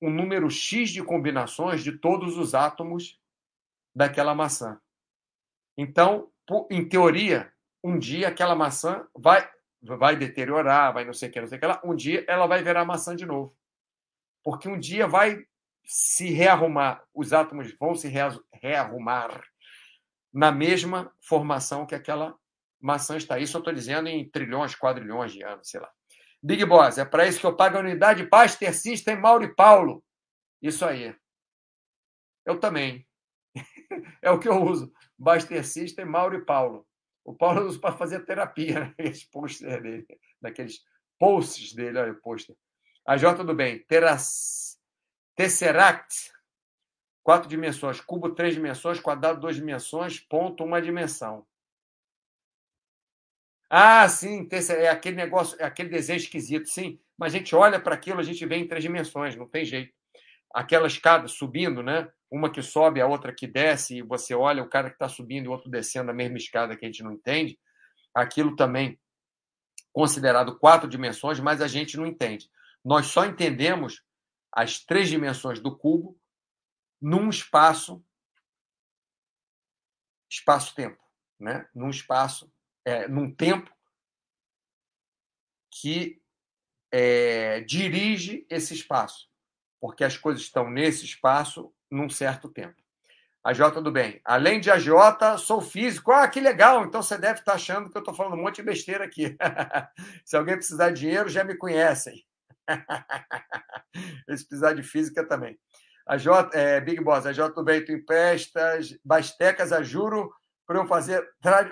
um 0.00 0.10
número 0.10 0.50
X 0.50 0.90
de 0.90 1.02
combinações 1.02 1.82
de 1.82 1.92
todos 1.92 2.36
os 2.38 2.54
átomos 2.54 3.18
daquela 3.94 4.34
maçã. 4.34 4.80
Então, 5.76 6.30
em 6.70 6.88
teoria, 6.88 7.52
um 7.82 7.98
dia 7.98 8.28
aquela 8.28 8.54
maçã 8.54 9.06
vai 9.14 9.48
vai 9.82 10.14
deteriorar, 10.14 10.92
vai 10.92 11.06
não 11.06 11.14
sei 11.14 11.30
o 11.30 11.32
que, 11.32 11.40
não 11.40 11.48
sei 11.48 11.56
o 11.56 11.60
que 11.60 11.66
lá. 11.66 11.80
Um 11.82 11.94
dia 11.94 12.24
ela 12.28 12.46
vai 12.46 12.62
virar 12.62 12.84
maçã 12.84 13.16
de 13.16 13.24
novo. 13.24 13.56
Porque 14.44 14.68
um 14.68 14.78
dia 14.78 15.06
vai 15.06 15.46
se 15.84 16.30
rearrumar, 16.30 17.02
os 17.14 17.32
átomos 17.32 17.74
vão 17.78 17.94
se 17.94 18.08
rearrumar 18.52 19.42
na 20.32 20.52
mesma 20.52 21.12
formação 21.20 21.86
que 21.86 21.94
aquela 21.94 22.36
maçã 22.80 23.16
está. 23.16 23.38
Isso 23.38 23.56
eu 23.56 23.60
estou 23.60 23.72
dizendo 23.72 24.08
em 24.08 24.28
trilhões, 24.28 24.74
quadrilhões 24.74 25.32
de 25.32 25.42
anos, 25.42 25.68
sei 25.68 25.80
lá. 25.80 25.90
Big 26.42 26.64
Boss, 26.64 26.98
é 26.98 27.04
para 27.04 27.26
isso 27.26 27.40
que 27.40 27.46
eu 27.46 27.56
pago 27.56 27.76
a 27.76 27.80
unidade 27.80 28.26
Baster 28.26 28.74
System 28.74 29.16
Mauro 29.16 29.44
e 29.44 29.54
Paulo. 29.54 30.02
Isso 30.62 30.84
aí. 30.84 31.14
Eu 32.46 32.58
também. 32.58 33.06
é 34.22 34.30
o 34.30 34.38
que 34.38 34.48
eu 34.48 34.62
uso. 34.62 34.92
Baster 35.18 35.64
System 35.64 36.06
Mauro 36.06 36.36
e 36.36 36.44
Paulo. 36.44 36.86
O 37.24 37.34
Paulo 37.34 37.66
usa 37.66 37.78
para 37.78 37.96
fazer 37.96 38.24
terapia, 38.24 38.86
naqueles 38.96 39.24
posters 39.24 39.82
dele, 39.82 40.06
naqueles 40.40 40.80
posts 41.18 41.74
dele, 41.74 41.98
olha 41.98 42.12
o 42.12 42.20
pôster. 42.20 42.56
A 43.06 43.16
J 43.16 43.44
do 43.44 43.54
bem, 43.54 43.84
teras, 43.86 44.78
Tesseract, 45.36 46.32
quatro 47.22 47.48
dimensões, 47.48 48.00
cubo 48.00 48.34
três 48.34 48.54
dimensões, 48.54 49.00
quadrado 49.00 49.40
duas 49.40 49.56
dimensões, 49.56 50.18
ponto 50.18 50.64
uma 50.64 50.80
dimensão. 50.80 51.46
Ah, 53.70 54.08
sim, 54.08 54.48
é 54.70 54.88
aquele 54.88 55.16
negócio, 55.16 55.56
é 55.60 55.64
aquele 55.64 55.88
desenho 55.88 56.16
esquisito, 56.16 56.68
sim. 56.68 56.98
Mas 57.16 57.34
a 57.34 57.38
gente 57.38 57.54
olha 57.54 57.80
para 57.80 57.94
aquilo, 57.94 58.20
a 58.20 58.24
gente 58.24 58.44
vê 58.44 58.56
em 58.56 58.66
três 58.66 58.82
dimensões, 58.82 59.36
não 59.36 59.48
tem 59.48 59.64
jeito. 59.64 59.92
Aquela 60.52 60.88
escada 60.88 61.28
subindo, 61.28 61.82
né? 61.82 62.10
uma 62.30 62.50
que 62.50 62.62
sobe, 62.62 63.00
a 63.00 63.06
outra 63.06 63.34
que 63.34 63.46
desce, 63.46 63.96
e 63.96 64.02
você 64.02 64.34
olha 64.34 64.62
o 64.62 64.68
cara 64.68 64.88
que 64.88 64.94
está 64.94 65.08
subindo 65.08 65.46
e 65.46 65.48
o 65.48 65.50
outro 65.50 65.68
descendo 65.68 66.10
a 66.10 66.14
mesma 66.14 66.36
escada 66.36 66.76
que 66.76 66.84
a 66.84 66.88
gente 66.88 67.02
não 67.02 67.12
entende, 67.12 67.58
aquilo 68.14 68.54
também 68.54 68.98
considerado 69.92 70.56
quatro 70.56 70.88
dimensões, 70.88 71.40
mas 71.40 71.60
a 71.60 71.66
gente 71.66 71.96
não 71.96 72.06
entende. 72.06 72.48
Nós 72.84 73.06
só 73.06 73.26
entendemos 73.26 74.04
as 74.52 74.78
três 74.84 75.08
dimensões 75.08 75.58
do 75.58 75.76
cubo 75.76 76.16
num 77.02 77.28
espaço 77.28 78.02
espaço-tempo, 80.30 81.02
né? 81.40 81.68
Num 81.74 81.90
espaço, 81.90 82.52
é, 82.84 83.08
num 83.08 83.34
tempo 83.34 83.70
que 85.70 86.20
é, 86.92 87.60
dirige 87.60 88.46
esse 88.50 88.74
espaço, 88.74 89.28
porque 89.80 90.04
as 90.04 90.16
coisas 90.16 90.42
estão 90.42 90.68
nesse 90.70 91.04
espaço 91.04 91.72
num 91.90 92.08
certo 92.08 92.48
tempo. 92.48 92.80
A 93.42 93.54
J 93.54 93.80
do 93.80 93.90
bem. 93.90 94.20
Além 94.22 94.60
de 94.60 94.70
AJ, 94.70 94.88
sou 95.38 95.62
físico. 95.62 96.12
Ah, 96.12 96.28
que 96.28 96.40
legal! 96.40 96.84
Então 96.84 97.02
você 97.02 97.16
deve 97.16 97.40
estar 97.40 97.54
achando 97.54 97.90
que 97.90 97.96
eu 97.96 98.00
estou 98.00 98.14
falando 98.14 98.34
um 98.34 98.42
monte 98.42 98.56
de 98.56 98.62
besteira 98.62 99.04
aqui. 99.04 99.34
Se 100.26 100.36
alguém 100.36 100.56
precisar 100.56 100.90
de 100.90 101.00
dinheiro, 101.00 101.28
já 101.28 101.42
me 101.42 101.56
conhecem. 101.56 102.22
Se 104.36 104.46
precisar 104.46 104.74
de 104.74 104.82
física 104.82 105.26
também. 105.26 105.58
A 106.06 106.18
J, 106.18 106.50
é, 106.52 106.80
Big 106.82 107.02
Boss, 107.02 107.24
a 107.24 107.32
J 107.32 107.54
do 107.54 107.64
bem, 107.64 107.82
tu 107.82 107.92
emprestas 107.92 108.94
bastecas 109.02 109.72
a 109.72 109.82
juro 109.82 110.30
para 110.70 110.78
eu 110.78 110.86
fazer. 110.86 111.20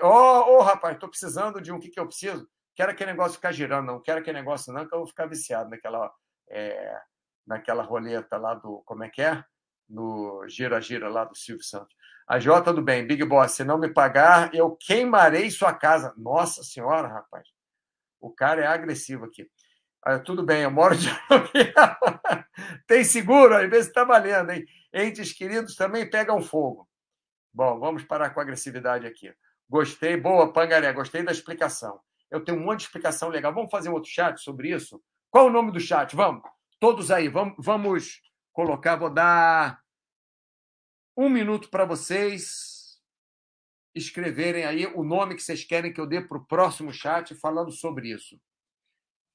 Ô, 0.01 0.07
oh, 0.07 0.57
oh, 0.57 0.61
rapaz, 0.61 0.95
estou 0.95 1.07
precisando 1.07 1.61
de 1.61 1.71
um. 1.71 1.77
O 1.77 1.79
que, 1.79 1.87
que 1.87 1.97
eu 1.97 2.05
preciso? 2.05 2.45
Quero 2.75 2.91
aquele 2.91 3.11
negócio 3.11 3.35
ficar 3.35 3.53
girando, 3.53 3.87
não 3.87 4.01
quero 4.01 4.19
aquele 4.19 4.37
negócio, 4.37 4.73
não, 4.73 4.85
que 4.85 4.93
eu 4.93 4.99
vou 4.99 5.07
ficar 5.07 5.25
viciado 5.25 5.69
naquela, 5.69 6.11
é, 6.49 6.99
naquela 7.47 7.81
roleta 7.81 8.35
lá 8.35 8.55
do. 8.55 8.83
Como 8.85 9.05
é 9.05 9.09
que 9.09 9.21
é? 9.21 9.41
no 9.87 10.45
Gira 10.49 10.81
Gira 10.81 11.07
lá 11.07 11.23
do 11.23 11.35
Silvio 11.35 11.63
Santos. 11.63 11.95
A 12.27 12.39
Jota 12.39 12.73
do 12.73 12.81
bem, 12.81 13.07
Big 13.07 13.23
Boss, 13.23 13.53
se 13.53 13.63
não 13.63 13.79
me 13.79 13.87
pagar, 13.87 14.53
eu 14.53 14.75
queimarei 14.75 15.49
sua 15.49 15.73
casa. 15.73 16.13
Nossa 16.17 16.61
senhora, 16.61 17.07
rapaz. 17.07 17.47
O 18.19 18.29
cara 18.29 18.61
é 18.61 18.67
agressivo 18.67 19.25
aqui. 19.25 19.49
Ah, 20.03 20.19
tudo 20.19 20.45
bem, 20.45 20.63
eu 20.63 20.71
moro 20.71 20.95
de 20.95 21.07
Tem 22.85 23.05
seguro, 23.05 23.55
às 23.55 23.69
vezes 23.69 23.87
está 23.87 24.03
valendo, 24.03 24.51
hein? 24.51 24.65
Entes 24.93 25.31
queridos 25.31 25.75
também 25.75 26.09
pegam 26.09 26.41
fogo. 26.41 26.88
Bom, 27.53 27.79
vamos 27.79 28.03
parar 28.03 28.29
com 28.31 28.39
agressividade 28.39 29.05
aqui. 29.07 29.33
Gostei, 29.67 30.17
boa, 30.17 30.51
Pangaré, 30.51 30.91
gostei 30.93 31.23
da 31.23 31.31
explicação. 31.31 31.99
Eu 32.29 32.43
tenho 32.43 32.59
um 32.59 32.63
monte 32.63 32.79
de 32.79 32.85
explicação 32.85 33.29
legal. 33.29 33.53
Vamos 33.53 33.71
fazer 33.71 33.89
um 33.89 33.93
outro 33.93 34.09
chat 34.09 34.39
sobre 34.39 34.71
isso? 34.71 35.01
Qual 35.29 35.47
o 35.47 35.51
nome 35.51 35.71
do 35.71 35.79
chat? 35.79 36.15
Vamos, 36.15 36.43
todos 36.79 37.11
aí, 37.11 37.27
vamos, 37.27 37.55
vamos 37.57 38.21
colocar, 38.51 38.95
vou 38.95 39.09
dar 39.09 39.81
um 41.15 41.29
minuto 41.29 41.69
para 41.69 41.85
vocês 41.85 42.99
escreverem 43.93 44.65
aí 44.65 44.85
o 44.87 45.03
nome 45.03 45.35
que 45.35 45.41
vocês 45.41 45.63
querem 45.63 45.91
que 45.91 45.99
eu 45.99 46.07
dê 46.07 46.21
para 46.21 46.37
o 46.37 46.45
próximo 46.45 46.93
chat 46.93 47.35
falando 47.35 47.71
sobre 47.71 48.09
isso. 48.11 48.39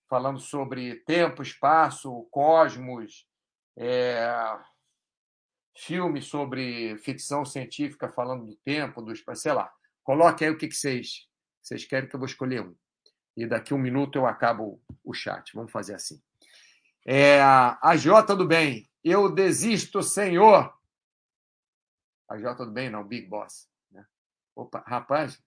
Falando 0.08 0.38
sobre 0.38 0.96
tempo, 1.04 1.42
espaço, 1.42 2.26
cosmos, 2.30 3.26
é, 3.76 4.26
filme 5.74 6.22
sobre 6.22 6.96
ficção 6.98 7.44
científica 7.44 8.08
falando 8.08 8.46
do 8.46 8.56
tempo, 8.56 9.02
do 9.02 9.12
espaço, 9.12 9.42
sei 9.42 9.52
lá. 9.52 9.72
Coloque 10.02 10.44
aí 10.44 10.50
o 10.50 10.56
que, 10.56 10.68
que 10.68 10.76
vocês, 10.76 11.28
vocês 11.62 11.84
querem 11.84 12.08
que 12.08 12.14
eu 12.14 12.20
vou 12.20 12.26
escolher 12.26 12.62
um. 12.62 12.74
E 13.36 13.46
daqui 13.46 13.72
a 13.72 13.76
um 13.76 13.80
minuto 13.80 14.16
eu 14.16 14.26
acabo 14.26 14.80
o 15.02 15.12
chat. 15.12 15.52
Vamos 15.54 15.72
fazer 15.72 15.94
assim. 15.94 16.22
É, 17.06 17.40
a 17.42 17.96
Jota 17.96 18.34
do 18.36 18.46
Bem, 18.46 18.88
eu 19.02 19.30
desisto, 19.30 20.02
Senhor. 20.02 20.72
A 22.28 22.38
J, 22.38 22.54
tudo 22.54 22.72
bem? 22.72 22.88
Não, 22.88 23.04
Big 23.04 23.26
Boss. 23.26 23.68
Né? 23.92 24.04
Opa, 24.56 24.82
rapaz, 24.86 25.38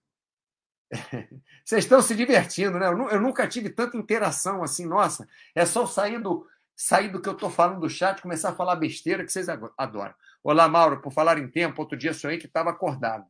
vocês 1.64 1.84
estão 1.84 2.00
se 2.00 2.14
divertindo, 2.14 2.78
né? 2.78 2.86
Eu 2.86 3.20
nunca 3.20 3.46
tive 3.46 3.68
tanta 3.68 3.96
interação 3.96 4.62
assim, 4.62 4.86
nossa. 4.86 5.28
É 5.54 5.66
só 5.66 5.86
sair 5.86 6.20
do, 6.20 6.48
sair 6.78 7.08
do 7.08 7.20
que 7.20 7.28
eu 7.28 7.32
estou 7.32 7.50
falando 7.50 7.80
do 7.80 7.90
chat, 7.90 8.22
começar 8.22 8.50
a 8.50 8.54
falar 8.54 8.76
besteira 8.76 9.24
que 9.24 9.32
vocês 9.32 9.48
adoram. 9.76 10.14
Olá, 10.44 10.68
Mauro, 10.68 11.02
por 11.02 11.12
falar 11.12 11.36
em 11.36 11.50
tempo, 11.50 11.82
outro 11.82 11.98
dia 11.98 12.14
sonhei 12.14 12.38
que 12.38 12.46
estava 12.46 12.70
acordado. 12.70 13.26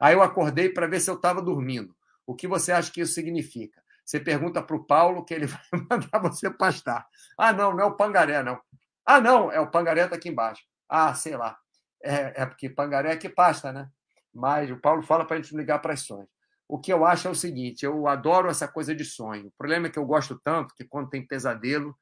Aí 0.00 0.14
eu 0.14 0.20
acordei 0.20 0.68
para 0.68 0.88
ver 0.88 0.98
se 0.98 1.08
eu 1.08 1.14
estava 1.14 1.40
dormindo. 1.40 1.94
O 2.26 2.34
que 2.34 2.48
você 2.48 2.72
acha 2.72 2.90
que 2.90 3.00
isso 3.00 3.14
significa? 3.14 3.80
Você 4.04 4.18
pergunta 4.18 4.60
para 4.60 4.74
o 4.74 4.84
Paulo 4.84 5.24
que 5.24 5.32
ele 5.32 5.46
vai 5.46 5.60
mandar 5.88 6.18
você 6.20 6.50
pastar. 6.50 7.06
Ah, 7.38 7.52
não, 7.52 7.72
não 7.72 7.84
é 7.84 7.84
o 7.84 7.96
pangaré, 7.96 8.42
não. 8.42 8.60
Ah, 9.06 9.20
não, 9.20 9.52
é 9.52 9.60
o 9.60 9.70
pangaré 9.70 10.02
está 10.02 10.16
aqui 10.16 10.28
embaixo. 10.28 10.64
Ah, 10.88 11.14
sei 11.14 11.36
lá. 11.36 11.56
É, 12.02 12.42
é 12.42 12.46
porque 12.46 12.68
pangaré 12.68 13.12
é 13.12 13.16
que 13.16 13.28
pasta, 13.28 13.72
né? 13.72 13.88
Mas 14.34 14.68
o 14.72 14.76
Paulo 14.76 15.02
fala 15.02 15.24
para 15.24 15.36
a 15.36 15.40
gente 15.40 15.56
ligar 15.56 15.78
para 15.78 15.92
as 15.92 16.00
sonhos. 16.00 16.28
O 16.66 16.80
que 16.80 16.92
eu 16.92 17.06
acho 17.06 17.28
é 17.28 17.30
o 17.30 17.34
seguinte: 17.34 17.84
eu 17.84 18.08
adoro 18.08 18.48
essa 18.48 18.66
coisa 18.66 18.92
de 18.92 19.04
sonho. 19.04 19.46
O 19.46 19.52
problema 19.52 19.86
é 19.86 19.90
que 19.90 20.00
eu 20.00 20.04
gosto 20.04 20.40
tanto 20.42 20.74
que 20.74 20.84
quando 20.84 21.10
tem 21.10 21.24
pesadelo, 21.24 21.96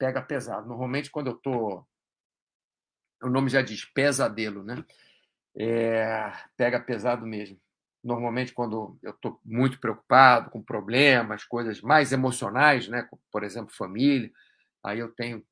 pega 0.00 0.22
pesado. 0.22 0.66
Normalmente, 0.66 1.10
quando 1.10 1.26
eu 1.26 1.36
estou. 1.36 1.86
O 3.22 3.28
nome 3.28 3.50
já 3.50 3.60
diz 3.60 3.84
pesadelo, 3.84 4.64
né? 4.64 4.82
É... 5.54 6.32
Pega 6.56 6.80
pesado 6.80 7.26
mesmo. 7.26 7.60
Normalmente, 8.02 8.54
quando 8.54 8.98
eu 9.02 9.10
estou 9.10 9.38
muito 9.44 9.78
preocupado 9.78 10.50
com 10.50 10.62
problemas, 10.62 11.44
coisas 11.44 11.82
mais 11.82 12.12
emocionais, 12.12 12.88
né? 12.88 13.06
por 13.30 13.44
exemplo, 13.44 13.74
família, 13.74 14.32
aí 14.82 14.98
eu 15.00 15.12
tenho, 15.12 15.44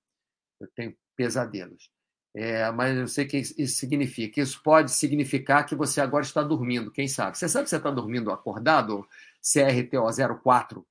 eu 0.58 0.66
tenho 0.74 0.96
pesadelos. 1.14 1.90
É, 2.34 2.70
mas 2.70 2.96
eu 2.96 3.06
sei 3.06 3.26
o 3.26 3.28
que 3.28 3.36
isso 3.36 3.76
significa. 3.76 4.40
Isso 4.40 4.62
pode 4.62 4.92
significar 4.92 5.66
que 5.66 5.74
você 5.74 6.00
agora 6.00 6.24
está 6.24 6.42
dormindo, 6.42 6.90
quem 6.90 7.06
sabe? 7.06 7.36
Você 7.36 7.48
sabe 7.50 7.66
se 7.66 7.70
você 7.70 7.76
está 7.76 7.90
dormindo 7.90 8.30
acordado, 8.30 9.06
CRTO 9.42 10.38
04? 10.42 10.86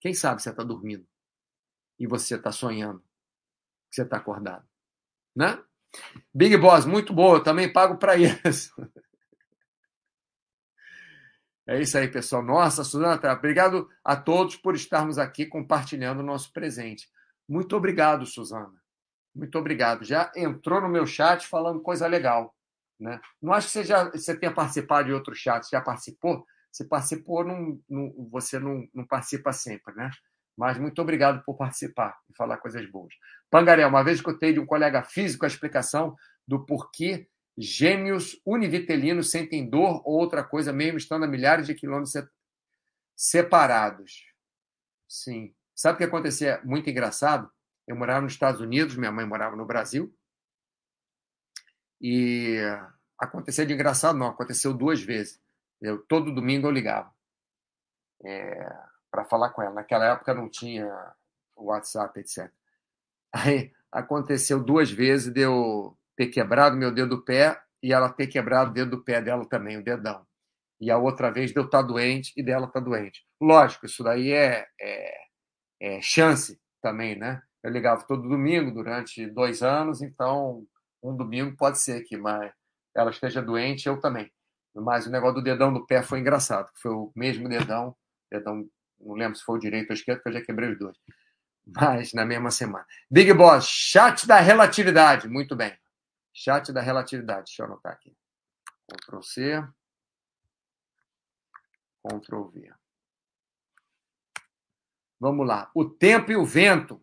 Quem 0.00 0.14
sabe 0.14 0.42
você 0.42 0.50
está 0.50 0.62
dormindo? 0.62 1.04
E 2.02 2.06
você 2.06 2.34
está 2.34 2.50
sonhando 2.50 2.98
que 3.88 3.94
você 3.94 4.02
está 4.02 4.16
acordado. 4.16 4.66
Né? 5.36 5.62
Big 6.34 6.56
Boss, 6.56 6.84
muito 6.84 7.12
boa, 7.12 7.36
eu 7.36 7.42
também 7.42 7.72
pago 7.72 7.96
para 7.96 8.16
isso. 8.18 8.74
É 11.64 11.80
isso 11.80 11.96
aí, 11.96 12.08
pessoal. 12.08 12.42
Nossa, 12.42 12.82
Suzana, 12.82 13.32
obrigado 13.32 13.88
a 14.02 14.16
todos 14.16 14.56
por 14.56 14.74
estarmos 14.74 15.16
aqui 15.16 15.46
compartilhando 15.46 16.18
o 16.18 16.24
nosso 16.24 16.52
presente. 16.52 17.08
Muito 17.48 17.76
obrigado, 17.76 18.26
Suzana. 18.26 18.82
Muito 19.32 19.56
obrigado. 19.56 20.04
Já 20.04 20.32
entrou 20.34 20.80
no 20.80 20.88
meu 20.88 21.06
chat 21.06 21.46
falando 21.46 21.80
coisa 21.80 22.08
legal. 22.08 22.52
Né? 22.98 23.20
Não 23.40 23.52
acho 23.52 23.68
que 23.68 23.74
você 23.74 23.84
já 23.84 24.10
você 24.10 24.36
tenha 24.36 24.52
participado 24.52 25.06
de 25.06 25.14
outros 25.14 25.38
chats. 25.38 25.68
Já 25.70 25.80
participou? 25.80 26.44
Se 26.72 26.84
participou, 26.88 27.44
não, 27.44 27.80
não, 27.88 28.28
você 28.28 28.58
não, 28.58 28.88
não 28.92 29.06
participa 29.06 29.52
sempre, 29.52 29.94
né? 29.94 30.10
Mas 30.56 30.78
muito 30.78 31.00
obrigado 31.00 31.42
por 31.44 31.56
participar 31.56 32.18
e 32.28 32.36
falar 32.36 32.58
coisas 32.58 32.88
boas. 32.90 33.14
Pangaré, 33.50 33.86
uma 33.86 34.02
vez 34.02 34.18
escutei 34.18 34.52
de 34.52 34.60
um 34.60 34.66
colega 34.66 35.02
físico 35.02 35.44
a 35.44 35.48
explicação 35.48 36.14
do 36.46 36.64
porquê 36.64 37.28
gêmeos 37.56 38.40
univitelinos 38.46 39.30
sentem 39.30 39.68
dor 39.68 40.02
ou 40.04 40.18
outra 40.18 40.42
coisa, 40.42 40.72
mesmo 40.72 40.98
estando 40.98 41.24
a 41.24 41.28
milhares 41.28 41.66
de 41.66 41.74
quilômetros 41.74 42.14
separados. 43.16 44.24
Sim. 45.08 45.54
Sabe 45.74 45.94
o 45.94 45.98
que 45.98 46.04
acontecia? 46.04 46.60
Muito 46.64 46.88
engraçado. 46.88 47.50
Eu 47.86 47.96
morava 47.96 48.22
nos 48.22 48.32
Estados 48.32 48.60
Unidos, 48.60 48.96
minha 48.96 49.12
mãe 49.12 49.26
morava 49.26 49.56
no 49.56 49.66
Brasil. 49.66 50.14
E 52.00 52.58
aconteceu 53.18 53.66
de 53.66 53.74
engraçado, 53.74 54.18
não, 54.18 54.28
aconteceu 54.28 54.72
duas 54.72 55.00
vezes. 55.00 55.40
Eu, 55.80 55.98
todo 56.06 56.34
domingo 56.34 56.66
eu 56.66 56.70
ligava. 56.70 57.12
É 58.24 58.91
para 59.12 59.26
falar 59.26 59.50
com 59.50 59.62
ela. 59.62 59.74
Naquela 59.74 60.06
época 60.06 60.32
não 60.32 60.48
tinha 60.48 60.90
WhatsApp, 61.54 62.18
etc. 62.18 62.50
Aí 63.32 63.70
aconteceu 63.92 64.58
duas 64.58 64.90
vezes 64.90 65.32
de 65.32 65.42
eu 65.42 65.96
ter 66.16 66.28
quebrado 66.28 66.76
meu 66.76 66.90
dedo 66.92 67.16
do 67.16 67.24
pé 67.24 67.60
e 67.82 67.92
ela 67.92 68.08
ter 68.08 68.26
quebrado 68.26 68.70
o 68.70 68.74
dedo 68.74 68.92
do 68.92 69.04
pé 69.04 69.20
dela 69.20 69.46
também, 69.46 69.76
o 69.76 69.84
dedão. 69.84 70.26
E 70.80 70.90
a 70.90 70.98
outra 70.98 71.30
vez 71.30 71.52
de 71.52 71.58
eu 71.58 71.66
estar 71.66 71.82
doente 71.82 72.32
e 72.36 72.42
dela 72.42 72.66
estar 72.66 72.80
doente. 72.80 73.24
Lógico, 73.40 73.86
isso 73.86 74.02
daí 74.02 74.32
é, 74.32 74.66
é, 74.80 75.14
é 75.80 76.00
chance 76.02 76.58
também, 76.80 77.16
né? 77.16 77.40
Eu 77.62 77.70
ligava 77.70 78.04
todo 78.06 78.28
domingo 78.28 78.72
durante 78.72 79.26
dois 79.26 79.62
anos, 79.62 80.02
então 80.02 80.66
um 81.02 81.16
domingo 81.16 81.56
pode 81.56 81.78
ser 81.78 82.02
que 82.02 82.16
mas 82.16 82.52
ela 82.96 83.10
esteja 83.10 83.40
doente, 83.40 83.86
eu 83.86 84.00
também. 84.00 84.30
Mas 84.74 85.06
o 85.06 85.10
negócio 85.10 85.36
do 85.36 85.42
dedão 85.42 85.72
do 85.72 85.86
pé 85.86 86.02
foi 86.02 86.20
engraçado, 86.20 86.68
foi 86.74 86.92
o 86.92 87.12
mesmo 87.14 87.48
dedão, 87.48 87.94
dedão 88.30 88.66
não 89.02 89.14
lembro 89.14 89.36
se 89.36 89.44
foi 89.44 89.56
o 89.56 89.60
direito 89.60 89.90
ou 89.90 89.94
esquerdo, 89.94 90.18
porque 90.18 90.36
eu 90.36 90.40
já 90.40 90.46
quebrei 90.46 90.70
os 90.70 90.78
dois. 90.78 90.96
Mas 91.66 92.12
na 92.12 92.24
mesma 92.24 92.50
semana. 92.50 92.86
Big 93.10 93.32
Boss, 93.32 93.66
chat 93.66 94.26
da 94.26 94.40
relatividade. 94.40 95.28
Muito 95.28 95.54
bem. 95.54 95.76
Chat 96.32 96.72
da 96.72 96.80
relatividade. 96.80 97.46
Deixa 97.46 97.62
eu 97.62 97.66
anotar 97.66 97.92
aqui. 97.92 98.16
Ctrl 98.88 99.22
C. 99.22 99.64
Ctrl 102.02 102.44
V. 102.48 102.72
Vamos 105.20 105.46
lá. 105.46 105.70
O 105.74 105.84
tempo 105.84 106.32
e 106.32 106.36
o 106.36 106.44
vento. 106.44 107.00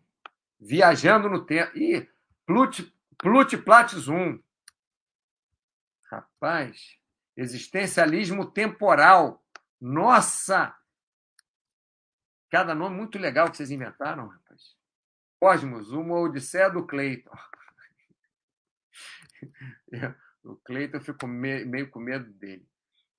Viajando 0.58 1.28
no 1.28 1.46
tempo. 1.46 1.76
Ih, 1.76 2.06
Plut, 2.44 2.94
Plutplates 3.16 4.08
1. 4.08 4.38
Rapaz, 6.10 6.98
existencialismo 7.36 8.50
temporal. 8.50 9.42
Nossa! 9.80 10.76
Cada 12.50 12.74
nome 12.74 12.96
muito 12.96 13.16
legal 13.16 13.48
que 13.48 13.56
vocês 13.56 13.70
inventaram, 13.70 14.26
rapaz. 14.26 14.76
Cosmos, 15.38 15.92
uma 15.92 16.18
Odisseia 16.18 16.68
do 16.68 16.84
Cleiton. 16.84 17.30
o 20.44 20.56
Cleiton 20.56 20.96
eu 20.96 21.02
fico 21.02 21.26
meio 21.28 21.88
com 21.88 22.00
medo 22.00 22.30
dele. 22.32 22.68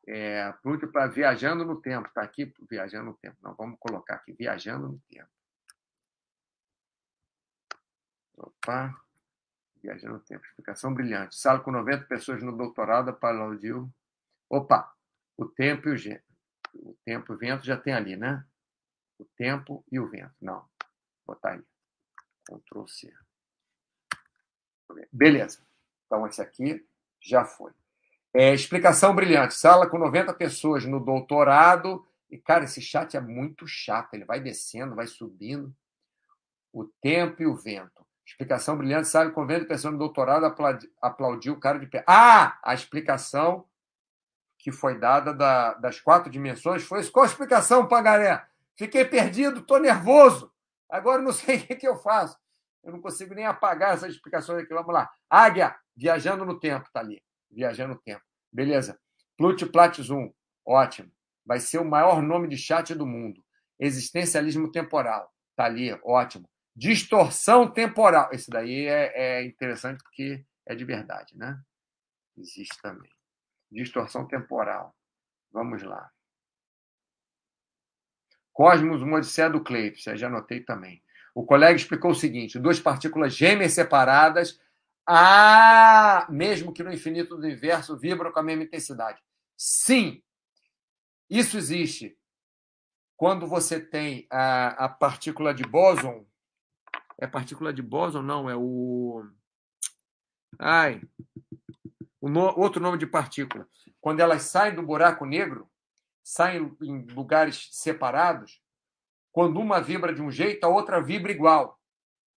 É, 0.06 0.54
para 0.92 1.08
Viajando 1.08 1.64
no 1.64 1.82
Tempo. 1.82 2.10
Está 2.10 2.22
aqui, 2.22 2.54
Viajando 2.70 3.06
no 3.06 3.14
Tempo. 3.14 3.38
Não, 3.42 3.56
vamos 3.56 3.80
colocar 3.80 4.16
aqui, 4.16 4.34
Viajando 4.34 4.90
no 4.90 5.00
Tempo. 5.10 5.30
Opa. 8.38 8.94
Viajando 9.82 10.16
no 10.16 10.20
Tempo. 10.20 10.46
Explicação 10.46 10.94
brilhante. 10.94 11.36
Sala 11.38 11.62
com 11.62 11.72
90 11.72 12.06
pessoas 12.06 12.44
no 12.44 12.56
doutorado 12.56 13.10
aplaudiu. 13.10 13.90
Opa! 14.50 14.94
O 15.38 15.46
tempo 15.46 15.88
e 15.90 15.94
o, 15.94 16.90
o 16.90 16.98
tempo 17.06 17.32
e 17.32 17.36
o 17.36 17.38
vento 17.38 17.66
já 17.66 17.78
tem 17.78 17.94
ali, 17.94 18.18
né? 18.18 18.46
O 19.22 19.26
tempo 19.36 19.84
e 19.92 20.00
o 20.00 20.08
vento. 20.08 20.34
Não, 20.42 20.66
vou 21.26 21.36
botar 21.36 21.52
aí. 21.52 21.62
Ctrl 22.46 22.86
C. 22.88 23.14
Beleza. 25.12 25.60
Então, 26.06 26.28
esse 26.28 26.42
aqui 26.42 26.86
já 27.20 27.46
foi. 27.46 27.72
É, 28.34 28.54
explicação 28.54 29.16
brilhante. 29.16 29.54
Sala 29.54 29.88
com 29.88 29.98
90 29.98 30.34
pessoas 30.34 30.86
no 30.86 31.00
doutorado. 31.00 32.06
E, 32.30 32.38
cara, 32.38 32.64
esse 32.64 32.82
chat 32.82 33.16
é 33.16 33.22
muito 33.22 33.68
chato. 33.68 34.14
Ele 34.14 34.26
vai 34.26 34.40
descendo, 34.40 34.96
vai 34.96 35.08
subindo. 35.08 35.74
O 36.74 36.86
tempo 36.86 37.42
e 37.42 37.46
o 37.46 37.56
vento. 37.56 38.06
Explicação 38.26 38.78
brilhante. 38.78 39.08
Sala 39.08 39.32
com 39.32 39.42
90 39.42 39.66
pessoas 39.66 39.94
no 39.94 40.00
doutorado. 40.00 40.54
Aplaudiu 41.02 41.54
o 41.54 41.60
cara 41.60 41.80
de 41.80 41.88
pé. 41.88 42.04
Ah! 42.08 42.60
A 42.64 42.74
explicação 42.74 43.66
que 44.58 44.72
foi 44.72 44.98
dada 44.98 45.34
da, 45.34 45.74
das 45.76 46.00
quatro 46.00 46.30
dimensões 46.30 46.84
foi. 46.84 47.06
Qual 47.10 47.24
a 47.24 47.28
explicação, 47.28 47.88
Pagaré? 47.88 48.46
Fiquei 48.78 49.06
perdido, 49.06 49.60
estou 49.60 49.80
nervoso. 49.80 50.52
Agora 50.90 51.22
não 51.22 51.32
sei 51.34 51.58
o 51.58 51.68
que, 51.68 51.76
que 51.76 51.88
eu 51.88 51.96
faço. 51.96 52.38
Eu 52.84 52.92
não 52.92 53.02
consigo 53.02 53.34
nem 53.34 53.46
apagar 53.46 53.94
essas 53.94 54.14
explicações 54.14 54.64
aqui. 54.64 54.74
Vamos 54.74 54.94
lá. 54.94 55.10
Águia, 55.30 55.76
viajando 55.96 56.46
no 56.46 56.60
tempo, 56.60 56.88
está 56.88 57.00
ali. 57.00 57.22
Viajando 57.50 57.94
no 57.94 58.00
tempo. 58.02 58.24
Beleza. 58.52 59.00
Plutplates 59.38 60.10
1, 60.10 60.34
ótimo. 60.66 61.12
Vai 61.46 61.60
ser 61.60 61.80
o 61.80 61.86
maior 61.86 62.22
nome 62.22 62.48
de 62.48 62.58
chat 62.58 62.94
do 62.94 63.06
mundo. 63.06 63.44
Existencialismo 63.80 64.72
temporal, 64.72 65.34
está 65.50 65.66
ali, 65.66 65.92
ótimo. 66.04 66.48
Distorção 66.76 67.70
temporal. 67.72 68.30
Esse 68.32 68.50
daí 68.50 68.86
é, 68.86 69.40
é 69.40 69.44
interessante 69.44 70.04
porque 70.04 70.46
é 70.68 70.76
de 70.76 70.86
verdade, 70.86 71.36
né? 71.36 71.60
Existe 72.38 72.80
também. 72.82 73.10
Distorção 73.72 74.28
temporal. 74.28 74.96
Vamos 75.52 75.82
lá. 75.84 76.12
Cosmos, 78.54 79.02
uma 79.02 79.18
odisseia 79.18 79.50
do 79.50 79.62
Cleiton, 79.62 80.16
já 80.16 80.28
anotei 80.28 80.60
também. 80.60 81.02
O 81.34 81.46
colega 81.46 81.76
explicou 81.76 82.12
o 82.12 82.16
seguinte: 82.16 82.60
duas 82.60 82.80
partículas 82.80 83.34
gêmeas 83.34 83.74
separadas, 83.74 84.60
ah, 85.08 86.28
mesmo 86.30 86.74
que 86.74 86.84
no 86.84 86.94
infinito 86.94 87.36
do 87.36 87.44
universo 87.44 87.98
vibram 87.98 88.32
com 88.32 88.40
a 88.40 88.44
mesma 88.44 88.64
intensidade. 88.64 89.20
Sim, 89.58 90.22
isso 91.30 91.58
existe. 91.58 92.18
Quando 93.16 93.48
você 93.48 93.80
tem 93.80 94.28
a, 94.30 94.86
a 94.86 94.90
partícula 94.90 95.54
de 95.54 95.64
bóson, 95.64 96.26
é 97.18 97.28
partícula 97.28 97.72
de 97.72 97.82
bóson? 97.82 98.22
Não, 98.22 98.50
é 98.50 98.56
o. 98.56 99.24
Ai. 100.60 101.02
O 102.20 102.28
no, 102.28 102.42
outro 102.60 102.82
nome 102.82 102.98
de 102.98 103.08
partícula. 103.08 103.68
Quando 104.02 104.20
elas 104.20 104.42
saem 104.42 104.76
do 104.76 104.82
buraco 104.84 105.26
negro, 105.26 105.71
saem 106.32 106.74
em 106.82 107.06
lugares 107.08 107.68
separados, 107.72 108.62
quando 109.34 109.60
uma 109.60 109.82
vibra 109.82 110.14
de 110.14 110.22
um 110.22 110.32
jeito, 110.32 110.64
a 110.64 110.70
outra 110.70 111.02
vibra 111.02 111.30
igual. 111.30 111.78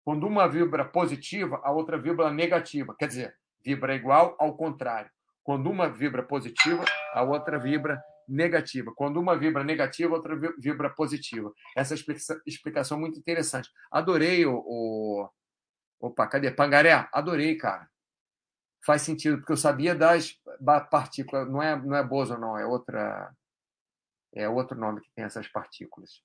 Quando 0.03 0.25
uma 0.25 0.47
vibra 0.47 0.83
positiva, 0.83 1.61
a 1.63 1.71
outra 1.71 1.95
vibra 1.95 2.31
negativa. 2.31 2.95
Quer 2.97 3.07
dizer, 3.07 3.37
vibra 3.63 3.93
igual 3.95 4.35
ao 4.39 4.57
contrário. 4.57 5.11
Quando 5.43 5.69
uma 5.69 5.87
vibra 5.87 6.23
positiva, 6.23 6.83
a 7.13 7.21
outra 7.21 7.59
vibra 7.59 8.03
negativa. 8.27 8.91
Quando 8.95 9.19
uma 9.19 9.37
vibra 9.37 9.63
negativa, 9.63 10.13
a 10.13 10.17
outra 10.17 10.35
vibra 10.57 10.89
positiva. 10.89 11.53
Essa 11.77 11.93
explicação 12.47 12.97
é 12.97 12.99
muito 12.99 13.19
interessante. 13.19 13.69
Adorei 13.91 14.43
o, 14.43 14.55
o... 14.55 15.29
Opa, 15.99 16.25
cadê? 16.25 16.49
Pangaré? 16.49 17.07
Adorei, 17.13 17.55
cara. 17.57 17.87
Faz 18.83 19.03
sentido, 19.03 19.37
porque 19.37 19.51
eu 19.51 19.57
sabia 19.57 19.93
das 19.93 20.35
partículas. 20.89 21.47
Não 21.47 21.61
é, 21.61 21.75
não 21.79 21.95
é 21.95 22.03
boson, 22.03 22.37
não, 22.37 22.57
é 22.57 22.65
outra. 22.65 23.31
É 24.36 24.49
outro 24.49 24.77
nome 24.77 25.01
que 25.01 25.11
tem 25.15 25.25
essas 25.25 25.47
partículas. 25.47 26.21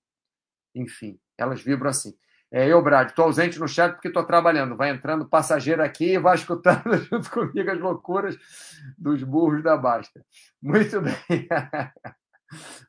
Enfim, 0.74 1.18
elas 1.36 1.60
vibram 1.60 1.90
assim. 1.90 2.14
É, 2.50 2.66
eu, 2.66 2.82
Brad, 2.82 3.10
estou 3.10 3.26
ausente 3.26 3.58
no 3.58 3.68
chat 3.68 3.92
porque 3.92 4.08
estou 4.08 4.24
trabalhando. 4.24 4.76
Vai 4.76 4.90
entrando 4.90 5.28
passageiro 5.28 5.82
aqui 5.82 6.12
e 6.12 6.18
vai 6.18 6.34
escutando 6.34 6.96
junto 7.04 7.30
comigo 7.30 7.70
as 7.70 7.78
loucuras 7.78 8.38
dos 8.96 9.22
burros 9.22 9.62
da 9.62 9.76
Basta. 9.76 10.24
Muito 10.62 11.00
bem. 11.02 11.48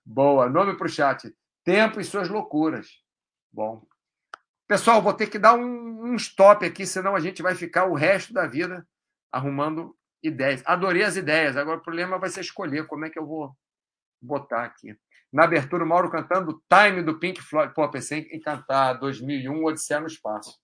Boa. 0.05 0.47
Nome 0.47 0.77
para 0.77 0.87
o 0.87 0.89
chat. 0.89 1.35
Tempo 1.65 1.99
e 1.99 2.05
suas 2.05 2.29
loucuras. 2.29 2.87
Bom. 3.51 3.85
Pessoal, 4.65 5.01
vou 5.01 5.13
ter 5.13 5.27
que 5.27 5.39
dar 5.39 5.55
um, 5.55 6.11
um 6.11 6.15
stop 6.15 6.65
aqui, 6.65 6.85
senão 6.85 7.15
a 7.15 7.19
gente 7.19 7.41
vai 7.41 7.55
ficar 7.55 7.85
o 7.85 7.95
resto 7.95 8.31
da 8.31 8.47
vida 8.47 8.87
arrumando 9.31 9.95
ideias. 10.23 10.63
Adorei 10.65 11.03
as 11.03 11.17
ideias. 11.17 11.57
Agora 11.57 11.79
o 11.79 11.83
problema 11.83 12.17
vai 12.17 12.29
ser 12.29 12.41
escolher 12.41 12.87
como 12.87 13.03
é 13.03 13.09
que 13.09 13.19
eu 13.19 13.25
vou 13.25 13.57
botar 14.21 14.63
aqui. 14.63 14.95
Na 15.31 15.43
abertura, 15.43 15.83
o 15.83 15.87
Mauro 15.87 16.09
cantando 16.09 16.61
Time 16.67 17.03
do 17.03 17.19
Pink 17.19 17.41
Floyd. 17.41 17.73
Pô, 17.73 17.87
pensei 17.89 18.27
em 18.31 18.39
cantar 18.39 18.93
2001, 18.93 19.63
Odisseia 19.63 19.99
no 19.99 20.07
Espaço. 20.07 20.59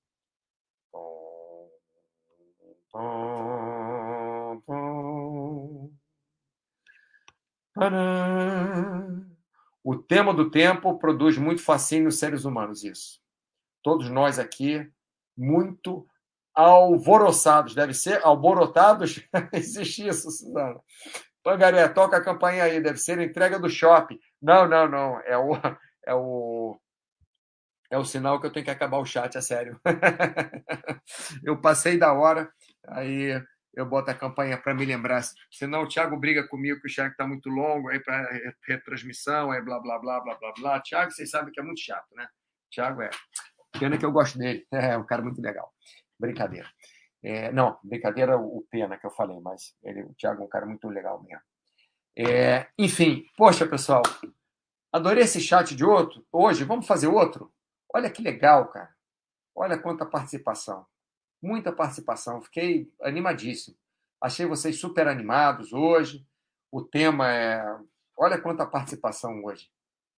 O 9.84 9.96
tema 9.98 10.34
do 10.34 10.50
tempo 10.50 10.98
produz 10.98 11.38
muito 11.38 11.62
fascínio 11.62 12.06
nos 12.06 12.18
seres 12.18 12.46
humanos, 12.46 12.84
isso. 12.84 13.20
Todos 13.84 14.10
nós 14.10 14.40
aqui, 14.40 14.90
muito 15.38 16.08
alvoroçados. 16.56 17.76
Deve 17.76 17.94
ser 17.94 18.26
alborotados? 18.26 19.22
Existe 19.54 20.08
isso, 20.08 20.32
Suzana. 20.32 20.80
Pangaré, 21.44 21.88
toca 21.90 22.18
a 22.18 22.24
campanha 22.24 22.64
aí, 22.64 22.82
deve 22.82 22.98
ser 22.98 23.20
entrega 23.20 23.60
do 23.60 23.70
shopping. 23.70 24.20
Não, 24.46 24.68
não, 24.68 24.88
não. 24.88 25.20
É 25.22 25.36
o, 25.36 25.56
é 26.06 26.14
o, 26.14 26.80
é 27.90 27.98
o 27.98 28.06
sinal 28.06 28.40
que 28.40 28.46
eu 28.46 28.54
tenho 28.54 28.64
que 28.64 28.70
acabar 28.70 29.00
o 29.00 29.06
chat, 29.06 29.36
é 29.36 29.42
sério. 29.42 29.82
eu 31.44 31.60
passei 31.60 31.98
da 31.98 32.14
hora, 32.14 32.48
aí 32.88 33.42
eu 33.74 33.88
boto 33.88 34.12
a 34.12 34.14
campanha 34.14 34.56
para 34.56 34.76
me 34.76 34.86
lembrar. 34.86 35.24
Senão 35.50 35.82
o 35.82 35.88
Thiago 35.88 36.16
briga 36.20 36.48
comigo 36.48 36.80
que 36.80 36.86
o 36.86 36.92
chat 36.92 37.10
está 37.10 37.26
muito 37.26 37.50
longo, 37.50 37.90
aí 37.90 38.00
para 38.00 38.30
retransmissão, 38.68 39.50
aí 39.50 39.64
blá, 39.64 39.80
blá, 39.80 39.98
blá, 39.98 40.22
blá, 40.22 40.36
blá, 40.36 40.54
blá. 40.60 40.80
Thiago, 40.80 41.10
vocês 41.10 41.32
sabem 41.32 41.52
que 41.52 41.60
é 41.60 41.64
muito 41.64 41.82
chato, 41.82 42.14
né? 42.14 42.28
Thiago 42.72 43.02
é. 43.02 43.10
Pena 43.80 43.98
que 43.98 44.06
eu 44.06 44.12
gosto 44.12 44.38
dele. 44.38 44.64
É 44.72 44.96
um 44.96 45.08
cara 45.08 45.24
muito 45.24 45.42
legal. 45.42 45.74
Brincadeira. 46.20 46.70
É, 47.24 47.52
não, 47.52 47.80
brincadeira 47.84 48.38
o 48.38 48.64
Pena 48.70 49.00
que 49.00 49.08
eu 49.08 49.12
falei, 49.12 49.40
mas 49.40 49.74
ele, 49.84 50.04
o 50.04 50.14
Thiago 50.14 50.44
é 50.44 50.46
um 50.46 50.50
cara 50.50 50.68
muito 50.68 50.88
legal 50.88 51.24
mesmo. 51.24 51.42
É, 52.18 52.68
enfim, 52.80 53.26
poxa, 53.36 53.68
pessoal, 53.68 54.02
adorei 54.96 55.24
esse 55.26 55.42
chat 55.42 55.76
de 55.76 55.84
outro. 55.84 56.26
Hoje, 56.32 56.64
vamos 56.64 56.88
fazer 56.88 57.08
outro? 57.08 57.54
Olha 57.94 58.10
que 58.10 58.22
legal, 58.22 58.70
cara. 58.70 58.96
Olha 59.54 59.78
quanta 59.78 60.06
participação. 60.06 60.86
Muita 61.42 61.74
participação. 61.74 62.42
Fiquei 62.42 62.90
animadíssimo. 63.02 63.76
Achei 64.22 64.46
vocês 64.46 64.80
super 64.80 65.06
animados 65.10 65.74
hoje. 65.74 66.26
O 66.72 66.82
tema 66.82 67.30
é. 67.30 67.78
Olha 68.18 68.42
quanta 68.42 68.66
participação 68.66 69.44
hoje. 69.44 69.70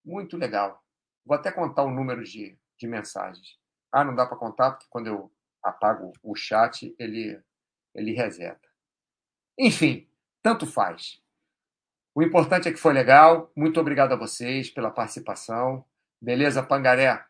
Muito 0.06 0.38
legal. 0.38 0.84
Vou 1.26 1.36
até 1.36 1.52
contar 1.52 1.84
o 1.84 1.92
número 1.92 2.24
de, 2.24 2.56
de 2.78 2.88
mensagens. 2.88 3.58
Ah, 3.92 4.04
não 4.04 4.14
dá 4.14 4.28
para 4.28 4.38
contar, 4.38 4.74
porque 4.74 4.88
quando 4.92 5.08
eu 5.08 5.32
apago 5.64 6.14
o 6.22 6.36
chat, 6.36 6.96
ele, 7.00 7.42
ele 7.96 8.12
reseta. 8.12 8.70
Enfim, 9.58 10.08
tanto 10.44 10.68
faz. 10.68 11.20
O 12.18 12.24
importante 12.24 12.68
é 12.68 12.72
que 12.72 12.80
foi 12.80 12.94
legal. 12.94 13.52
Muito 13.56 13.80
obrigado 13.80 14.12
a 14.12 14.16
vocês 14.16 14.72
pela 14.72 14.90
participação. 14.90 15.86
Beleza, 16.20 16.64
Pangaré? 16.64 17.24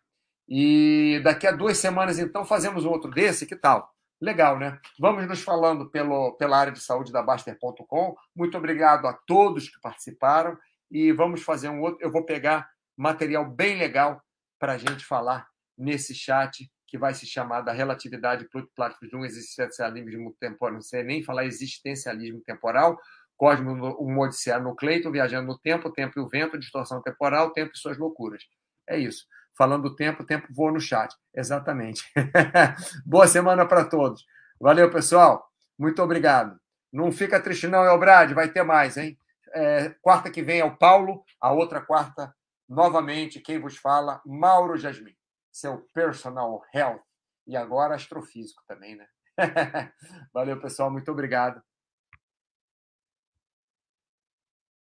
E 0.48 1.20
daqui 1.26 1.46
a 1.46 1.52
duas 1.52 1.78
semanas, 1.78 2.18
então, 2.18 2.46
fazemos 2.46 2.86
outro 2.86 3.12
desse, 3.12 3.46
que 3.46 3.58
tal? 3.58 3.94
Legal, 4.22 4.58
né? 4.58 4.80
Vamos 4.98 5.28
nos 5.28 5.42
falando 5.42 5.90
pelo, 5.90 6.38
pela 6.38 6.58
área 6.58 6.72
de 6.72 6.80
saúde 6.80 7.12
da 7.12 7.22
Baster.com. 7.22 8.16
Muito 8.34 8.58
obrigado 8.58 9.08
a 9.08 9.14
todos 9.28 9.68
que 9.68 9.78
participaram. 9.82 10.58
E 10.90 11.12
vamos 11.12 11.44
fazer 11.44 11.68
um 11.68 11.82
outro. 11.82 11.98
Eu 12.02 12.10
vou 12.10 12.24
pegar 12.24 12.70
material 12.96 13.44
bem 13.44 13.78
legal 13.78 14.22
para 14.58 14.72
a 14.72 14.78
gente 14.78 15.04
falar 15.04 15.50
nesse 15.78 16.16
chat 16.16 16.72
que 16.88 16.98
vai 16.98 17.14
se 17.14 17.26
chamar 17.26 17.60
da 17.60 17.74
relatividade 17.74 18.48
plutiplática 18.48 19.06
de 19.06 19.18
um 19.18 19.26
existencialismo 19.26 20.34
temporal, 20.40 20.76
não 20.76 20.82
sei 20.82 21.04
nem 21.04 21.22
falar 21.22 21.44
existencialismo 21.44 22.40
temporal, 22.40 22.98
Cosmo, 23.38 23.72
um 24.00 24.20
Odisseia 24.20 24.60
no 24.60 24.76
Cleiton, 24.76 25.12
viajando 25.12 25.48
no 25.48 25.58
tempo, 25.58 25.88
o 25.88 25.94
tempo 25.94 26.20
e 26.20 26.22
o 26.22 26.28
vento, 26.28 26.58
distorção 26.58 27.02
temporal, 27.02 27.52
tempo 27.52 27.72
e 27.74 27.78
suas 27.78 27.98
loucuras. 27.98 28.44
É 28.88 28.98
isso. 28.98 29.26
Falando 29.58 29.84
do 29.84 29.96
tempo, 29.96 30.24
o 30.24 30.26
tempo 30.26 30.48
voa 30.52 30.72
no 30.72 30.80
chat. 30.80 31.14
Exatamente. 31.34 32.04
Boa 33.06 33.28
semana 33.28 33.66
para 33.66 33.86
todos. 33.86 34.26
Valeu, 34.60 34.90
pessoal. 34.92 35.48
Muito 35.78 36.02
obrigado. 36.02 36.60
Não 36.92 37.12
fica 37.12 37.40
triste, 37.40 37.68
não, 37.68 37.86
Elbrad. 37.86 38.34
Vai 38.34 38.50
ter 38.50 38.64
mais, 38.64 38.98
hein? 38.98 39.18
É, 39.54 39.96
quarta 40.02 40.30
que 40.30 40.42
vem 40.42 40.60
é 40.60 40.66
o 40.66 40.76
Paulo, 40.76 41.24
a 41.40 41.52
outra 41.52 41.82
quarta, 41.82 42.34
novamente, 42.68 43.40
quem 43.40 43.60
vos 43.60 43.78
fala, 43.78 44.22
Mauro 44.26 44.78
Jasmin 44.78 45.16
seu 45.58 45.88
personal 45.94 46.64
health 46.74 47.02
e 47.48 47.56
agora 47.56 47.96
astrofísico 47.96 48.62
também, 48.68 48.96
né? 48.96 49.08
Valeu, 50.34 50.60
pessoal, 50.60 50.92
muito 50.92 51.12
obrigado. 51.12 51.62